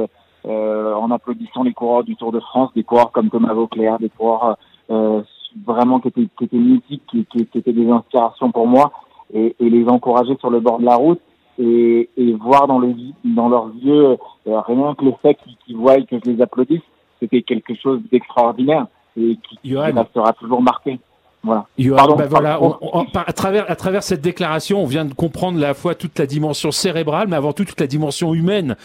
euh, 0.46 0.94
en 0.96 1.12
applaudissant 1.12 1.64
les 1.64 1.74
coureurs 1.74 2.04
du 2.04 2.16
Tour 2.16 2.32
de 2.32 2.40
France 2.40 2.72
des 2.76 2.84
coureurs 2.84 3.12
comme 3.12 3.30
Thomas 3.30 3.54
Vauclair 3.54 4.00
des 4.00 4.10
coureurs 4.10 4.58
euh, 4.90 5.22
vraiment 5.66 6.00
qui 6.00 6.08
étaient, 6.08 6.28
qui 6.38 6.44
étaient 6.46 6.58
mythiques, 6.58 7.04
qui, 7.10 7.26
qui, 7.26 7.46
qui 7.46 7.58
étaient 7.60 7.74
des 7.74 7.88
inspirations 7.90 8.52
pour 8.52 8.66
moi, 8.66 8.92
et, 9.34 9.56
et 9.60 9.70
les 9.70 9.88
encourager 9.88 10.36
sur 10.38 10.50
le 10.50 10.60
bord 10.60 10.80
de 10.80 10.86
la 10.86 10.96
route 10.96 11.22
et, 11.60 12.10
et 12.18 12.34
voir 12.34 12.66
dans, 12.68 12.80
le, 12.80 12.94
dans 13.24 13.50
leurs 13.50 13.70
yeux 13.82 14.18
euh, 14.48 14.60
rien 14.62 14.96
que 14.96 15.06
le 15.06 15.14
fait 15.22 15.38
qu'ils 15.66 15.78
voient 15.78 16.02
que 16.02 16.18
je 16.26 16.32
les 16.32 16.42
applaudisse, 16.42 16.82
c'était 17.20 17.44
quelque 17.44 17.76
chose 17.76 18.02
d'extraordinaire 18.12 18.88
et 19.16 19.38
qui, 19.48 19.58
qui 19.58 19.70
restera 19.92 20.34
toujours 20.34 20.62
marqué. 20.62 21.00
Voilà. 21.44 21.66
Pardon, 21.98 22.16
bah 22.16 22.26
voilà, 22.30 22.52
pardon. 22.52 22.78
on- 22.82 23.00
on- 23.02 23.06
à, 23.20 23.34
travers, 23.34 23.70
à 23.70 23.76
travers 23.76 24.02
cette 24.04 24.22
déclaration, 24.22 24.82
on 24.82 24.86
vient 24.86 25.04
de 25.04 25.14
comprendre 25.14 25.58
à 25.58 25.62
la 25.62 25.74
fois 25.74 25.94
toute 25.94 26.18
la 26.18 26.26
dimension 26.26 26.72
cérébrale, 26.72 27.28
mais 27.28 27.36
avant 27.36 27.52
tout 27.52 27.66
toute 27.66 27.80
la 27.82 27.88
dimension 27.88 28.34
humaine 28.34 28.76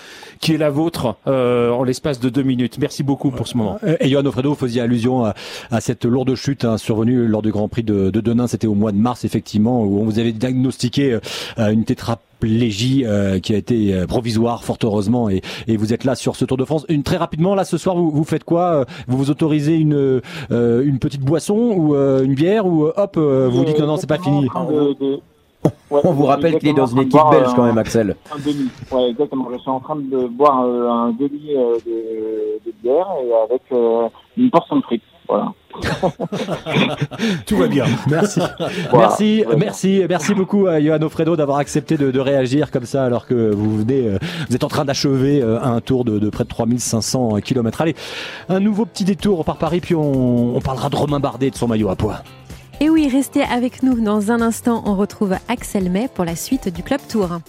qui 0.41 0.55
est 0.55 0.59
la 0.59 0.71
vôtre 0.71 1.15
euh, 1.29 1.71
en 1.71 1.85
l'espace 1.85 2.19
de 2.19 2.29
deux 2.29 2.43
minutes. 2.43 2.79
Merci 2.81 3.03
beaucoup 3.05 3.31
pour 3.31 3.47
ce 3.47 3.57
moment. 3.57 3.79
Euh, 3.85 3.97
Et 4.01 4.09
Johan 4.09 4.27
Ofredo, 4.27 4.51
vous 4.51 4.55
faisiez 4.57 4.81
allusion 4.83 5.25
à, 5.25 5.35
à 5.71 5.81
cette 5.81 6.05
lourde 6.05 6.35
chute 6.35 6.65
hein, 6.65 6.79
survenue 6.79 7.27
lors 7.29 7.43
du 7.43 7.53
Grand 7.53 7.69
Prix 7.69 7.85
de, 7.85 8.11
de 8.11 8.21
Denain. 8.21 8.47
C'était 8.49 8.67
au 8.67 8.75
mois 8.75 8.91
de 8.93 8.99
mars, 8.99 9.25
effectivement, 9.25 9.83
où 9.85 10.01
on 10.01 10.05
vous 10.05 10.19
avait 10.19 10.33
diagnostiqué 10.33 11.19
euh, 11.59 11.69
une 11.71 11.85
tétraplégie 11.85 12.25
euh, 12.45 13.39
qui 13.41 13.55
a 13.55 13.57
été 13.57 13.95
euh, 13.95 14.07
provisoire, 14.07 14.65
fort 14.65 14.79
heureusement, 14.85 15.29
et, 15.29 15.43
et 15.67 15.77
vous 15.77 15.93
êtes 15.93 16.05
là 16.05 16.15
sur 16.15 16.37
ce 16.37 16.45
Tour 16.45 16.57
de 16.57 16.65
France. 16.65 16.87
Une 16.89 17.03
très 17.03 17.17
rapidement, 17.17 17.55
là, 17.55 17.65
ce 17.65 17.77
soir, 17.79 17.97
vous, 17.97 18.11
vous 18.11 18.25
faites 18.25 18.45
quoi? 18.45 18.63
Euh, 18.63 18.85
Vous 19.07 19.17
vous 19.19 19.31
autorisez 19.31 19.77
une, 19.77 20.21
euh, 20.51 20.83
une 20.85 20.99
petite 20.99 21.23
boisson 21.23 21.57
ou 21.57 21.95
euh, 21.95 22.23
une 22.25 22.35
bière 22.35 22.67
ou 22.67 22.85
hop, 22.97 23.17
euh, 23.17 23.49
vous 23.51 23.65
dites 23.65 23.79
non, 23.81 23.87
non, 23.87 23.97
c'est 23.97 24.09
pas 24.09 24.19
fini? 24.19 24.43
De- 24.43 24.93
de- 25.05 25.21
Ouais, 25.91 26.01
On 26.05 26.13
vous 26.13 26.25
rappelle 26.27 26.57
qu'il 26.59 26.69
est 26.69 26.73
dans 26.75 26.87
une 26.87 27.01
équipe 27.01 27.21
belge 27.31 27.49
quand 27.57 27.65
même, 27.65 27.79
Axel. 27.79 28.15
Un 28.33 28.39
demi. 28.39 28.69
Ouais, 28.93 29.11
exactement. 29.11 29.49
Je 29.53 29.59
suis 29.59 29.71
en 29.71 29.81
train 29.81 29.97
de 29.97 30.29
boire 30.29 30.61
un 30.61 31.11
demi 31.19 31.49
de, 31.85 32.61
de 32.65 32.73
bière 32.83 33.07
et 33.25 33.33
avec 33.53 33.63
une 34.37 34.51
portion 34.51 34.77
de 34.77 34.83
frites. 34.83 35.03
Voilà. 35.29 35.53
Tout 37.47 37.57
va 37.57 37.67
bien. 37.67 37.85
Merci. 38.09 38.41
Voilà. 38.91 39.09
Merci, 39.09 39.45
merci, 39.57 40.03
merci 40.09 40.35
beaucoup 40.35 40.67
à 40.67 40.81
Johan 40.81 41.03
Ofredo 41.03 41.37
d'avoir 41.37 41.59
accepté 41.59 41.97
de, 41.97 42.11
de 42.11 42.21
réagir 42.21 42.71
comme 42.71 42.87
ça 42.87 43.05
alors 43.05 43.27
que 43.27 43.53
vous 43.53 43.79
venez, 43.79 44.07
euh, 44.09 44.19
vous 44.49 44.57
êtes 44.57 44.65
en 44.65 44.69
train 44.69 44.85
d'achever 44.85 45.43
euh, 45.43 45.61
un 45.63 45.81
tour 45.81 46.05
de, 46.05 46.19
de 46.19 46.31
près 46.31 46.45
de 46.45 46.49
3500 46.49 47.41
km. 47.45 47.81
Allez, 47.83 47.95
un 48.49 48.61
nouveau 48.61 48.87
petit 48.87 49.05
détour 49.05 49.45
par 49.45 49.57
Paris 49.57 49.81
puis 49.81 49.95
on, 49.95 50.57
on 50.57 50.61
parlera 50.61 50.89
de 50.89 50.97
Romain 50.97 51.21
Bardet 51.21 51.49
et 51.49 51.51
de 51.51 51.57
son 51.57 51.69
maillot 51.69 51.91
à 51.91 51.97
poids. 51.97 52.23
Et 52.81 52.89
oui, 52.89 53.09
restez 53.13 53.43
avec 53.43 53.83
nous. 53.83 54.01
Dans 54.01 54.31
un 54.31 54.41
instant, 54.41 54.83
on 54.87 54.95
retrouve 54.95 55.35
Axel 55.49 55.91
May 55.91 56.09
pour 56.09 56.25
la 56.25 56.37
suite 56.37 56.73
du 56.73 56.83
Club 56.83 57.01
Tour. 57.09 57.41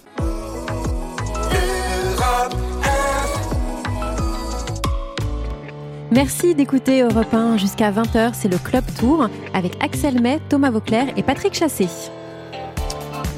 Merci 6.11 6.55
d'écouter 6.55 7.01
Europe 7.01 7.31
1 7.31 7.57
jusqu'à 7.57 7.91
20h. 7.91 8.31
C'est 8.33 8.47
le 8.47 8.57
Club 8.57 8.83
Tour 8.97 9.29
avec 9.53 9.73
Axel 9.83 10.19
May, 10.19 10.39
Thomas 10.49 10.71
Vauclair 10.71 11.05
et 11.15 11.21
Patrick 11.21 11.53
Chassé. 11.53 11.87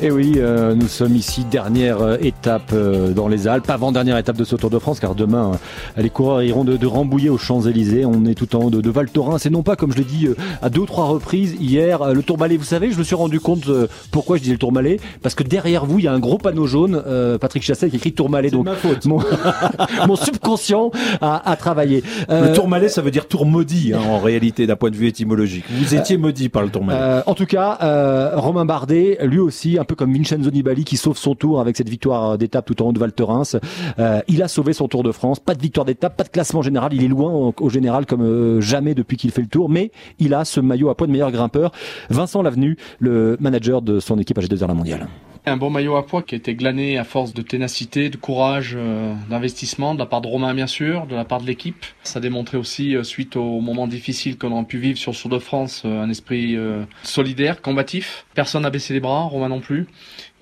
Et 0.04 0.10
oui, 0.10 0.34
euh, 0.38 0.74
nous 0.74 0.88
sommes 0.88 1.16
ici, 1.16 1.46
dernière 1.46 2.02
euh, 2.02 2.18
étape 2.22 2.72
euh, 2.74 3.12
dans 3.12 3.28
les 3.28 3.48
Alpes, 3.48 3.70
avant-dernière 3.70 4.18
étape 4.18 4.36
de 4.36 4.44
ce 4.44 4.56
Tour 4.56 4.72
de 4.72 4.80
France, 4.80 5.00
car 5.00 5.14
demain, 5.14 5.52
euh, 5.96 6.02
les 6.02 6.10
coureurs 6.10 6.42
iront 6.42 6.64
de, 6.64 6.76
de 6.76 6.88
Rambouillet 6.88 7.30
aux 7.30 7.38
Champs-Élysées. 7.38 8.04
On 8.04 8.26
est 8.26 8.34
tout 8.34 8.56
en 8.56 8.64
haut 8.64 8.70
de, 8.72 8.82
de 8.82 8.90
Val 8.90 9.12
Thorens, 9.12 9.46
et 9.46 9.52
non 9.52 9.62
pas, 9.62 9.76
comme 9.76 9.92
je 9.92 10.00
l'ai 10.00 10.04
dit 10.04 10.26
euh, 10.26 10.36
à 10.64 10.72
deux 10.72 10.80
ou 10.82 10.86
trois 10.88 11.06
reprises 11.06 11.56
hier, 11.62 12.02
euh, 12.02 12.14
le 12.14 12.24
Tourmalet. 12.24 12.58
Vous 12.58 12.64
savez, 12.64 12.92
je 12.92 12.98
me 12.98 13.04
suis 13.04 13.14
rendu 13.14 13.40
compte 13.40 13.68
euh, 13.68 13.86
pourquoi 14.10 14.38
je 14.38 14.42
disais 14.42 14.54
le 14.54 14.58
Tourmalet, 14.60 15.00
parce 15.22 15.36
que 15.36 15.44
derrière 15.44 15.86
vous, 15.86 16.00
il 16.00 16.06
y 16.06 16.08
a 16.08 16.14
un 16.14 16.20
gros 16.20 16.40
panneau 16.40 16.66
jaune, 16.66 17.00
euh, 17.06 17.38
Patrick 17.38 17.62
Chasset 17.62 17.92
qui 17.92 17.98
écrit 17.98 18.14
Tourmalet. 18.14 18.50
Donc, 18.50 18.68
Mon, 19.06 19.20
mon 20.08 20.16
subconscient 20.16 20.90
a, 21.22 21.48
a 21.48 21.56
travaillé. 21.56 22.02
Le 22.28 22.54
tourmalet, 22.54 22.90
ça 22.90 23.04
veut 23.04 23.12
dire 23.12 23.28
tour 23.28 23.46
maudit, 23.46 23.94
hein, 23.94 24.00
en 24.10 24.18
réalité, 24.18 24.66
d'un 24.66 24.76
point 24.76 24.90
de 24.90 24.96
vue 24.96 25.08
étymologique. 25.08 25.66
Vous 25.70 25.94
étiez 25.94 26.18
maudit 26.18 26.50
par 26.50 26.64
le 26.64 26.70
tourmalet. 26.70 27.00
Euh, 27.00 27.22
en 27.28 27.36
tout 27.36 27.46
cas, 27.46 27.78
euh, 27.84 28.32
Romain 28.36 28.66
Bardet, 28.66 29.20
lui 29.22 29.38
aussi, 29.38 29.78
un 29.78 29.86
peu 29.92 29.96
comme 29.96 30.14
Vincenzo 30.14 30.50
Nibali, 30.52 30.86
qui 30.86 30.96
sauve 30.96 31.18
son 31.18 31.36
tour 31.36 31.60
avec 31.60 31.76
cette 31.76 31.90
victoire 31.90 32.38
d'étape 32.38 32.66
tout 32.66 32.82
en 32.82 32.88
haut 32.88 32.92
de 32.94 33.00
Val 33.00 33.12
Thorens. 33.12 33.58
Euh, 34.00 34.22
il 34.30 34.42
a 34.42 34.48
sauvé 34.48 34.72
son 34.72 34.88
Tour 34.88 35.04
de 35.04 35.12
France. 35.12 35.42
Pas 35.42 35.54
de 35.54 35.62
victoire 35.62 35.86
d'étape, 35.86 36.16
pas 36.16 36.24
de 36.24 36.30
classement 36.30 36.62
général. 36.62 36.94
Il 36.94 37.04
est 37.04 37.10
loin 37.10 37.30
au, 37.30 37.54
au 37.60 37.70
général 37.70 38.06
comme 38.06 38.22
euh, 38.22 38.62
jamais 38.62 38.96
depuis 38.96 39.18
qu'il 39.18 39.32
fait 39.32 39.42
le 39.42 39.50
tour, 39.50 39.68
mais 39.68 39.92
il 40.18 40.34
a 40.34 40.46
ce 40.46 40.62
maillot 40.62 40.90
à 40.90 40.96
poids 40.96 41.08
de 41.08 41.12
meilleur 41.12 41.32
grimpeur. 41.32 41.74
Vincent 42.10 42.42
Lavenu, 42.42 42.78
le 43.00 43.36
manager 43.42 43.82
de 43.82 44.00
son 44.00 44.18
équipe 44.18 44.40
AG2R 44.40 44.68
La 44.68 44.74
Mondiale. 44.74 45.08
Un 45.44 45.58
bon 45.58 45.72
maillot 45.72 45.96
à 45.96 46.06
poids 46.06 46.22
qui 46.22 46.36
a 46.36 46.38
été 46.38 46.54
glané 46.54 47.00
à 47.00 47.04
force 47.04 47.34
de 47.34 47.42
ténacité, 47.42 48.12
de 48.12 48.16
courage, 48.16 48.76
euh, 48.78 49.16
d'investissement 49.28 49.96
de 49.96 50.00
la 50.00 50.06
part 50.06 50.22
de 50.22 50.28
Romain 50.28 50.54
bien 50.54 50.68
sûr, 50.68 51.08
de 51.08 51.16
la 51.16 51.26
part 51.26 51.42
de 51.42 51.48
l'équipe. 51.48 51.84
Ça 52.04 52.20
a 52.20 52.22
démontré 52.22 52.60
aussi, 52.60 52.96
euh, 52.96 53.04
suite 53.04 53.36
aux 53.36 53.60
moments 53.60 53.88
difficiles 53.88 54.38
qu'on 54.38 54.60
a 54.60 54.64
pu 54.64 54.78
vivre 54.78 55.00
sur 55.00 55.14
le 55.14 55.18
Tour 55.18 55.32
de 55.32 55.40
France, 55.40 55.82
euh, 55.84 56.04
un 56.04 56.12
esprit 56.12 56.56
solidaire, 57.02 57.64
combatif. 57.64 58.28
Personne 58.36 58.62
n'a 58.62 58.70
baissé 58.70 58.94
les 58.94 59.00
bras, 59.00 59.24
Romain 59.24 59.50
non 59.50 59.62
plus. 59.62 59.88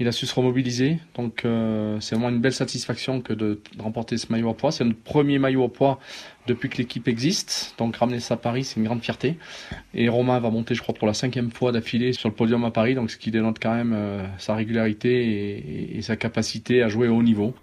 Il 0.01 0.07
a 0.09 0.11
su 0.11 0.25
se 0.25 0.35
remobiliser. 0.35 0.99
Donc 1.15 1.45
c'est 1.99 2.15
vraiment 2.15 2.29
une 2.29 2.39
belle 2.39 2.53
satisfaction 2.53 3.21
que 3.21 3.33
de, 3.33 3.61
de 3.77 3.81
remporter 3.81 4.17
ce 4.17 4.29
maillot 4.31 4.49
à 4.49 4.53
poids. 4.53 4.71
C'est 4.71 4.83
notre 4.83 4.99
premier 4.99 5.39
maillot 5.39 5.63
à 5.63 5.69
poids 5.69 5.99
depuis 6.49 6.69
que 6.69 6.77
l'équipe 6.77 7.07
existe. 7.07 7.75
Donc 7.77 7.95
ramener 7.95 8.19
ça 8.19 8.33
à 8.33 8.37
Paris, 8.37 8.63
c'est 8.63 8.77
une 8.77 8.85
grande 8.85 9.01
fierté. 9.01 9.37
Et 9.93 10.09
Romain 10.09 10.39
va 10.39 10.49
monter, 10.49 10.75
je 10.75 10.81
crois, 10.81 10.93
pour 10.93 11.07
la 11.07 11.13
cinquième 11.13 11.51
fois 11.51 11.71
d'affilée 11.71 12.13
sur 12.13 12.29
le 12.29 12.35
podium 12.35 12.65
à 12.65 12.71
Paris, 12.71 12.95
donc 12.95 13.11
ce 13.11 13.17
qui 13.17 13.31
dénote 13.31 13.57
quand 13.61 13.73
même 13.73 13.93
euh, 13.93 14.25
sa 14.37 14.55
régularité 14.55 15.09
et, 15.09 15.97
et 15.97 16.01
sa 16.01 16.17
capacité 16.17 16.83
à 16.83 16.89
jouer 16.89 17.07
au 17.07 17.17
haut 17.17 17.23
niveau. 17.23 17.53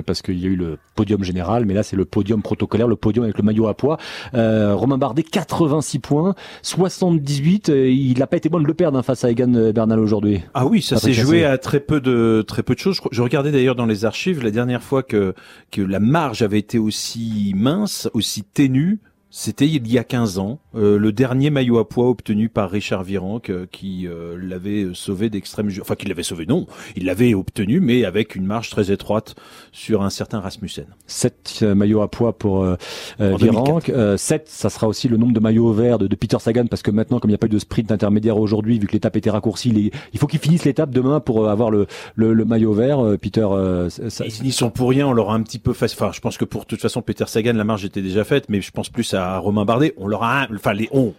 Parce 0.00 0.22
qu'il 0.22 0.38
y 0.38 0.46
a 0.46 0.48
eu 0.48 0.56
le 0.56 0.78
podium 0.94 1.22
général, 1.22 1.66
mais 1.66 1.74
là 1.74 1.82
c'est 1.82 1.96
le 1.96 2.04
podium 2.04 2.42
protocolaire, 2.42 2.88
le 2.88 2.96
podium 2.96 3.24
avec 3.24 3.36
le 3.36 3.44
maillot 3.44 3.66
à 3.66 3.74
poids. 3.74 3.98
Euh, 4.34 4.74
Romain 4.74 4.98
Bardet, 4.98 5.22
86 5.22 5.98
points, 5.98 6.34
78. 6.62 7.68
euh, 7.68 7.90
il 7.90 8.18
n'a 8.18 8.26
pas 8.26 8.36
été 8.36 8.48
bon 8.48 8.60
de 8.60 8.66
le 8.66 8.74
perdre 8.74 8.98
hein, 8.98 9.02
face 9.02 9.24
à 9.24 9.30
Egan 9.30 9.72
Bernal 9.72 9.98
aujourd'hui. 9.98 10.40
Ah 10.54 10.66
oui, 10.66 10.80
ça 10.80 10.96
s'est 10.96 11.12
joué 11.12 11.44
à 11.44 11.58
très 11.58 11.80
peu 11.80 12.00
de 12.00 12.44
très 12.46 12.62
peu 12.62 12.74
de 12.74 12.78
choses. 12.78 12.96
Je, 12.96 13.08
je 13.10 13.22
regardais 13.22 13.52
d'ailleurs 13.52 13.74
dans 13.74 13.86
les 13.86 14.04
archives 14.04 14.42
la 14.42 14.50
dernière 14.50 14.82
fois 14.82 15.02
que 15.02 15.34
que 15.70 15.82
la 15.82 16.00
marge 16.00 16.42
avait 16.42 16.58
été 16.58 16.78
aussi 16.78 17.52
mince, 17.56 18.08
aussi 18.14 18.42
ténue. 18.42 19.00
C'était 19.34 19.66
il 19.66 19.90
y 19.90 19.96
a 19.96 20.04
15 20.04 20.38
ans, 20.38 20.58
euh, 20.74 20.98
le 20.98 21.10
dernier 21.10 21.48
maillot 21.48 21.78
à 21.78 21.88
poids 21.88 22.10
obtenu 22.10 22.50
par 22.50 22.70
Richard 22.70 23.02
Virenque, 23.02 23.48
euh, 23.48 23.64
qui 23.72 24.06
euh, 24.06 24.36
l'avait 24.38 24.88
sauvé 24.92 25.30
d'extrême, 25.30 25.70
enfin 25.80 25.94
qui 25.94 26.06
l'avait 26.06 26.22
sauvé, 26.22 26.44
non, 26.44 26.66
il 26.96 27.06
l'avait 27.06 27.32
obtenu, 27.32 27.80
mais 27.80 28.04
avec 28.04 28.34
une 28.34 28.44
marge 28.44 28.68
très 28.68 28.92
étroite 28.92 29.34
sur 29.72 30.02
un 30.02 30.10
certain 30.10 30.40
Rasmussen. 30.40 30.84
7 31.06 31.62
maillots 31.74 32.02
à 32.02 32.10
poids 32.10 32.36
pour 32.38 32.62
euh, 32.62 32.76
euh, 33.22 33.32
En 33.32 33.36
Virenque. 33.36 33.88
Euh, 33.88 34.18
7, 34.18 34.48
ça 34.50 34.68
sera 34.68 34.86
aussi 34.86 35.08
le 35.08 35.16
nombre 35.16 35.32
de 35.32 35.40
maillots 35.40 35.72
verts 35.72 35.96
de, 35.96 36.08
de 36.08 36.14
Peter 36.16 36.36
Sagan, 36.38 36.66
parce 36.66 36.82
que 36.82 36.90
maintenant, 36.90 37.18
comme 37.18 37.30
il 37.30 37.32
n'y 37.32 37.36
a 37.36 37.38
pas 37.38 37.46
eu 37.46 37.50
de 37.50 37.58
sprint 37.58 37.90
intermédiaire 37.90 38.36
aujourd'hui, 38.36 38.78
vu 38.78 38.86
que 38.86 38.92
l'étape 38.92 39.16
était 39.16 39.30
raccourcie, 39.30 39.70
les- 39.70 39.92
il 40.12 40.18
faut 40.18 40.26
qu'il 40.26 40.40
finisse 40.40 40.66
l'étape 40.66 40.90
demain 40.90 41.20
pour 41.20 41.46
euh, 41.46 41.48
avoir 41.48 41.70
le, 41.70 41.86
le, 42.16 42.34
le 42.34 42.44
maillot 42.44 42.74
vert. 42.74 43.00
Euh, 43.02 43.16
Peter, 43.16 43.46
euh, 43.50 43.88
ça- 43.88 44.26
Ils 44.26 44.42
n'y 44.44 44.52
sont 44.52 44.68
pour 44.68 44.90
rien, 44.90 45.06
on 45.06 45.14
leur 45.14 45.30
a 45.30 45.34
un 45.34 45.42
petit 45.42 45.58
peu 45.58 45.72
fait. 45.72 45.86
Enfin, 45.90 46.10
je 46.12 46.20
pense 46.20 46.36
que 46.36 46.44
pour 46.44 46.66
toute 46.66 46.82
façon, 46.82 47.00
Peter 47.00 47.24
Sagan, 47.26 47.54
la 47.54 47.64
marge 47.64 47.86
était 47.86 48.02
déjà 48.02 48.24
faite, 48.24 48.50
mais 48.50 48.60
je 48.60 48.70
pense 48.72 48.90
plus 48.90 49.14
à 49.14 49.21
Romain 49.38 49.64
Bardet. 49.64 49.94
On 49.96 50.06
leur 50.06 50.22
a, 50.22 50.46
enfin, 50.54 50.72
les, 50.72 50.88
on, 50.92 51.14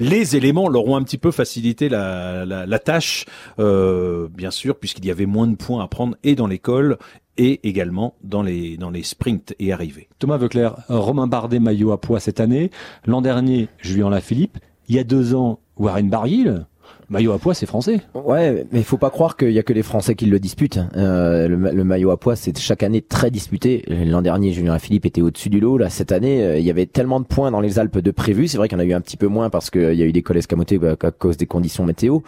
les 0.00 0.36
éléments 0.36 0.68
leur 0.68 0.86
ont 0.86 0.96
un 0.96 1.02
petit 1.02 1.18
peu 1.18 1.30
facilité 1.30 1.88
la 1.88 2.78
tâche, 2.78 3.26
euh, 3.58 4.28
bien 4.28 4.50
sûr, 4.50 4.76
puisqu'il 4.76 5.06
y 5.06 5.10
avait 5.10 5.26
moins 5.26 5.46
de 5.46 5.56
points 5.56 5.82
à 5.82 5.88
prendre 5.88 6.16
et 6.22 6.34
dans 6.34 6.46
l'école 6.46 6.98
et 7.36 7.68
également 7.68 8.14
dans 8.24 8.42
les, 8.42 8.76
dans 8.76 8.90
les 8.90 9.02
sprints 9.02 9.54
et 9.58 9.72
arrivées. 9.72 10.08
Thomas 10.18 10.36
Veuclair, 10.36 10.76
Romain 10.88 11.26
Bardet, 11.26 11.60
maillot 11.60 11.92
à 11.92 12.00
poids 12.00 12.20
cette 12.20 12.40
année. 12.40 12.70
L'an 13.06 13.22
dernier, 13.22 13.68
Julien 13.78 14.10
Lafilippe. 14.10 14.58
Il 14.88 14.96
y 14.96 14.98
a 14.98 15.04
deux 15.04 15.34
ans, 15.34 15.60
Warren 15.76 16.08
Barguil. 16.08 16.64
Maillot 17.10 17.32
à 17.32 17.38
poids, 17.38 17.54
c'est 17.54 17.64
français. 17.64 18.00
Ouais, 18.12 18.66
mais 18.70 18.80
il 18.80 18.84
faut 18.84 18.98
pas 18.98 19.08
croire 19.08 19.38
qu'il 19.38 19.50
y 19.52 19.58
a 19.58 19.62
que 19.62 19.72
les 19.72 19.82
Français 19.82 20.14
qui 20.14 20.26
le 20.26 20.38
disputent. 20.38 20.76
hein. 20.76 20.90
Euh, 20.94 21.48
le, 21.48 21.56
ma- 21.56 21.72
le 21.72 21.82
maillot 21.82 22.10
à 22.10 22.18
poids, 22.18 22.36
c'est 22.36 22.56
chaque 22.58 22.82
année 22.82 23.00
très 23.00 23.30
disputé. 23.30 23.82
L'an 23.88 24.20
dernier, 24.20 24.52
Julien 24.52 24.78
Philippe 24.78 25.06
était 25.06 25.22
au-dessus 25.22 25.48
du 25.48 25.58
lot. 25.58 25.78
Là, 25.78 25.88
cette 25.88 26.12
année, 26.12 26.42
euh, 26.44 26.58
il 26.58 26.64
y 26.66 26.70
avait 26.70 26.84
tellement 26.84 27.18
de 27.18 27.24
points 27.24 27.50
dans 27.50 27.62
les 27.62 27.78
Alpes 27.78 28.00
de 28.00 28.10
prévus. 28.10 28.48
C'est 28.48 28.58
vrai 28.58 28.68
qu'il 28.68 28.76
y 28.76 28.80
en 28.80 28.84
a 28.84 28.86
eu 28.86 28.92
un 28.92 29.00
petit 29.00 29.16
peu 29.16 29.26
moins 29.26 29.48
parce 29.48 29.70
qu'il 29.70 29.94
y 29.94 30.02
a 30.02 30.04
eu 30.04 30.12
des 30.12 30.20
cols 30.22 30.36
escamotés 30.36 30.76
bah, 30.76 30.96
à 31.02 31.10
cause 31.10 31.38
des 31.38 31.46
conditions 31.46 31.86
météo. 31.86 32.18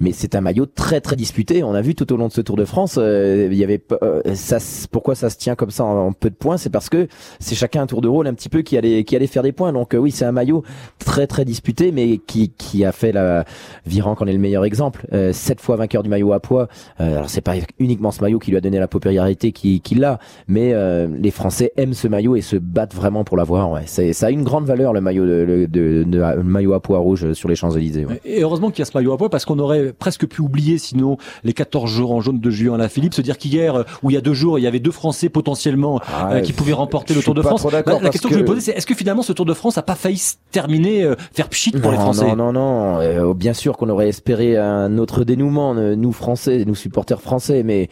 Mais 0.00 0.12
c'est 0.12 0.34
un 0.34 0.42
maillot 0.42 0.66
très 0.66 1.00
très 1.00 1.16
disputé. 1.16 1.62
On 1.62 1.72
a 1.72 1.80
vu 1.80 1.94
tout 1.94 2.12
au 2.12 2.18
long 2.18 2.28
de 2.28 2.32
ce 2.32 2.42
Tour 2.42 2.56
de 2.56 2.66
France, 2.66 2.96
euh, 2.98 3.48
il 3.50 3.56
y 3.56 3.64
avait 3.64 3.82
euh, 4.02 4.20
ça. 4.34 4.58
Pourquoi 4.90 5.14
ça 5.14 5.30
se 5.30 5.38
tient 5.38 5.54
comme 5.54 5.70
ça 5.70 5.84
en, 5.84 6.12
peu 6.12 6.28
de 6.28 6.34
points? 6.34 6.58
C'est 6.58 6.68
parce 6.68 6.90
que 6.90 7.08
c'est 7.40 7.54
chacun 7.54 7.80
un 7.80 7.86
tour 7.86 8.02
de 8.02 8.08
rôle 8.08 8.26
un 8.26 8.34
petit 8.34 8.50
peu 8.50 8.60
qui 8.60 8.76
allait 8.76 9.04
qui 9.04 9.16
allait 9.16 9.26
faire 9.26 9.42
des 9.42 9.52
points. 9.52 9.72
Donc 9.72 9.96
oui, 9.98 10.10
c'est 10.10 10.26
un 10.26 10.32
maillot 10.32 10.62
très 10.98 11.26
très 11.26 11.46
disputé, 11.46 11.90
mais 11.90 12.18
qui 12.18 12.50
qui 12.50 12.84
a 12.84 12.92
fait 12.92 13.12
la 13.12 13.46
Virenque 13.86 14.25
en 14.26 14.28
est 14.28 14.32
le 14.32 14.38
meilleur 14.38 14.64
exemple. 14.64 15.06
Euh, 15.12 15.32
sept 15.32 15.60
fois 15.60 15.76
vainqueur 15.76 16.02
du 16.02 16.08
maillot 16.10 16.32
à 16.32 16.40
poids. 16.40 16.68
Euh, 17.00 17.16
alors 17.16 17.30
c'est 17.30 17.40
pas 17.40 17.54
uniquement 17.78 18.10
ce 18.10 18.20
maillot 18.20 18.38
qui 18.38 18.50
lui 18.50 18.56
a 18.56 18.60
donné 18.60 18.78
la 18.78 18.88
popularité 18.88 19.52
qu'il 19.52 19.80
qu'il 19.80 20.04
a, 20.04 20.18
mais 20.48 20.72
euh, 20.72 21.06
les 21.18 21.30
Français 21.30 21.72
aiment 21.76 21.94
ce 21.94 22.08
maillot 22.08 22.36
et 22.36 22.40
se 22.40 22.56
battent 22.56 22.94
vraiment 22.94 23.24
pour 23.24 23.36
l'avoir. 23.36 23.70
Ouais, 23.70 23.82
c'est 23.86 24.12
ça 24.12 24.26
a 24.26 24.30
une 24.30 24.42
grande 24.44 24.64
valeur 24.66 24.92
le 24.92 25.00
maillot 25.00 25.24
de, 25.26 25.44
de- 25.44 25.66
de- 25.66 26.04
de- 26.04 26.18
le 26.36 26.42
maillot 26.42 26.72
à 26.74 26.80
pois 26.80 26.98
rouge 26.98 27.32
sur 27.32 27.48
les 27.48 27.54
Champs 27.56 27.70
Élysées. 27.70 28.04
Ouais. 28.04 28.20
Et 28.24 28.42
heureusement 28.42 28.70
qu'il 28.70 28.80
y 28.80 28.82
a 28.82 28.84
ce 28.86 28.96
maillot 28.96 29.12
à 29.12 29.16
poids 29.18 29.30
parce 29.30 29.44
qu'on 29.44 29.58
aurait 29.58 29.92
presque 29.92 30.26
pu 30.26 30.40
oublier 30.42 30.78
sinon 30.78 31.16
les 31.44 31.52
14 31.52 31.90
jours 31.90 32.12
en 32.12 32.20
jaune 32.20 32.40
de 32.40 32.50
Julien 32.50 32.76
Lafilippe, 32.76 33.14
se 33.14 33.22
dire 33.22 33.38
qu'hier 33.38 33.74
euh, 33.76 33.82
ou 34.02 34.10
il 34.10 34.14
y 34.14 34.16
a 34.16 34.20
deux 34.20 34.34
jours 34.34 34.58
il 34.58 34.62
y 34.62 34.66
avait 34.66 34.80
deux 34.80 34.90
Français 34.90 35.28
potentiellement 35.28 36.00
Ah, 36.08 36.32
euh, 36.34 36.40
qui 36.40 36.52
pouvaient 36.52 36.72
remporter 36.72 37.14
je 37.14 37.18
le 37.20 37.24
Tour 37.24 37.34
de 37.34 37.42
France. 37.42 37.66
La, 37.72 37.82
question 38.10 38.28
que, 38.28 38.34
je 38.34 38.40
que- 38.40 38.44
me 38.44 38.46
posais 38.46 38.60
c'est 38.60 38.72
est-ce 38.72 38.86
que 38.86 38.94
finalement 38.94 39.22
ce 39.22 39.32
Tour 39.32 39.46
de 39.46 39.54
France 39.54 39.78
a 39.78 39.82
pas 39.82 39.94
failli 39.94 40.16
se 40.18 40.34
terminer 40.50 41.02
euh, 41.04 41.14
faire 41.32 41.48
pchit 41.48 41.72
pour 41.72 41.90
les 41.90 41.96
Français? 41.98 42.26
Non, 42.26 42.36
non, 42.36 42.52
non. 42.52 43.00
Euh, 43.00 43.34
bien 43.34 43.52
sûr 43.52 43.76
qu'on 43.76 43.88
aurait 43.88 44.10
espéré 44.16 44.56
un 44.56 44.96
autre 44.96 45.24
dénouement, 45.24 45.74
euh, 45.76 45.94
nous 45.94 46.10
Français, 46.10 46.64
nous 46.66 46.74
supporters 46.74 47.20
français, 47.20 47.62
mais 47.62 47.90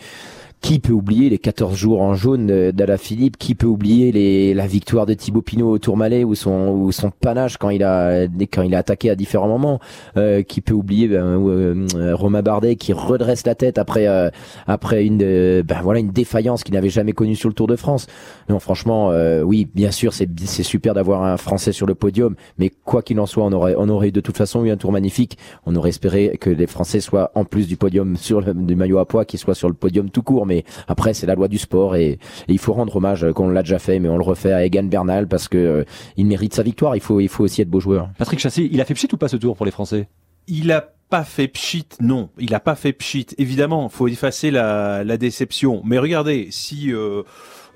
qui 0.64 0.78
peut 0.78 0.94
oublier 0.94 1.28
les 1.28 1.36
14 1.36 1.76
jours 1.76 2.00
en 2.00 2.14
jaune 2.14 2.70
d'Ala 2.70 2.96
Philippe? 2.96 3.36
Qui 3.36 3.54
peut 3.54 3.66
oublier 3.66 4.12
les, 4.12 4.54
la 4.54 4.66
victoire 4.66 5.04
de 5.04 5.12
Thibaut 5.12 5.42
Pinot 5.42 5.70
au 5.70 5.78
Tourmalet 5.78 6.24
ou 6.24 6.34
son, 6.34 6.70
ou 6.70 6.90
son 6.90 7.10
panache 7.10 7.58
quand 7.58 7.68
il 7.68 7.84
a 7.84 8.24
quand 8.50 8.62
il 8.62 8.74
a 8.74 8.78
attaqué 8.78 9.10
à 9.10 9.14
différents 9.14 9.46
moments 9.46 9.78
Euh, 10.16 10.40
Qui 10.42 10.62
peut 10.62 10.72
oublier 10.72 11.06
ben, 11.06 11.22
euh, 11.22 12.14
Romain 12.14 12.40
Bardet 12.40 12.76
qui 12.76 12.94
redresse 12.94 13.44
la 13.44 13.54
tête 13.54 13.76
après 13.76 14.06
euh, 14.06 14.30
après 14.66 15.04
une 15.04 15.20
euh, 15.22 15.62
ben 15.62 15.82
voilà 15.82 16.00
une 16.00 16.12
défaillance 16.12 16.64
qu'il 16.64 16.72
n'avait 16.72 16.88
jamais 16.88 17.12
connue 17.12 17.36
sur 17.36 17.50
le 17.50 17.54
Tour 17.54 17.66
de 17.66 17.76
France. 17.76 18.06
Non, 18.48 18.58
franchement, 18.58 19.10
oui, 19.44 19.68
bien 19.74 19.90
sûr, 19.90 20.14
c'est 20.14 20.28
c'est 20.46 20.62
super 20.62 20.94
d'avoir 20.94 21.24
un 21.24 21.36
Français 21.36 21.72
sur 21.72 21.86
le 21.86 21.94
podium, 21.94 22.36
mais 22.56 22.70
quoi 22.84 23.02
qu'il 23.02 23.20
en 23.20 23.26
soit, 23.26 23.44
on 23.44 23.52
aurait 23.52 23.74
on 23.76 23.90
aurait 23.90 24.12
de 24.12 24.20
toute 24.20 24.38
façon 24.38 24.64
eu 24.64 24.70
un 24.70 24.78
tour 24.78 24.92
magnifique. 24.92 25.36
On 25.66 25.76
aurait 25.76 25.90
espéré 25.90 26.38
que 26.40 26.48
les 26.48 26.66
Français 26.66 27.00
soient 27.00 27.32
en 27.34 27.44
plus 27.44 27.68
du 27.68 27.76
podium 27.76 28.16
sur 28.16 28.40
le, 28.40 28.54
du 28.54 28.76
maillot 28.76 28.98
à 28.98 29.04
poids, 29.04 29.26
qu'ils 29.26 29.40
soient 29.40 29.54
sur 29.54 29.68
le 29.68 29.74
podium 29.74 30.08
tout 30.08 30.22
court. 30.22 30.46
Mais 30.46 30.53
après, 30.86 31.14
c'est 31.14 31.26
la 31.26 31.34
loi 31.34 31.48
du 31.48 31.58
sport 31.58 31.96
et, 31.96 32.10
et 32.10 32.18
il 32.48 32.58
faut 32.58 32.72
rendre 32.72 32.94
hommage, 32.96 33.24
euh, 33.24 33.32
qu'on 33.32 33.48
l'a 33.48 33.62
déjà 33.62 33.78
fait, 33.78 33.98
mais 33.98 34.08
on 34.08 34.18
le 34.18 34.24
refait 34.24 34.52
à 34.52 34.64
Egan 34.64 34.84
Bernal 34.84 35.26
parce 35.26 35.48
que 35.48 35.58
euh, 35.58 35.84
il 36.16 36.26
mérite 36.26 36.54
sa 36.54 36.62
victoire. 36.62 36.94
Il 36.94 37.00
faut 37.00 37.20
il 37.20 37.28
faut 37.28 37.44
aussi 37.44 37.62
être 37.62 37.70
beau 37.70 37.80
joueur. 37.80 38.10
Patrick 38.18 38.38
Chassé, 38.38 38.68
il 38.70 38.80
a 38.80 38.84
fait 38.84 38.94
pchit 38.94 39.08
ou 39.12 39.16
pas 39.16 39.28
ce 39.28 39.36
tour 39.36 39.56
pour 39.56 39.66
les 39.66 39.72
Français? 39.72 40.08
Il 40.46 40.70
a 40.70 40.92
pas 41.10 41.24
fait 41.24 41.48
pchit, 41.48 41.88
non. 42.00 42.28
Il 42.38 42.54
a 42.54 42.60
pas 42.60 42.74
fait 42.74 42.92
pchit. 42.92 43.26
Évidemment, 43.38 43.88
faut 43.88 44.08
effacer 44.08 44.50
la, 44.50 45.04
la 45.04 45.16
déception. 45.16 45.82
Mais 45.84 45.98
regardez, 45.98 46.48
si 46.50 46.92
euh, 46.92 47.22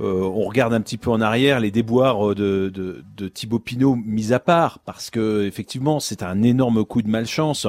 on 0.01 0.44
regarde 0.44 0.72
un 0.74 0.80
petit 0.80 0.96
peu 0.96 1.11
en 1.11 1.20
arrière, 1.20 1.61
les 1.61 1.70
déboires 1.70 2.34
de, 2.34 2.70
de, 2.72 3.03
de 3.16 3.28
Thibaut 3.28 3.59
Pinot 3.59 3.96
mis 3.96 4.32
à 4.32 4.38
part, 4.38 4.78
parce 4.84 5.11
que 5.11 5.46
effectivement, 5.46 6.01
c'est 6.01 6.22
un 6.22 6.42
énorme 6.42 6.84
coup 6.84 7.03
de 7.03 7.09
malchance. 7.09 7.66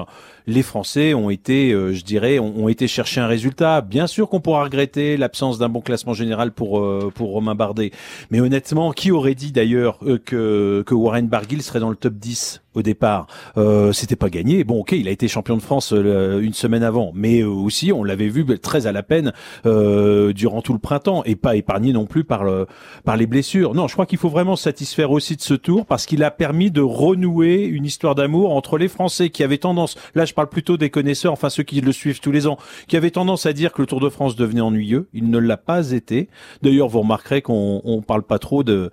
Les 0.47 0.63
Français 0.63 1.13
ont 1.13 1.29
été, 1.29 1.71
euh, 1.71 1.93
je 1.93 2.03
dirais, 2.03 2.39
ont, 2.39 2.63
ont 2.63 2.69
été 2.69 2.87
chercher 2.87 3.21
un 3.21 3.27
résultat. 3.27 3.81
Bien 3.81 4.07
sûr 4.07 4.29
qu'on 4.29 4.39
pourra 4.39 4.63
regretter 4.63 5.17
l'absence 5.17 5.59
d'un 5.59 5.69
bon 5.69 5.81
classement 5.81 6.13
général 6.13 6.51
pour 6.51 6.79
euh, 6.79 7.11
pour 7.13 7.29
Romain 7.29 7.55
Bardet. 7.55 7.91
Mais 8.31 8.39
honnêtement, 8.39 8.91
qui 8.91 9.11
aurait 9.11 9.35
dit 9.35 9.51
d'ailleurs 9.51 9.99
euh, 10.03 10.17
que 10.17 10.83
que 10.85 10.95
Warren 10.95 11.27
Barguil 11.27 11.61
serait 11.61 11.79
dans 11.79 11.89
le 11.89 11.95
top 11.95 12.15
10 12.15 12.61
au 12.79 12.81
départ 12.81 13.27
euh, 13.57 13.91
C'était 13.91 14.15
pas 14.15 14.29
gagné. 14.29 14.63
Bon, 14.63 14.79
ok, 14.81 14.93
il 14.93 15.07
a 15.07 15.11
été 15.11 15.27
champion 15.27 15.57
de 15.57 15.61
France 15.61 15.93
euh, 15.93 16.41
une 16.41 16.53
semaine 16.53 16.83
avant, 16.83 17.11
mais 17.13 17.41
euh, 17.41 17.47
aussi 17.47 17.91
on 17.91 18.03
l'avait 18.03 18.29
vu 18.29 18.45
très 18.59 18.87
à 18.87 18.91
la 18.91 19.03
peine 19.03 19.33
euh, 19.65 20.33
durant 20.33 20.61
tout 20.61 20.73
le 20.73 20.79
printemps 20.79 21.23
et 21.25 21.35
pas 21.35 21.55
épargné 21.55 21.93
non 21.93 22.05
plus 22.05 22.23
par 22.23 22.43
le 22.43 22.65
par 23.03 23.17
les 23.17 23.27
blessures. 23.27 23.75
Non, 23.75 23.87
je 23.87 23.93
crois 23.93 24.05
qu'il 24.05 24.17
faut 24.17 24.29
vraiment 24.29 24.55
se 24.55 24.63
satisfaire 24.63 25.11
aussi 25.11 25.35
de 25.35 25.41
ce 25.41 25.53
tour 25.53 25.85
parce 25.85 26.05
qu'il 26.05 26.23
a 26.23 26.31
permis 26.31 26.71
de 26.71 26.81
renouer 26.81 27.63
une 27.63 27.85
histoire 27.85 28.15
d'amour 28.15 28.53
entre 28.55 28.77
les 28.77 28.87
Français 28.87 29.29
qui 29.29 29.43
avaient 29.43 29.57
tendance, 29.57 29.95
là 30.15 30.25
je 30.25 30.33
parle 30.33 30.49
plutôt 30.49 30.77
des 30.77 30.89
connaisseurs, 30.89 31.33
enfin 31.33 31.49
ceux 31.49 31.63
qui 31.63 31.81
le 31.81 31.91
suivent 31.91 32.19
tous 32.19 32.31
les 32.31 32.47
ans, 32.47 32.57
qui 32.87 32.97
avaient 32.97 33.11
tendance 33.11 33.45
à 33.45 33.53
dire 33.53 33.73
que 33.73 33.81
le 33.81 33.87
Tour 33.87 33.99
de 33.99 34.09
France 34.09 34.35
devenait 34.35 34.61
ennuyeux. 34.61 35.07
Il 35.13 35.29
ne 35.29 35.37
l'a 35.37 35.57
pas 35.57 35.91
été. 35.91 36.29
D'ailleurs, 36.61 36.87
vous 36.87 37.01
remarquerez 37.01 37.41
qu'on 37.41 37.81
on 37.83 38.01
parle 38.01 38.23
pas 38.23 38.39
trop 38.39 38.63
de 38.63 38.91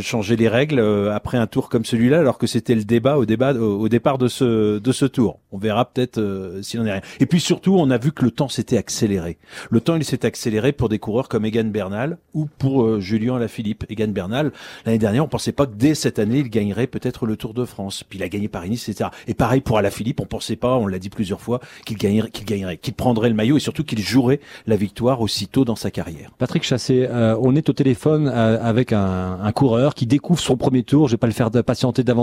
changer 0.00 0.36
les 0.36 0.48
règles 0.48 0.80
euh, 0.80 1.14
après 1.14 1.38
un 1.38 1.46
tour 1.46 1.68
comme 1.68 1.84
celui-là, 1.84 2.18
alors 2.18 2.38
que 2.42 2.48
c'était 2.48 2.74
le 2.74 2.82
débat 2.82 3.18
au 3.18 3.24
débat 3.24 3.54
au, 3.54 3.88
départ 3.88 4.18
de 4.18 4.26
ce 4.26 4.80
de 4.80 4.90
ce 4.92 5.04
tour. 5.04 5.38
On 5.52 5.58
verra 5.58 5.84
peut-être 5.84 6.18
euh, 6.18 6.60
s'il 6.60 6.80
en 6.80 6.86
est 6.86 6.92
rien. 6.94 7.00
Et 7.20 7.26
puis 7.26 7.38
surtout, 7.38 7.76
on 7.78 7.88
a 7.88 7.98
vu 7.98 8.10
que 8.10 8.24
le 8.24 8.32
temps 8.32 8.48
s'était 8.48 8.78
accéléré. 8.78 9.38
Le 9.70 9.80
temps, 9.80 9.94
il 9.94 10.04
s'est 10.04 10.26
accéléré 10.26 10.72
pour 10.72 10.88
des 10.88 10.98
coureurs 10.98 11.28
comme 11.28 11.44
Egan 11.44 11.66
Bernal 11.66 12.18
ou 12.34 12.48
pour 12.58 12.82
euh, 12.82 12.98
Julien 12.98 13.38
Lafilippe. 13.38 13.84
Egan 13.88 14.08
Bernal, 14.08 14.50
l'année 14.84 14.98
dernière, 14.98 15.24
on 15.24 15.28
pensait 15.28 15.52
pas 15.52 15.66
que 15.66 15.76
dès 15.76 15.94
cette 15.94 16.18
année, 16.18 16.38
il 16.38 16.50
gagnerait 16.50 16.88
peut-être 16.88 17.26
le 17.26 17.36
Tour 17.36 17.54
de 17.54 17.64
France. 17.64 18.02
Puis 18.02 18.18
il 18.18 18.24
a 18.24 18.28
gagné 18.28 18.48
Paris-Nice, 18.48 18.88
etc. 18.88 19.10
Et 19.28 19.34
pareil 19.34 19.60
pour 19.60 19.78
Alaphilippe, 19.78 20.18
on 20.18 20.26
pensait 20.26 20.56
pas, 20.56 20.74
on 20.74 20.88
l'a 20.88 20.98
dit 20.98 21.10
plusieurs 21.10 21.40
fois, 21.40 21.60
qu'il 21.86 21.96
gagnerait, 21.96 22.30
qu'il 22.30 22.44
gagnerait, 22.44 22.76
qu'il 22.76 22.94
prendrait 22.94 23.28
le 23.28 23.36
maillot 23.36 23.56
et 23.56 23.60
surtout 23.60 23.84
qu'il 23.84 24.00
jouerait 24.00 24.40
la 24.66 24.74
victoire 24.74 25.20
aussitôt 25.20 25.64
dans 25.64 25.76
sa 25.76 25.92
carrière. 25.92 26.32
Patrick 26.38 26.64
Chassé, 26.64 27.06
euh, 27.08 27.36
on 27.40 27.54
est 27.54 27.68
au 27.68 27.72
téléphone 27.72 28.26
euh, 28.26 28.58
avec 28.60 28.92
un, 28.92 29.38
un 29.40 29.52
coureur 29.52 29.94
qui 29.94 30.06
découvre 30.06 30.40
son 30.40 30.56
premier 30.56 30.82
tour. 30.82 31.06
Je 31.06 31.12
vais 31.12 31.18
pas 31.18 31.28
le 31.28 31.32
faire 31.32 31.52
patienter 31.62 32.02
davantage. 32.02 32.21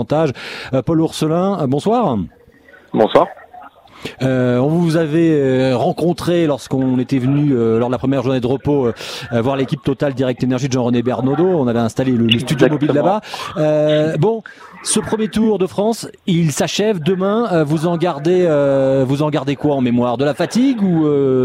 Euh, 0.72 0.82
Paul 0.82 1.00
Ourselin, 1.00 1.60
euh, 1.60 1.66
bonsoir. 1.66 2.16
Bonsoir. 2.92 3.26
Euh, 4.22 4.56
on 4.58 4.68
vous 4.68 4.96
avait 4.96 5.74
rencontré 5.74 6.46
lorsqu'on 6.46 6.98
était 6.98 7.18
venu 7.18 7.52
euh, 7.52 7.78
lors 7.78 7.90
de 7.90 7.92
la 7.92 7.98
première 7.98 8.22
journée 8.22 8.40
de 8.40 8.46
repos 8.46 8.86
euh, 8.86 9.42
voir 9.42 9.56
l'équipe 9.56 9.82
Total 9.82 10.14
Direct 10.14 10.42
Energy 10.42 10.68
de 10.68 10.72
Jean-René 10.72 11.02
Bernaudot. 11.02 11.44
On 11.44 11.68
avait 11.68 11.80
installé 11.80 12.12
le, 12.12 12.26
le 12.26 12.38
studio 12.38 12.68
mobile 12.70 12.92
là-bas. 12.92 13.20
Bon, 14.18 14.42
ce 14.82 15.00
premier 15.00 15.28
tour 15.28 15.58
de 15.58 15.66
France, 15.66 16.08
il 16.26 16.50
s'achève 16.50 17.00
demain. 17.00 17.62
Vous 17.64 17.86
en 17.86 17.98
gardez, 17.98 18.46
vous 19.06 19.22
en 19.22 19.28
gardez 19.28 19.56
quoi 19.56 19.74
en 19.74 19.82
mémoire? 19.82 20.16
De 20.16 20.24
la 20.24 20.32
fatigue 20.32 20.82
ou 20.82 21.02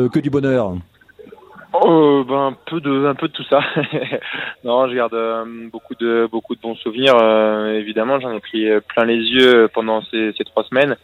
que 0.09 0.19
du 0.19 0.29
bonheur? 0.29 0.75
Euh, 1.83 2.23
ben, 2.23 2.47
un 2.47 2.57
peu 2.65 2.79
de, 2.79 3.05
un 3.05 3.15
peu 3.15 3.27
de 3.27 3.33
tout 3.33 3.43
ça. 3.49 3.59
non, 4.63 4.87
je 4.87 4.95
garde 4.95 5.13
euh, 5.13 5.43
beaucoup 5.71 5.95
de, 5.95 6.27
beaucoup 6.31 6.55
de 6.55 6.61
bons 6.61 6.75
souvenirs. 6.75 7.15
euh, 7.21 7.73
évidemment, 7.73 8.19
j'en 8.19 8.33
ai 8.33 8.39
pris 8.39 8.67
plein 8.87 9.05
les 9.05 9.17
yeux 9.17 9.67
pendant 9.73 10.01
ces, 10.03 10.33
trois 10.45 10.63
semaines. 10.63 10.95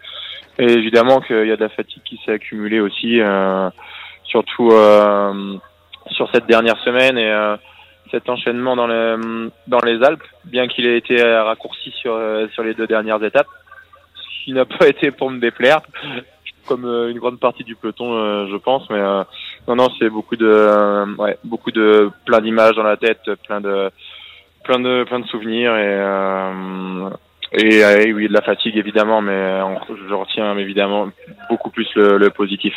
Et 0.60 0.66
évidemment 0.66 1.20
qu'il 1.22 1.48
y 1.48 1.52
a 1.52 1.56
de 1.56 1.62
la 1.62 1.70
fatigue 1.70 2.04
qui 2.04 2.20
s'est 2.24 2.34
accumulée 2.34 2.80
aussi, 2.80 3.20
surtout 4.26 4.70
sur 6.12 6.30
cette 6.34 6.46
dernière 6.46 6.78
semaine 6.80 7.18
et 7.18 7.34
cet 8.12 8.30
enchaînement 8.30 8.76
dans, 8.76 8.88
le, 8.88 9.50
dans 9.68 9.80
les 9.80 10.04
Alpes, 10.04 10.24
bien 10.46 10.68
qu'il 10.68 10.86
ait 10.86 10.98
été 10.98 11.24
raccourci 11.24 11.92
sur, 11.92 12.20
sur 12.54 12.64
les 12.64 12.74
deux 12.74 12.86
dernières 12.86 13.24
étapes, 13.24 13.48
ce 14.14 14.44
qui 14.44 14.54
n'a 14.54 14.66
pas 14.66 14.88
été 14.90 15.10
pour 15.12 15.32
me 15.32 15.40
déplaire, 15.40 15.82
comme 16.66 16.86
euh, 16.86 17.12
une 17.12 17.20
grande 17.20 17.40
partie 17.40 17.64
du 17.64 17.76
peloton, 17.76 18.14
euh, 18.14 18.48
je 18.52 18.58
pense. 18.58 18.90
Mais 18.90 19.00
euh, 19.00 19.24
non, 19.68 19.76
non, 19.76 19.88
c'est 20.00 20.10
beaucoup 20.10 20.36
de, 20.36 20.48
euh, 20.48 21.06
ouais, 21.18 21.38
beaucoup 21.44 21.72
de 21.72 22.10
plein 22.26 22.42
d'images 22.42 22.76
dans 22.76 22.84
la 22.84 22.98
tête, 22.98 23.22
plein 23.48 23.62
de, 23.62 23.90
plein 24.64 24.80
de, 24.80 25.04
plein 25.04 25.20
de 25.20 25.28
souvenirs 25.28 25.76
et. 25.76 26.00
Euh, 26.00 27.10
et, 27.54 27.84
euh, 27.84 28.06
et 28.06 28.14
oui, 28.14 28.30
de 28.30 28.34
la 28.34 28.42
fatigue 28.42 28.78
évidemment, 28.78 29.22
mais 29.22 29.34
euh, 29.34 29.76
je 30.08 30.14
retiens 30.14 30.58
évidemment 30.58 31.10
beaucoup 31.50 31.70
plus 31.70 31.86
le, 31.96 32.18
le 32.18 32.30
positif. 32.30 32.74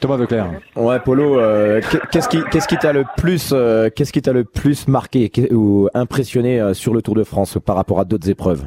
Thomas 0.00 0.16
Veuclair. 0.16 0.46
Ouais, 0.74 0.98
Polo, 0.98 1.38
euh, 1.38 1.80
qu'est-ce 2.10 2.28
qui, 2.28 2.42
qu'est-ce 2.50 2.66
qui 2.68 2.76
t'a 2.76 2.92
le 2.92 3.04
plus, 3.16 3.52
euh, 3.52 3.88
qu'est-ce 3.94 4.12
qui 4.12 4.20
t'a 4.22 4.32
le 4.32 4.44
plus 4.44 4.88
marqué 4.88 5.30
ou 5.52 5.88
impressionné 5.94 6.60
euh, 6.60 6.74
sur 6.74 6.92
le 6.92 7.00
Tour 7.00 7.14
de 7.14 7.24
France 7.24 7.58
par 7.64 7.76
rapport 7.76 8.00
à 8.00 8.04
d'autres 8.04 8.28
épreuves? 8.28 8.66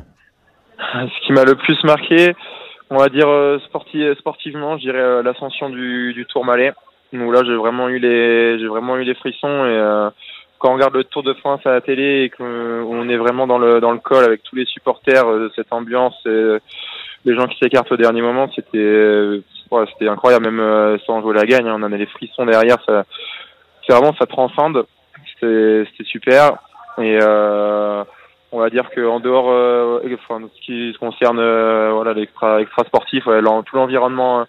Ce 0.94 1.28
qui 1.28 1.34
m'a 1.34 1.44
le 1.44 1.56
plus 1.56 1.78
marqué, 1.84 2.34
on 2.90 2.98
va 2.98 3.10
dire 3.10 3.28
euh, 3.28 3.60
sporti- 3.60 4.16
sportivement, 4.18 4.78
je 4.78 4.84
dirais 4.84 5.00
euh, 5.00 5.24
l'ascension 5.24 5.70
du, 5.70 6.14
du 6.14 6.26
Tour 6.26 6.46
Malais. 6.46 6.74
Où 7.12 7.32
là, 7.32 7.42
j'ai 7.44 7.56
vraiment 7.56 7.90
eu 7.90 7.98
les, 7.98 8.60
j'ai 8.60 8.68
vraiment 8.68 8.96
eu 8.98 9.04
les 9.04 9.16
frissons 9.16 9.66
et 9.66 9.78
euh, 9.78 10.12
quand 10.60 10.70
on 10.70 10.76
regarde 10.76 10.94
le 10.94 11.04
Tour 11.04 11.24
de 11.24 11.34
France 11.34 11.62
à 11.66 11.72
la 11.72 11.82
télé 11.82 12.24
et 12.26 12.30
qu'on 12.30 13.10
est 13.10 13.18
vraiment 13.18 13.48
dans 13.48 13.58
le 13.58 13.80
dans 13.82 13.92
le 13.92 13.98
col 13.98 14.24
avec 14.24 14.44
tous 14.44 14.56
les 14.56 14.66
supporters, 14.66 15.26
cette 15.56 15.74
ambiance, 15.74 16.14
et 16.28 16.58
les 17.26 17.36
gens 17.36 17.48
qui 17.48 17.58
s'écartent 17.58 17.92
au 17.92 17.98
dernier 17.98 18.22
moment, 18.22 18.48
c'était 18.54 19.42
ouais, 19.72 19.86
c'était 19.92 20.08
incroyable, 20.08 20.52
même 20.52 21.00
sans 21.08 21.22
jouer 21.22 21.34
la 21.34 21.46
gagne. 21.46 21.68
hein, 21.68 21.78
on 21.80 21.84
en 21.84 21.94
a 21.94 21.98
des 21.98 22.06
frissons 22.06 22.46
derrière. 22.46 22.78
Ça, 22.86 23.06
c'est 23.88 23.94
vraiment 23.94 24.14
ça 24.20 24.28
transcende. 24.28 24.86
C'était 25.34 25.86
c'était 25.90 26.10
super. 26.10 26.58
Et 27.00 27.18
euh, 27.22 28.04
on 28.52 28.60
va 28.60 28.70
dire 28.70 28.90
que 28.90 29.06
en 29.06 29.20
dehors, 29.20 29.50
euh, 29.52 30.00
enfin, 30.14 30.42
ce 30.56 30.62
qui 30.62 30.94
concerne 31.00 31.40
euh, 31.40 31.92
voilà 31.94 32.14
l'extra 32.14 32.62
extra 32.62 32.84
sportif, 32.86 33.26
ouais, 33.28 33.42
tout 33.42 33.76
l'environnement. 33.76 34.42
euh, 34.42 34.46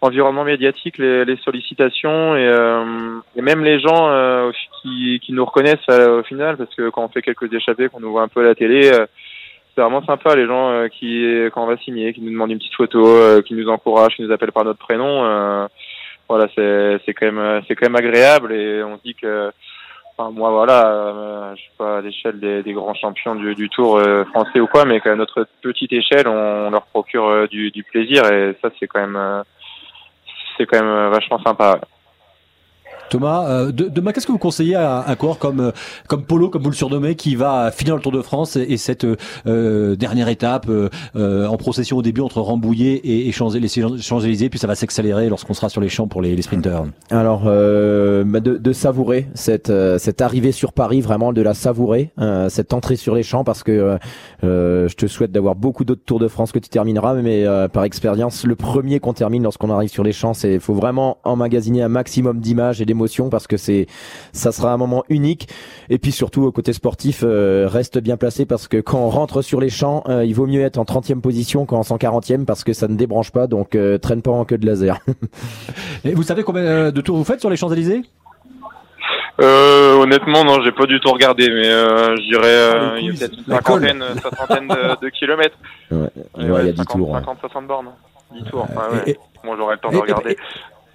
environnement 0.00 0.44
médiatique, 0.44 0.98
les, 0.98 1.24
les 1.24 1.36
sollicitations 1.38 2.36
et, 2.36 2.46
euh, 2.46 3.18
et 3.36 3.42
même 3.42 3.64
les 3.64 3.80
gens 3.80 4.08
euh, 4.08 4.50
qui, 4.80 5.20
qui 5.24 5.32
nous 5.32 5.44
reconnaissent 5.44 5.78
euh, 5.90 6.20
au 6.20 6.22
final, 6.22 6.56
parce 6.56 6.74
que 6.74 6.88
quand 6.90 7.04
on 7.04 7.08
fait 7.08 7.22
quelques 7.22 7.52
échappées, 7.52 7.88
qu'on 7.88 8.00
nous 8.00 8.12
voit 8.12 8.22
un 8.22 8.28
peu 8.28 8.40
à 8.40 8.44
la 8.44 8.54
télé, 8.54 8.82
c'est 8.84 9.80
vraiment 9.80 10.04
sympa 10.04 10.34
les 10.36 10.46
gens 10.46 10.88
qui, 10.88 11.24
quand 11.52 11.64
on 11.64 11.66
va 11.66 11.76
signer, 11.78 12.12
qui 12.12 12.20
nous 12.20 12.30
demandent 12.30 12.50
une 12.50 12.58
petite 12.58 12.74
photo, 12.74 13.42
qui 13.42 13.54
nous 13.54 13.68
encouragent, 13.68 14.16
qui 14.16 14.22
nous 14.22 14.32
appellent 14.32 14.52
par 14.52 14.64
notre 14.64 14.78
prénom. 14.78 15.68
voilà, 16.28 16.48
c'est 16.54 16.98
c'est 17.04 17.14
quand 17.14 17.30
même 17.32 17.62
c'est 17.66 17.74
quand 17.74 17.86
même 17.88 17.96
agréable 17.96 18.52
et 18.52 18.82
on 18.82 18.96
se 18.98 19.02
dit 19.02 19.14
que 19.14 19.50
Enfin, 20.20 20.32
moi, 20.32 20.50
voilà, 20.50 20.86
euh, 20.88 21.54
je 21.54 21.60
suis 21.60 21.70
pas 21.78 21.98
à 21.98 22.00
l'échelle 22.00 22.40
des, 22.40 22.64
des 22.64 22.72
grands 22.72 22.94
champions 22.94 23.36
du, 23.36 23.54
du 23.54 23.68
Tour 23.68 23.98
euh, 23.98 24.24
français 24.24 24.58
ou 24.58 24.66
quoi, 24.66 24.84
mais 24.84 25.00
qu'à 25.00 25.14
notre 25.14 25.46
petite 25.62 25.92
échelle, 25.92 26.26
on, 26.26 26.70
leur 26.70 26.86
procure 26.86 27.26
euh, 27.28 27.46
du, 27.46 27.70
du 27.70 27.84
plaisir 27.84 28.24
et 28.32 28.56
ça, 28.60 28.68
c'est 28.80 28.88
quand 28.88 28.98
même, 28.98 29.14
euh, 29.14 29.42
c'est 30.56 30.66
quand 30.66 30.80
même 30.80 30.90
euh, 30.90 31.08
vachement 31.10 31.38
sympa. 31.38 31.80
Thomas, 33.10 33.46
euh, 33.48 33.72
de- 33.72 33.88
demain, 33.88 34.12
qu'est-ce 34.12 34.26
que 34.26 34.32
vous 34.32 34.38
conseillez 34.38 34.74
à 34.74 35.04
un 35.06 35.14
coureur 35.16 35.38
comme 35.38 35.60
euh, 35.60 35.70
comme 36.06 36.22
Polo, 36.24 36.48
comme 36.50 36.62
vous 36.62 36.70
le 36.70 36.74
surnommez, 36.76 37.14
qui 37.14 37.34
va 37.36 37.70
finir 37.70 37.96
le 37.96 38.02
Tour 38.02 38.12
de 38.12 38.22
France 38.22 38.56
et, 38.56 38.62
et 38.62 38.76
cette 38.76 39.04
euh, 39.04 39.16
euh, 39.46 39.96
dernière 39.96 40.28
étape 40.28 40.66
euh, 40.68 41.46
en 41.46 41.56
procession 41.56 41.96
au 41.96 42.02
début 42.02 42.20
entre 42.20 42.40
Rambouillet 42.40 42.94
et, 42.94 43.28
et 43.28 43.32
Champs-Élysées, 43.32 44.48
puis 44.50 44.58
ça 44.58 44.66
va 44.66 44.74
s'accélérer 44.74 45.28
lorsqu'on 45.28 45.54
sera 45.54 45.68
sur 45.68 45.80
les 45.80 45.88
champs 45.88 46.06
pour 46.08 46.22
les, 46.22 46.36
les 46.36 46.42
sprinters. 46.42 46.84
Alors, 47.10 47.44
euh, 47.46 48.24
bah, 48.24 48.40
de, 48.40 48.56
de 48.56 48.72
savourer 48.72 49.28
cette 49.34 49.72
cette 49.98 50.20
arrivée 50.20 50.52
sur 50.52 50.72
Paris, 50.72 51.00
vraiment 51.00 51.32
de 51.32 51.42
la 51.42 51.54
savourer, 51.54 52.10
cette 52.48 52.72
entrée 52.72 52.96
sur 52.96 53.14
les 53.14 53.22
champs, 53.22 53.44
parce 53.44 53.62
que 53.62 53.98
je 54.42 54.94
te 54.94 55.06
souhaite 55.06 55.32
d'avoir 55.32 55.54
beaucoup 55.54 55.84
d'autres 55.84 56.02
Tours 56.04 56.18
de 56.20 56.28
France 56.28 56.52
que 56.52 56.58
tu 56.58 56.68
termineras, 56.68 57.14
mais 57.14 57.44
par 57.72 57.84
expérience, 57.84 58.44
le 58.44 58.54
premier 58.54 59.00
qu'on 59.00 59.12
termine 59.12 59.42
lorsqu'on 59.42 59.70
arrive 59.70 59.90
sur 59.90 60.04
les 60.04 60.12
champs, 60.12 60.34
c'est 60.34 60.58
faut 60.58 60.74
vraiment 60.74 61.18
emmagasiner 61.24 61.82
un 61.82 61.88
maximum 61.88 62.40
d'images 62.40 62.80
et 62.80 62.84
d'émotions 62.84 62.97
parce 63.30 63.46
que 63.46 63.56
c'est 63.56 63.86
ça 64.32 64.52
sera 64.52 64.72
un 64.72 64.76
moment 64.76 65.04
unique. 65.08 65.48
Et 65.90 65.98
puis 65.98 66.12
surtout 66.12 66.44
au 66.44 66.52
côté 66.52 66.72
sportif, 66.72 67.20
euh, 67.24 67.66
reste 67.68 67.98
bien 67.98 68.16
placé 68.16 68.44
parce 68.46 68.68
que 68.68 68.78
quand 68.78 68.98
on 69.00 69.08
rentre 69.10 69.42
sur 69.42 69.60
les 69.60 69.70
champs, 69.70 70.02
euh, 70.08 70.24
il 70.24 70.34
vaut 70.34 70.46
mieux 70.46 70.62
être 70.62 70.78
en 70.78 70.84
30e 70.84 71.20
position 71.20 71.66
qu'en 71.66 71.82
140e 71.82 72.44
parce 72.44 72.64
que 72.64 72.72
ça 72.72 72.88
ne 72.88 72.96
débranche 72.96 73.30
pas, 73.30 73.46
donc 73.46 73.74
euh, 73.74 73.98
traîne 73.98 74.22
pas 74.22 74.30
en 74.32 74.44
queue 74.44 74.58
de 74.58 74.66
laser. 74.66 74.98
Et 76.04 76.14
vous 76.14 76.22
savez 76.22 76.42
combien 76.42 76.90
de 76.90 77.00
tours 77.00 77.16
vous 77.16 77.24
faites 77.24 77.40
sur 77.40 77.50
les 77.50 77.56
Champs-Élysées? 77.56 78.02
Euh, 79.40 79.94
honnêtement, 79.94 80.42
non, 80.44 80.60
j'ai 80.64 80.72
pas 80.72 80.86
du 80.86 80.98
tout 80.98 81.10
regardé, 81.12 81.48
mais 81.48 81.68
euh, 81.68 82.16
je 82.16 82.22
dirais 82.22 82.42
euh, 82.48 82.98
il 83.00 83.06
y 83.06 83.10
a 83.10 83.12
peut-être 83.12 83.38
une 83.38 83.44
cinquantaine, 83.54 84.04
soixantaine 84.20 84.68
de, 84.68 85.00
de 85.04 85.08
kilomètres. 85.10 85.56
Ouais, 85.92 85.98
Ouais, 86.36 86.50
ouais, 86.50 86.60
il 86.62 86.66
y 86.66 86.68
a 86.70 86.72
10 86.72 86.76
50, 86.78 86.96
tours. 86.98 87.10
ouais. 87.10 87.20
50, 87.20 87.38
60 87.42 87.66
bornes. 87.68 87.88
10 88.34 88.42
tours. 88.50 88.66
Ouais, 88.70 88.96
ouais. 88.96 89.10
et- 89.12 89.18
Moi, 89.44 89.54
j'aurais 89.56 89.74
le 89.76 89.80
temps 89.80 89.90
et- 89.90 89.92
de 89.92 89.98
et- 89.98 90.00
regarder. 90.00 90.36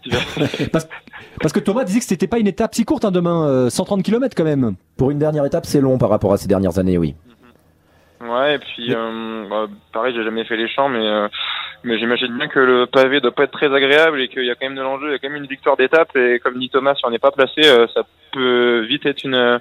parce, 0.74 0.88
parce 1.42 1.54
que 1.54 1.60
Thomas 1.60 1.84
disait 1.84 2.00
que 2.00 2.06
c'était 2.06 2.28
pas 2.28 2.40
une 2.40 2.48
étape 2.48 2.74
si 2.76 2.86
courte 2.86 3.06
hein, 3.06 3.12
demain, 3.12 3.48
euh, 3.48 3.70
130 3.70 4.04
km 4.04 4.36
quand 4.36 4.44
même. 4.44 4.76
Pour 4.98 5.12
une 5.12 5.20
dernière 5.20 5.46
étape, 5.46 5.66
c'est 5.66 5.82
long 5.82 5.98
par 5.98 6.10
rapport 6.10 6.34
à 6.34 6.38
ces 6.38 6.48
dernières 6.48 6.80
années, 6.80 6.98
oui. 6.98 7.16
Ouais, 8.24 8.56
et 8.56 8.60
puis 8.60 8.94
euh, 8.94 9.48
bah, 9.50 9.68
pareil, 9.92 10.14
j'ai 10.16 10.24
jamais 10.24 10.46
fait 10.46 10.56
les 10.56 10.70
champs, 10.70 10.88
mais 10.88 11.06
euh, 11.06 11.28
mais 11.84 12.00
j'imagine 12.00 12.38
bien 12.38 12.48
que 12.48 12.60
le 12.60 12.86
pavé 12.86 13.20
doit 13.20 13.34
pas 13.34 13.44
être 13.44 13.52
très 13.52 13.74
agréable 13.74 14.22
et 14.22 14.30
qu'il 14.30 14.46
y 14.46 14.50
a 14.50 14.56
quand 14.56 14.66
même 14.66 14.78
de 14.78 14.82
l'enjeu, 14.82 15.10
il 15.10 15.12
y 15.12 15.16
a 15.16 15.20
quand 15.20 15.30
même 15.30 15.44
une 15.44 15.50
victoire 15.50 15.76
d'étape 15.76 16.16
et 16.16 16.40
comme 16.40 16.58
dit 16.58 16.70
Thomas, 16.70 16.96
si 16.96 17.06
on 17.06 17.10
n'est 17.10 17.20
pas 17.20 17.32
placé, 17.32 17.62
euh, 17.66 17.86
ça 17.94 18.04
peut 18.32 18.86
vite 18.88 19.06
être 19.06 19.26
une 19.26 19.60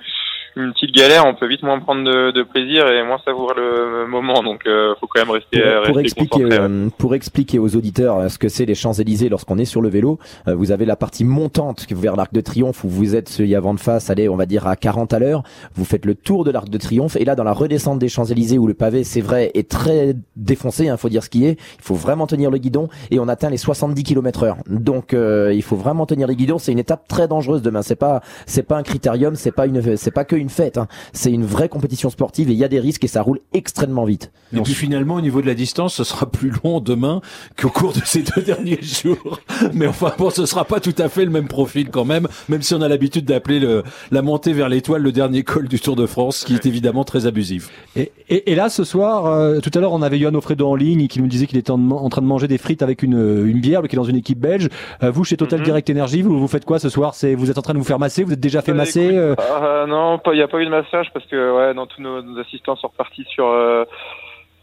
une 0.57 0.73
petite 0.73 0.95
galère, 0.95 1.25
on 1.27 1.35
peut 1.35 1.47
vite 1.47 1.63
moins 1.63 1.79
prendre 1.81 2.05
de, 2.05 2.31
de 2.31 2.43
plaisir 2.43 2.87
et 2.89 3.03
moins 3.03 3.19
savourer 3.25 3.55
le 3.57 4.07
moment, 4.07 4.43
donc 4.43 4.67
euh, 4.67 4.95
faut 5.01 5.07
quand 5.07 5.21
même 5.21 5.31
rester 5.31 5.61
Pour, 5.61 5.71
rester 5.71 5.93
pour 5.93 6.01
expliquer, 6.01 6.45
euh, 6.45 6.89
pour 6.99 7.15
expliquer 7.15 7.59
aux 7.59 7.77
auditeurs 7.77 8.19
euh, 8.19 8.29
ce 8.29 8.39
que 8.39 8.49
c'est 8.49 8.65
les 8.65 8.75
Champs-Élysées 8.75 9.29
lorsqu'on 9.29 9.59
est 9.59 9.65
sur 9.65 9.81
le 9.81 9.89
vélo, 9.89 10.19
euh, 10.49 10.55
vous 10.55 10.71
avez 10.71 10.85
la 10.85 10.97
partie 10.97 11.25
montante 11.25 11.87
vers 11.91 12.17
l'Arc 12.17 12.33
de 12.33 12.41
Triomphe 12.41 12.85
où 12.85 12.89
vous 12.89 13.17
êtes 13.17 13.39
y 13.39 13.55
a 13.55 13.61
vent 13.61 13.75
de 13.75 13.81
face, 13.81 14.11
allez, 14.11 14.29
on 14.29 14.37
va 14.37 14.47
dire 14.47 14.67
à 14.67 14.77
40 14.77 15.13
à 15.13 15.19
l'heure. 15.19 15.43
Vous 15.75 15.85
faites 15.85 16.05
le 16.05 16.15
tour 16.15 16.45
de 16.45 16.51
l'Arc 16.51 16.69
de 16.69 16.79
Triomphe 16.79 17.17
et 17.17 17.25
là 17.25 17.35
dans 17.35 17.45
la 17.45 17.53
redescente 17.53 17.99
des 17.99 18.09
Champs-Élysées 18.09 18.59
où 18.59 18.67
le 18.67 18.75
pavé, 18.75 19.05
c'est 19.05 19.21
vrai, 19.21 19.51
est 19.55 19.69
très 19.69 20.15
défoncé, 20.37 20.87
il 20.87 20.97
faut 20.97 21.09
dire 21.09 21.23
ce 21.23 21.31
qui 21.31 21.47
est. 21.47 21.59
Il 21.79 21.83
faut 21.83 21.95
vraiment 21.95 22.27
tenir 22.27 22.51
le 22.51 22.59
guidon 22.59 22.89
et 23.11 23.19
on 23.19 23.29
atteint 23.29 23.51
les 23.51 23.57
70 23.57 24.03
km 24.03 24.43
heure. 24.45 24.57
Donc 24.69 25.15
euh, 25.15 25.53
il 25.55 25.63
faut 25.63 25.77
vraiment 25.77 26.07
tenir 26.07 26.27
les 26.27 26.37
guidons. 26.37 26.59
C'est 26.59 26.73
une 26.73 26.79
étape 26.79 27.09
très 27.09 27.29
dangereuse 27.29 27.63
demain. 27.63 27.83
C'est 27.83 27.97
pas, 27.97 28.23
c'est 28.47 28.63
pas 28.63 28.77
un 28.77 28.83
critérium, 28.83 29.35
c'est 29.35 29.53
pas 29.53 29.67
une, 29.67 29.97
c'est 29.97 30.11
pas 30.11 30.25
que 30.25 30.37
une 30.43 30.51
fête. 30.51 30.77
hein. 30.79 30.87
C'est 31.13 31.33
une 31.33 31.45
vraie 31.45 31.69
compétition 31.69 32.11
sportive 32.11 32.51
et 32.51 32.53
il 32.53 32.59
y 32.59 32.65
a 32.65 32.69
des 32.69 32.81
risques 32.81 33.05
et 33.05 33.09
ça 33.09 33.23
roule 33.23 33.41
extrêmement 33.55 34.05
vite. 34.05 34.31
Et 34.55 34.61
puis 34.61 34.75
finalement, 34.75 35.15
au 35.15 35.21
niveau 35.23 35.41
de 35.41 35.47
la 35.47 35.55
distance, 35.55 35.95
ce 35.95 36.05
sera 36.05 36.27
plus 36.31 36.53
long 36.63 36.81
demain 36.81 37.21
qu'au 37.61 37.71
cours 37.71 37.93
de 37.93 38.01
ces 38.05 38.23
deux 38.37 38.43
derniers 38.43 38.81
jours. 38.83 39.41
Mais 39.73 39.87
enfin, 39.87 40.13
bon, 40.19 40.29
ce 40.31 40.45
sera 40.47 40.65
pas 40.65 40.81
tout 40.81 40.95
à 40.99 41.09
fait 41.09 41.25
le 41.25 41.31
même 41.31 41.49
profil 41.49 41.89
quand 41.91 42.05
même, 42.05 42.29
même 42.49 42.61
si 42.63 42.75
on 42.75 42.83
a 42.83 42.89
l'habitude 42.89 43.25
d'appeler 43.25 43.61
le, 43.61 43.83
la 44.11 44.21
montée 44.23 44.53
vers 44.53 44.69
l'étoile 44.69 45.03
le 45.03 45.13
dernier 45.13 45.43
col 45.43 45.69
du 45.69 45.81
Tour 45.81 45.97
de 45.97 46.05
France, 46.07 46.45
qui 46.45 46.55
est 46.55 46.67
évidemment 46.67 47.05
très 47.05 47.27
abusif. 47.27 47.71
Et, 47.97 48.13
et, 48.29 48.53
et 48.53 48.55
là, 48.55 48.69
ce 48.69 48.85
soir, 48.85 49.27
euh, 49.27 49.61
tout 49.61 49.71
à 49.75 49.81
l'heure, 49.81 49.93
on 49.93 50.03
avait 50.03 50.19
Johan 50.19 50.35
Ofredo 50.35 50.69
en 50.69 50.75
ligne 50.75 51.07
qui 51.09 51.21
nous 51.21 51.29
disait 51.29 51.47
qu'il 51.47 51.59
était 51.59 51.71
en, 51.71 51.91
en 51.91 52.09
train 52.09 52.21
de 52.23 52.27
manger 52.27 52.49
des 52.49 52.59
frites 52.59 52.83
avec 52.83 53.03
une, 53.03 53.47
une 53.47 53.61
bière, 53.61 53.81
lui 53.81 53.89
qui 53.89 53.97
est 53.97 53.99
dans 53.99 54.05
une 54.05 54.17
équipe 54.17 54.39
belge. 54.41 54.69
Euh, 55.03 55.11
vous, 55.11 55.25
chez 55.25 55.37
Total 55.37 55.61
Mhm. 55.61 55.65
Direct 55.67 55.91
Energy, 55.91 56.23
vous, 56.23 56.39
vous 56.39 56.49
faites 56.49 56.65
quoi 56.65 56.79
ce 56.81 56.89
soir? 56.89 57.15
C'est 57.15 57.35
Vous 57.35 57.51
êtes 57.51 57.59
en 57.59 57.63
train 57.63 57.75
de 57.75 57.79
vous 57.79 57.85
faire 57.85 57.99
masser? 58.01 58.25
Vous 58.25 58.33
êtes 58.33 58.41
déjà 58.41 58.63
fait 58.63 58.73
Bah, 58.73 58.79
masser 58.79 59.11
euh, 59.13 59.35
euh, 59.63 59.87
non, 59.87 60.19
il 60.33 60.37
n'y 60.37 60.43
a 60.43 60.49
pas 60.49 60.59
eu 60.61 60.65
de 60.65 60.71
massage 60.71 61.13
parce 61.13 61.27
que 61.27 61.53
ouais, 61.53 61.75
dans 61.75 61.87
tous 61.87 62.01
nos, 62.01 62.23
nos 62.23 62.41
assistants 62.41 62.77
sont 62.77 62.89
repartis 62.89 63.25
sur 63.25 63.47
euh, 63.47 63.85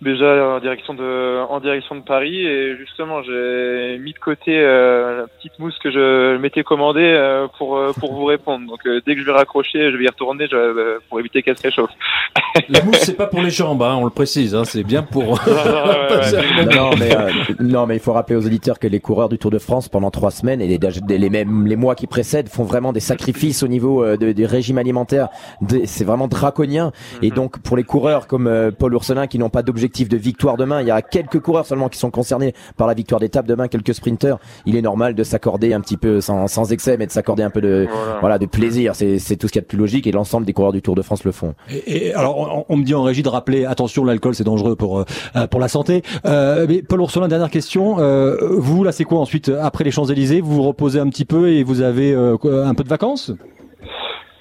déjà 0.01 0.55
en 0.55 0.59
direction 0.59 0.93
de 0.93 1.41
en 1.49 1.59
direction 1.59 1.95
de 1.95 2.01
Paris 2.01 2.45
et 2.45 2.77
justement 2.77 3.21
j'ai 3.23 3.97
mis 3.99 4.13
de 4.13 4.19
côté 4.19 4.57
euh, 4.57 5.21
la 5.21 5.27
petite 5.27 5.59
mousse 5.59 5.77
que 5.83 5.91
je 5.91 6.37
m'étais 6.37 6.63
commandée 6.63 7.01
euh, 7.03 7.47
pour 7.57 7.77
euh, 7.77 7.91
pour 7.99 8.13
vous 8.13 8.25
répondre. 8.25 8.65
Donc 8.67 8.79
euh, 8.85 9.01
dès 9.05 9.15
que 9.15 9.21
je 9.21 9.25
vais 9.25 9.33
raccrocher, 9.33 9.91
je 9.91 9.97
vais 9.97 10.05
y 10.05 10.07
retourner 10.07 10.47
je- 10.49 10.55
euh, 10.55 10.99
pour 11.09 11.19
éviter 11.19 11.41
qu'elle 11.43 11.57
se 11.57 11.63
réchauffe. 11.63 11.89
La 12.69 12.81
mousse, 12.83 12.97
c'est 12.99 13.17
pas 13.17 13.27
pour 13.27 13.41
les 13.41 13.49
jambes, 13.49 13.83
hein, 13.83 13.95
on 13.99 14.05
le 14.05 14.09
précise, 14.09 14.55
hein, 14.55 14.63
c'est 14.63 14.83
bien 14.83 15.03
pour. 15.03 15.39
non, 16.75 16.83
moment. 16.85 16.91
mais, 16.99 17.15
euh, 17.15 17.29
non, 17.59 17.85
mais 17.85 17.95
il 17.95 17.99
faut 17.99 18.13
rappeler 18.13 18.35
aux 18.35 18.45
auditeurs 18.45 18.79
que 18.79 18.87
les 18.87 18.99
coureurs 18.99 19.29
du 19.29 19.37
Tour 19.37 19.51
de 19.51 19.59
France 19.59 19.89
pendant 19.89 20.11
trois 20.11 20.31
semaines 20.31 20.61
et 20.61 20.67
les, 20.67 20.79
les, 21.17 21.29
mêmes 21.29 21.67
les 21.67 21.75
mois 21.75 21.95
qui 21.95 22.07
précèdent 22.07 22.49
font 22.49 22.63
vraiment 22.63 22.93
des 22.93 22.99
sacrifices 22.99 23.63
au 23.63 23.67
niveau 23.67 24.03
euh, 24.03 24.17
de- 24.17 24.31
des 24.31 24.45
régimes 24.45 24.77
alimentaires. 24.77 25.27
C'est 25.85 26.05
vraiment 26.05 26.27
draconien. 26.27 26.91
Et 27.21 27.29
donc 27.31 27.59
pour 27.61 27.75
les 27.77 27.83
coureurs 27.83 28.27
comme 28.27 28.47
euh, 28.47 28.71
Paul 28.71 28.95
Ourselin 28.95 29.27
qui 29.27 29.37
n'ont 29.39 29.49
pas 29.49 29.61
d'objectif 29.61 29.88
de 29.89 30.17
victoire 30.17 30.55
demain, 30.57 30.81
il 30.81 30.87
y 30.87 30.91
a 30.91 31.01
quelques 31.01 31.39
coureurs 31.39 31.65
seulement 31.65 31.89
qui 31.89 31.97
sont 31.99 32.11
concernés 32.11 32.53
par 32.77 32.87
la 32.87 32.93
victoire 32.93 33.19
d'étape 33.19 33.45
demain, 33.45 33.67
quelques 33.67 33.93
sprinteurs. 33.93 34.39
Il 34.65 34.75
est 34.75 34.81
normal 34.81 35.15
de 35.15 35.23
s'accorder 35.23 35.73
un 35.73 35.81
petit 35.81 35.97
peu 35.97 36.21
sans, 36.21 36.47
sans 36.47 36.71
excès, 36.71 36.95
mais 36.97 37.05
de 37.07 37.11
s'accorder 37.11 37.43
un 37.43 37.49
peu 37.49 37.61
de 37.61 37.87
Voilà. 37.89 38.19
voilà, 38.19 38.37
de 38.37 38.45
plaisir. 38.45 38.95
C'est 38.95 39.19
c'est 39.19 39.35
tout 39.35 39.47
ce 39.47 39.51
qu'il 39.53 39.59
y 39.59 39.63
a 39.63 39.65
de 39.65 39.67
plus 39.67 39.77
logique 39.77 40.07
et 40.07 40.11
l'ensemble 40.11 40.45
des 40.45 40.53
coureurs 40.53 40.71
du 40.71 40.81
Tour 40.81 40.95
de 40.95 41.01
France 41.01 41.23
le 41.23 41.31
font. 41.31 41.55
Et, 41.69 42.07
et 42.07 42.13
alors, 42.13 42.39
on, 42.39 42.65
on 42.69 42.77
me 42.77 42.83
dit 42.83 42.93
en 42.95 43.03
régie 43.03 43.23
de 43.23 43.29
rappeler, 43.29 43.65
attention, 43.65 44.05
l'alcool 44.05 44.35
c'est 44.35 44.43
dangereux 44.43 44.75
pour 44.75 44.99
euh, 44.99 45.47
pour 45.49 45.59
la 45.59 45.67
santé. 45.67 46.01
Euh, 46.25 46.65
mais 46.69 46.81
Paul 46.81 47.01
Oursolin, 47.01 47.27
dernière 47.27 47.49
question. 47.49 47.99
Euh, 47.99 48.37
vous, 48.57 48.83
là, 48.83 48.91
c'est 48.91 49.03
quoi 49.03 49.19
ensuite 49.19 49.49
après 49.61 49.83
les 49.83 49.91
Champs 49.91 50.05
Élysées 50.05 50.41
Vous 50.41 50.53
vous 50.53 50.63
reposez 50.63 50.99
un 50.99 51.09
petit 51.09 51.25
peu 51.25 51.49
et 51.49 51.63
vous 51.63 51.81
avez 51.81 52.13
euh, 52.13 52.37
un 52.65 52.73
peu 52.75 52.83
de 52.83 52.89
vacances? 52.89 53.31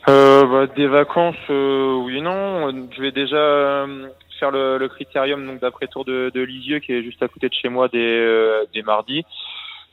Euh, 0.08 0.46
bah, 0.46 0.72
des 0.76 0.86
vacances, 0.86 1.36
euh, 1.50 2.02
oui 2.04 2.18
et 2.18 2.20
non. 2.22 2.70
Je 2.96 3.02
vais 3.02 3.12
déjà 3.12 3.36
euh, 3.36 4.06
faire 4.38 4.50
le, 4.50 4.86
critérium 4.88 5.46
donc 5.46 5.60
d'après 5.60 5.86
tour 5.86 6.04
de, 6.04 6.30
de 6.34 6.40
Lisieux 6.40 6.78
qui 6.78 6.92
est 6.92 7.02
juste 7.02 7.22
à 7.22 7.28
côté 7.28 7.48
de 7.48 7.54
chez 7.54 7.68
moi 7.68 7.88
des, 7.88 7.98
euh, 7.98 8.64
des 8.74 8.82
mardis. 8.82 9.24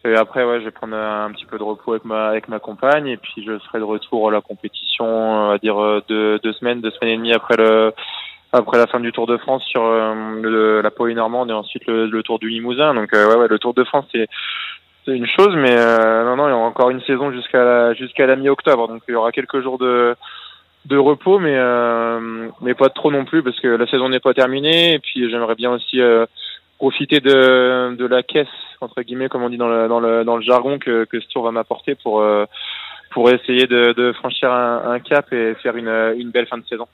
Et 0.05 0.15
après, 0.15 0.43
ouais, 0.43 0.59
je 0.59 0.65
vais 0.65 0.71
prendre 0.71 0.95
un, 0.95 1.31
petit 1.31 1.45
peu 1.45 1.57
de 1.57 1.63
repos 1.63 1.93
avec 1.93 2.05
ma 2.05 2.27
avec 2.27 2.47
ma 2.47 2.59
compagne 2.59 3.07
et 3.07 3.17
puis 3.17 3.43
je 3.45 3.57
serai 3.59 3.79
de 3.79 3.83
retour 3.83 4.29
à 4.29 4.31
la 4.31 4.41
compétition, 4.41 5.05
on 5.05 5.57
dire 5.57 5.81
euh, 5.81 6.01
deux, 6.07 6.39
deux 6.39 6.53
semaines, 6.53 6.81
deux 6.81 6.91
semaines 6.91 7.13
et 7.13 7.17
demie 7.17 7.33
après 7.33 7.57
le 7.57 7.91
après 8.53 8.77
la 8.77 8.87
fin 8.87 8.99
du 8.99 9.11
Tour 9.11 9.27
de 9.27 9.37
France 9.37 9.63
sur 9.63 9.83
euh, 9.83 10.81
la 10.81 10.91
Pôle 10.91 11.13
normande 11.13 11.49
et 11.49 11.53
ensuite 11.53 11.87
le, 11.87 12.21
Tour 12.23 12.39
du 12.39 12.49
Limousin. 12.49 12.93
Donc 12.93 13.11
ouais, 13.13 13.47
le 13.49 13.59
Tour 13.59 13.73
de 13.73 13.83
France 13.83 14.05
c'est 14.13 14.27
c'est 15.05 15.11
une 15.11 15.27
chose, 15.27 15.55
mais 15.55 15.75
non, 15.75 16.35
non, 16.35 16.47
il 16.47 16.51
y 16.51 16.53
aura 16.53 16.65
encore 16.65 16.89
une 16.89 17.01
saison 17.01 17.31
jusqu'à 17.31 17.93
jusqu'à 17.93 18.25
la 18.25 18.35
mi-octobre, 18.35 18.87
donc 18.87 19.03
il 19.07 19.11
y 19.11 19.15
aura 19.15 19.31
quelques 19.31 19.61
jours 19.61 19.77
de, 19.77 20.15
de 20.85 20.97
repos, 20.97 21.39
mais 21.39 21.55
euh, 21.55 22.49
mais 22.61 22.73
pas 22.73 22.89
trop 22.89 23.11
non 23.11 23.25
plus 23.25 23.43
parce 23.43 23.59
que 23.59 23.67
la 23.67 23.87
saison 23.87 24.09
n'est 24.09 24.19
pas 24.19 24.33
terminée. 24.33 24.93
Et 24.93 24.99
puis 24.99 25.29
j'aimerais 25.29 25.55
bien 25.55 25.71
aussi 25.71 25.99
euh, 25.99 26.25
profiter 26.77 27.19
de, 27.19 27.95
de 27.95 28.05
la 28.05 28.23
caisse 28.23 28.47
entre 28.81 29.01
guillemets, 29.01 29.29
comme 29.29 29.43
on 29.43 29.49
dit 29.49 29.57
dans 29.57 29.67
le 29.67 29.87
dans 29.87 29.99
le 29.99 30.23
dans 30.23 30.37
le 30.37 30.43
jargon 30.43 30.77
que 30.79 31.05
que 31.05 31.19
ce 31.19 31.27
tour 31.29 31.43
va 31.43 31.51
m'apporter 31.51 31.95
pour 31.95 32.21
euh, 32.21 32.45
pour 33.11 33.29
essayer 33.29 33.65
de, 33.65 34.11
franchir 34.13 34.51
un, 34.51 34.91
un 34.91 34.99
cap 34.99 35.31
et 35.31 35.55
faire 35.55 35.75
une 35.77 36.15
une 36.17 36.29
belle 36.29 36.47
fin 36.47 36.57
de 36.57 36.65
saison. 36.65 36.87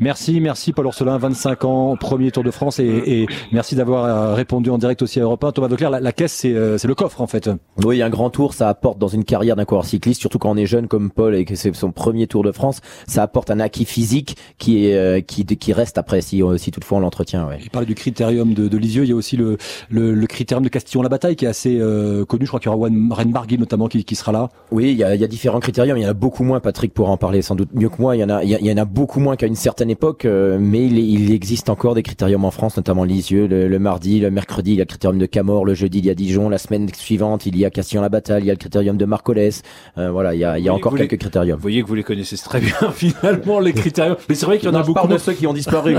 Merci, 0.00 0.40
merci 0.40 0.72
Paul 0.72 0.86
Orselin, 0.86 1.18
25 1.18 1.64
ans, 1.64 1.96
premier 1.96 2.30
Tour 2.30 2.44
de 2.44 2.52
France, 2.52 2.78
et, 2.78 3.26
merci 3.50 3.74
d'avoir 3.74 4.04
euh, 4.04 4.34
répondu 4.34 4.70
en 4.70 4.78
direct 4.78 5.02
aussi 5.02 5.18
à 5.18 5.24
Europe 5.24 5.42
1. 5.42 5.50
Thomas 5.50 5.66
Declerc, 5.66 5.90
la, 5.90 5.98
la 5.98 6.12
caisse, 6.12 6.42
euh, 6.44 6.78
c'est 6.78 6.86
le 6.86 6.94
coffre 6.94 7.20
en 7.20 7.26
fait. 7.26 7.50
Oui, 7.84 8.00
un 8.00 8.08
grand 8.08 8.30
tour, 8.30 8.54
ça 8.54 8.68
apporte 8.68 8.98
dans 8.98 9.08
une 9.08 9.24
carrière 9.24 9.56
d'un 9.56 9.64
coureur 9.64 9.84
cycliste, 9.84 10.20
surtout 10.20 10.38
quand 10.38 10.50
on 10.50 10.56
est 10.56 10.66
jeune 10.66 10.86
comme 10.86 11.10
Paul 11.10 11.34
et 11.34 11.44
que 11.44 11.56
c'est 11.56 11.74
son 11.74 11.90
premier 11.90 12.28
Tour 12.28 12.44
de 12.44 12.52
France, 12.52 12.80
ça 13.08 13.24
apporte 13.24 13.50
un 13.50 13.58
acquis 13.58 13.84
physique 13.84 14.36
qui 14.58 14.86
est 14.86 14.94
euh, 14.94 15.20
qui, 15.20 15.44
qui 15.44 15.72
reste 15.72 15.98
après 15.98 16.20
si, 16.20 16.42
si 16.58 16.70
toutefois 16.70 16.98
on 16.98 17.00
l'entretient. 17.00 17.48
Ouais. 17.48 17.58
Il 17.60 17.70
parlait 17.70 17.86
du 17.86 17.96
critérium 17.96 18.54
de, 18.54 18.68
de 18.68 18.76
Lisieux, 18.78 19.02
il 19.02 19.08
y 19.10 19.12
a 19.12 19.16
aussi 19.16 19.36
le, 19.36 19.56
le, 19.90 20.14
le 20.14 20.26
critérium 20.28 20.62
de 20.62 20.68
Castillon-la-Bataille 20.68 21.34
qui 21.34 21.44
est 21.44 21.48
assez 21.48 21.80
connu, 22.28 22.44
je 22.44 22.48
crois 22.48 22.60
qu'il 22.60 22.70
y 22.70 22.74
aura 22.74 22.88
Rennes 23.10 23.34
notamment 23.58 23.88
qui, 23.88 24.04
qui, 24.04 24.14
sera 24.14 24.30
là. 24.30 24.48
Oui, 24.70 24.92
il 24.92 24.96
y, 24.96 25.02
a, 25.02 25.16
il 25.16 25.20
y 25.20 25.24
a 25.24 25.28
différents 25.28 25.58
critériums, 25.58 25.96
il 25.96 26.04
y 26.04 26.06
en 26.06 26.10
a 26.10 26.14
beaucoup 26.14 26.44
moins, 26.44 26.60
Patrick 26.60 26.94
pourra 26.94 27.10
en 27.10 27.16
parler 27.16 27.42
sans 27.42 27.56
doute 27.56 27.70
mieux 27.72 27.88
que 27.88 28.00
moi, 28.00 28.14
il 28.14 28.20
y 28.20 28.24
en 28.24 28.30
a, 28.30 28.44
il 28.44 28.50
y 28.50 28.72
en 28.72 28.76
a 28.76 28.84
beaucoup 28.84 29.18
moins 29.18 29.34
qu'à 29.34 29.46
une 29.46 29.56
certaine 29.56 29.87
époque 29.88 30.26
mais 30.26 30.86
il, 30.86 30.98
il, 30.98 31.32
existe 31.32 31.68
encore 31.68 31.94
des 31.94 32.02
critériums 32.02 32.44
en 32.44 32.50
France, 32.50 32.76
notamment 32.76 33.04
Lisieux, 33.04 33.46
le, 33.46 33.68
le, 33.68 33.78
mardi, 33.78 34.20
le 34.20 34.30
mercredi, 34.30 34.72
il 34.72 34.76
y 34.76 34.80
a 34.80 34.84
le 34.84 34.88
critérium 34.88 35.18
de 35.18 35.26
Camor, 35.26 35.64
le 35.64 35.74
jeudi, 35.74 35.98
il 35.98 36.06
y 36.06 36.10
a 36.10 36.14
Dijon, 36.14 36.48
la 36.48 36.58
semaine 36.58 36.88
suivante, 36.94 37.46
il 37.46 37.56
y 37.56 37.64
a 37.64 37.70
Castillon-la-Bataille, 37.70 38.42
il 38.42 38.46
y 38.46 38.50
a 38.50 38.54
le 38.54 38.58
critérium 38.58 38.96
de 38.96 39.04
Marcolès. 39.04 39.62
Euh, 39.96 40.10
voilà, 40.10 40.34
il 40.34 40.40
y 40.40 40.44
a, 40.44 40.58
il 40.58 40.64
y 40.64 40.68
a 40.68 40.74
encore 40.74 40.94
quelques 40.94 41.18
critériums. 41.18 41.56
Vous 41.56 41.62
voyez 41.62 41.82
que 41.82 41.88
vous 41.88 41.94
les 41.94 42.02
connaissez 42.02 42.36
très 42.36 42.60
bien, 42.60 42.74
finalement, 42.92 43.60
les 43.60 43.72
critériums. 43.72 44.16
Mais 44.28 44.34
c'est 44.34 44.46
vrai 44.46 44.58
qu'il 44.58 44.68
y 44.68 44.72
en 44.72 44.74
a 44.74 44.82
beaucoup. 44.82 45.08
de 45.08 45.18
ceux 45.18 45.32
qui 45.32 45.46
ont 45.46 45.52
disparu. 45.52 45.96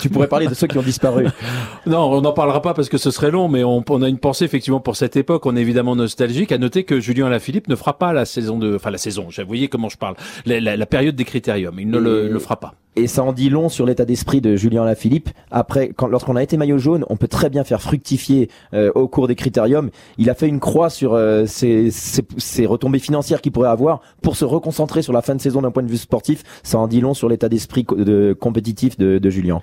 tu 0.00 0.08
pourrais 0.10 0.28
parler 0.28 0.46
de 0.46 0.54
ceux 0.54 0.66
qui 0.66 0.78
ont 0.78 0.82
disparu. 0.82 1.26
non, 1.86 2.10
on 2.12 2.20
n'en 2.20 2.32
parlera 2.32 2.62
pas 2.62 2.74
parce 2.74 2.88
que 2.88 2.98
ce 2.98 3.10
serait 3.10 3.30
long, 3.30 3.48
mais 3.48 3.64
on, 3.64 3.84
on, 3.88 4.02
a 4.02 4.08
une 4.08 4.18
pensée 4.18 4.44
effectivement 4.44 4.80
pour 4.80 4.96
cette 4.96 5.16
époque. 5.16 5.46
On 5.46 5.56
est 5.56 5.60
évidemment 5.60 5.96
nostalgique. 5.96 6.52
À 6.52 6.58
noter 6.58 6.84
que 6.84 7.00
Julien 7.00 7.26
Alaphilippe 7.26 7.68
ne 7.68 7.76
fera 7.76 7.98
pas 7.98 8.12
la 8.12 8.24
saison 8.24 8.58
de, 8.58 8.76
enfin 8.76 8.90
la 8.90 8.98
saison. 8.98 9.28
Vous 9.30 9.44
voyez 9.46 9.68
comment 9.68 9.88
je 9.88 9.98
parle. 9.98 10.14
La, 10.46 10.60
la, 10.60 10.76
la 10.76 10.86
période 10.86 11.16
des 11.16 11.24
critériums, 11.24 11.78
il 11.78 11.88
ne 11.88 11.98
le, 11.98 12.28
le 12.28 12.38
fera 12.38 12.58
pas. 12.58 12.74
Et 12.96 13.06
ça 13.06 13.22
en 13.22 13.32
dit 13.32 13.50
long 13.50 13.68
sur 13.68 13.86
l'état 13.86 14.04
d'esprit 14.04 14.40
de 14.40 14.56
Julien 14.56 14.84
Lafilippe. 14.84 15.30
Après, 15.50 15.92
lorsqu'on 16.08 16.34
a 16.34 16.42
été 16.42 16.56
maillot 16.56 16.78
jaune, 16.78 17.04
on 17.08 17.16
peut 17.16 17.28
très 17.28 17.48
bien 17.48 17.62
faire 17.62 17.80
fructifier 17.80 18.50
euh, 18.74 18.90
au 18.96 19.06
cours 19.06 19.28
des 19.28 19.36
critériums. 19.36 19.90
Il 20.18 20.28
a 20.28 20.34
fait 20.34 20.48
une 20.48 20.58
croix 20.58 20.90
sur 20.90 21.14
euh, 21.14 21.46
ses, 21.46 22.66
retombées 22.66 22.98
financières 22.98 23.40
qu'il 23.40 23.52
pourrait 23.52 23.68
avoir 23.68 24.00
pour 24.22 24.36
se 24.36 24.44
reconcentrer 24.44 25.02
sur 25.02 25.12
la 25.12 25.22
fin 25.22 25.36
de 25.36 25.40
saison 25.40 25.62
d'un 25.62 25.70
point 25.70 25.84
de 25.84 25.90
vue 25.90 25.98
sportif. 25.98 26.42
Ça 26.64 26.78
en 26.78 26.88
dit 26.88 27.00
long 27.00 27.14
sur 27.14 27.28
l'état 27.28 27.48
d'esprit 27.48 27.86
de, 27.88 28.36
compétitif 28.38 28.98
de, 28.98 29.18
de 29.18 29.30
Julien. 29.30 29.62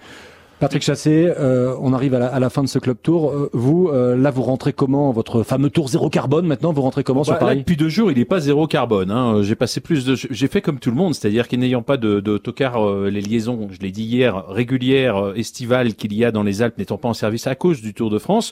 Patrick 0.59 0.81
Chassé, 0.81 1.31
euh, 1.39 1.75
on 1.79 1.93
arrive 1.93 2.15
à 2.15 2.39
la, 2.39 2.49
fin 2.49 2.63
de 2.63 2.67
ce 2.67 2.79
club 2.79 2.97
tour. 3.03 3.29
Euh, 3.29 3.49
vous, 3.53 3.89
euh, 3.89 4.17
là, 4.17 4.31
vous 4.31 4.41
rentrez 4.41 4.73
comment 4.73 5.11
Votre 5.11 5.43
fameux 5.43 5.69
tour 5.69 5.87
zéro 5.87 6.09
carbone 6.09 6.47
maintenant, 6.47 6.73
vous 6.73 6.81
rentrez 6.81 7.03
comment 7.03 7.23
sur 7.23 7.33
bah, 7.33 7.39
Paris 7.39 7.57
Depuis 7.57 7.77
deux 7.77 7.89
jours, 7.89 8.11
il 8.11 8.17
n'est 8.17 8.25
pas 8.25 8.39
zéro 8.39 8.65
carbone. 8.65 9.11
Hein. 9.11 9.43
J'ai 9.43 9.53
passé 9.53 9.81
plus 9.81 10.03
de, 10.03 10.15
j'ai 10.15 10.47
fait 10.47 10.61
comme 10.61 10.79
tout 10.79 10.89
le 10.89 10.95
monde, 10.95 11.13
c'est-à-dire 11.13 11.47
qu'en 11.47 11.81
pas 11.83 11.97
de, 11.97 12.19
de 12.21 13.07
les 13.09 13.21
liaisons, 13.21 13.67
je 13.71 13.79
l'ai 13.79 13.91
dit 13.91 14.03
hier, 14.03 14.47
régulières, 14.47 15.33
estivales 15.35 15.93
qu'il 15.93 16.13
y 16.15 16.25
a 16.25 16.31
dans 16.31 16.41
les 16.41 16.63
Alpes 16.63 16.79
n'étant 16.79 16.97
pas 16.97 17.09
en 17.09 17.13
service 17.13 17.45
à 17.45 17.53
cause 17.53 17.81
du 17.81 17.93
Tour 17.93 18.09
de 18.09 18.17
France, 18.17 18.51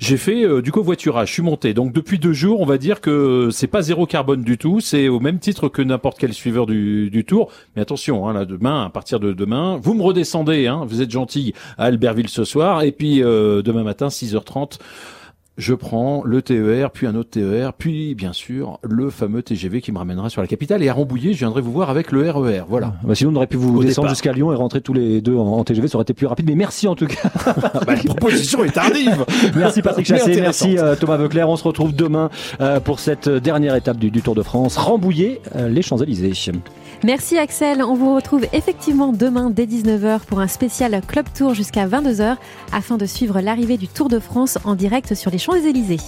j'ai 0.00 0.16
fait 0.16 0.60
du 0.60 0.72
covoiturage. 0.72 1.28
Je 1.28 1.34
suis 1.34 1.42
monté. 1.42 1.72
Donc 1.72 1.92
depuis 1.92 2.18
deux 2.18 2.32
jours, 2.32 2.60
on 2.60 2.66
va 2.66 2.78
dire 2.78 3.00
que 3.00 3.50
c'est 3.52 3.68
pas 3.68 3.82
zéro 3.82 4.06
carbone 4.06 4.42
du 4.42 4.58
tout. 4.58 4.80
C'est 4.80 5.08
au 5.08 5.20
même 5.20 5.38
titre 5.38 5.68
que 5.68 5.82
n'importe 5.82 6.18
quel 6.18 6.32
suiveur 6.32 6.66
du, 6.66 7.10
du 7.10 7.24
Tour. 7.24 7.50
Mais 7.76 7.82
attention, 7.82 8.26
hein, 8.26 8.32
là, 8.32 8.44
demain, 8.44 8.86
à 8.86 8.90
partir 8.90 9.20
de 9.20 9.32
demain, 9.32 9.78
vous 9.80 9.94
me 9.94 10.02
redescendez. 10.02 10.66
Hein, 10.66 10.84
vous 10.86 11.00
êtes 11.00 11.10
gentil 11.10 11.43
à 11.78 11.84
Albertville 11.84 12.28
ce 12.28 12.44
soir. 12.44 12.82
Et 12.82 12.92
puis 12.92 13.22
euh, 13.22 13.62
demain 13.62 13.82
matin, 13.82 14.08
6h30, 14.08 14.78
je 15.56 15.74
prends 15.74 16.22
le 16.24 16.42
TER, 16.42 16.90
puis 16.90 17.06
un 17.06 17.14
autre 17.14 17.30
TER, 17.30 17.72
puis 17.74 18.14
bien 18.14 18.32
sûr 18.32 18.80
le 18.82 19.08
fameux 19.10 19.42
TGV 19.42 19.80
qui 19.80 19.92
me 19.92 19.98
ramènera 19.98 20.28
sur 20.28 20.40
la 20.40 20.48
capitale. 20.48 20.82
Et 20.82 20.88
à 20.88 20.94
Rambouillet, 20.94 21.32
je 21.32 21.38
viendrai 21.38 21.60
vous 21.60 21.72
voir 21.72 21.90
avec 21.90 22.10
le 22.10 22.28
RER. 22.28 22.58
E 22.58 22.64
voilà. 22.68 22.94
Bah 23.04 23.14
sinon, 23.14 23.30
on 23.32 23.36
aurait 23.36 23.46
pu 23.46 23.56
vous 23.56 23.82
descendre 23.82 24.08
jusqu'à 24.08 24.32
Lyon 24.32 24.52
et 24.52 24.56
rentrer 24.56 24.80
tous 24.80 24.94
les 24.94 25.20
deux 25.20 25.36
en, 25.36 25.62
TGV. 25.62 25.88
Ça 25.88 25.96
aurait 25.96 26.02
été 26.02 26.14
plus 26.14 26.26
rapide. 26.26 26.46
Mais 26.48 26.56
merci 26.56 26.88
en 26.88 26.96
tout 26.96 27.06
cas. 27.06 27.30
bah, 27.86 27.94
la 27.94 28.02
proposition 28.02 28.64
est 28.64 28.70
tardive. 28.70 29.24
merci 29.56 29.80
Patrick 29.80 30.06
Chassé, 30.06 30.40
merci 30.40 30.76
euh, 30.78 30.96
Thomas 30.96 31.16
Veuclair. 31.16 31.48
On 31.48 31.56
se 31.56 31.64
retrouve 31.64 31.94
demain 31.94 32.30
euh, 32.60 32.80
pour 32.80 32.98
cette 32.98 33.28
dernière 33.28 33.76
étape 33.76 33.98
du, 33.98 34.10
Tour 34.22 34.34
de 34.34 34.42
France. 34.42 34.76
Rambouillet, 34.76 35.40
les 35.68 35.82
Champs-Élysées. 35.82 36.32
Merci 37.04 37.36
Axel. 37.36 37.82
On 37.82 37.92
vous 37.92 38.14
retrouve 38.14 38.46
effectivement 38.54 39.12
demain 39.12 39.50
dès 39.50 39.66
19h 39.66 40.20
pour 40.20 40.40
un 40.40 40.48
spécial 40.48 40.98
Club 41.06 41.26
Tour 41.36 41.52
jusqu'à 41.52 41.86
22h 41.86 42.38
afin 42.72 42.96
de 42.96 43.04
suivre 43.04 43.42
l'arrivée 43.42 43.76
du 43.76 43.88
Tour 43.88 44.08
de 44.08 44.18
France 44.18 44.56
en 44.64 44.74
direct 44.74 45.14
sur 45.14 45.30
les 45.30 45.36
Champs-Élysées. 45.36 45.98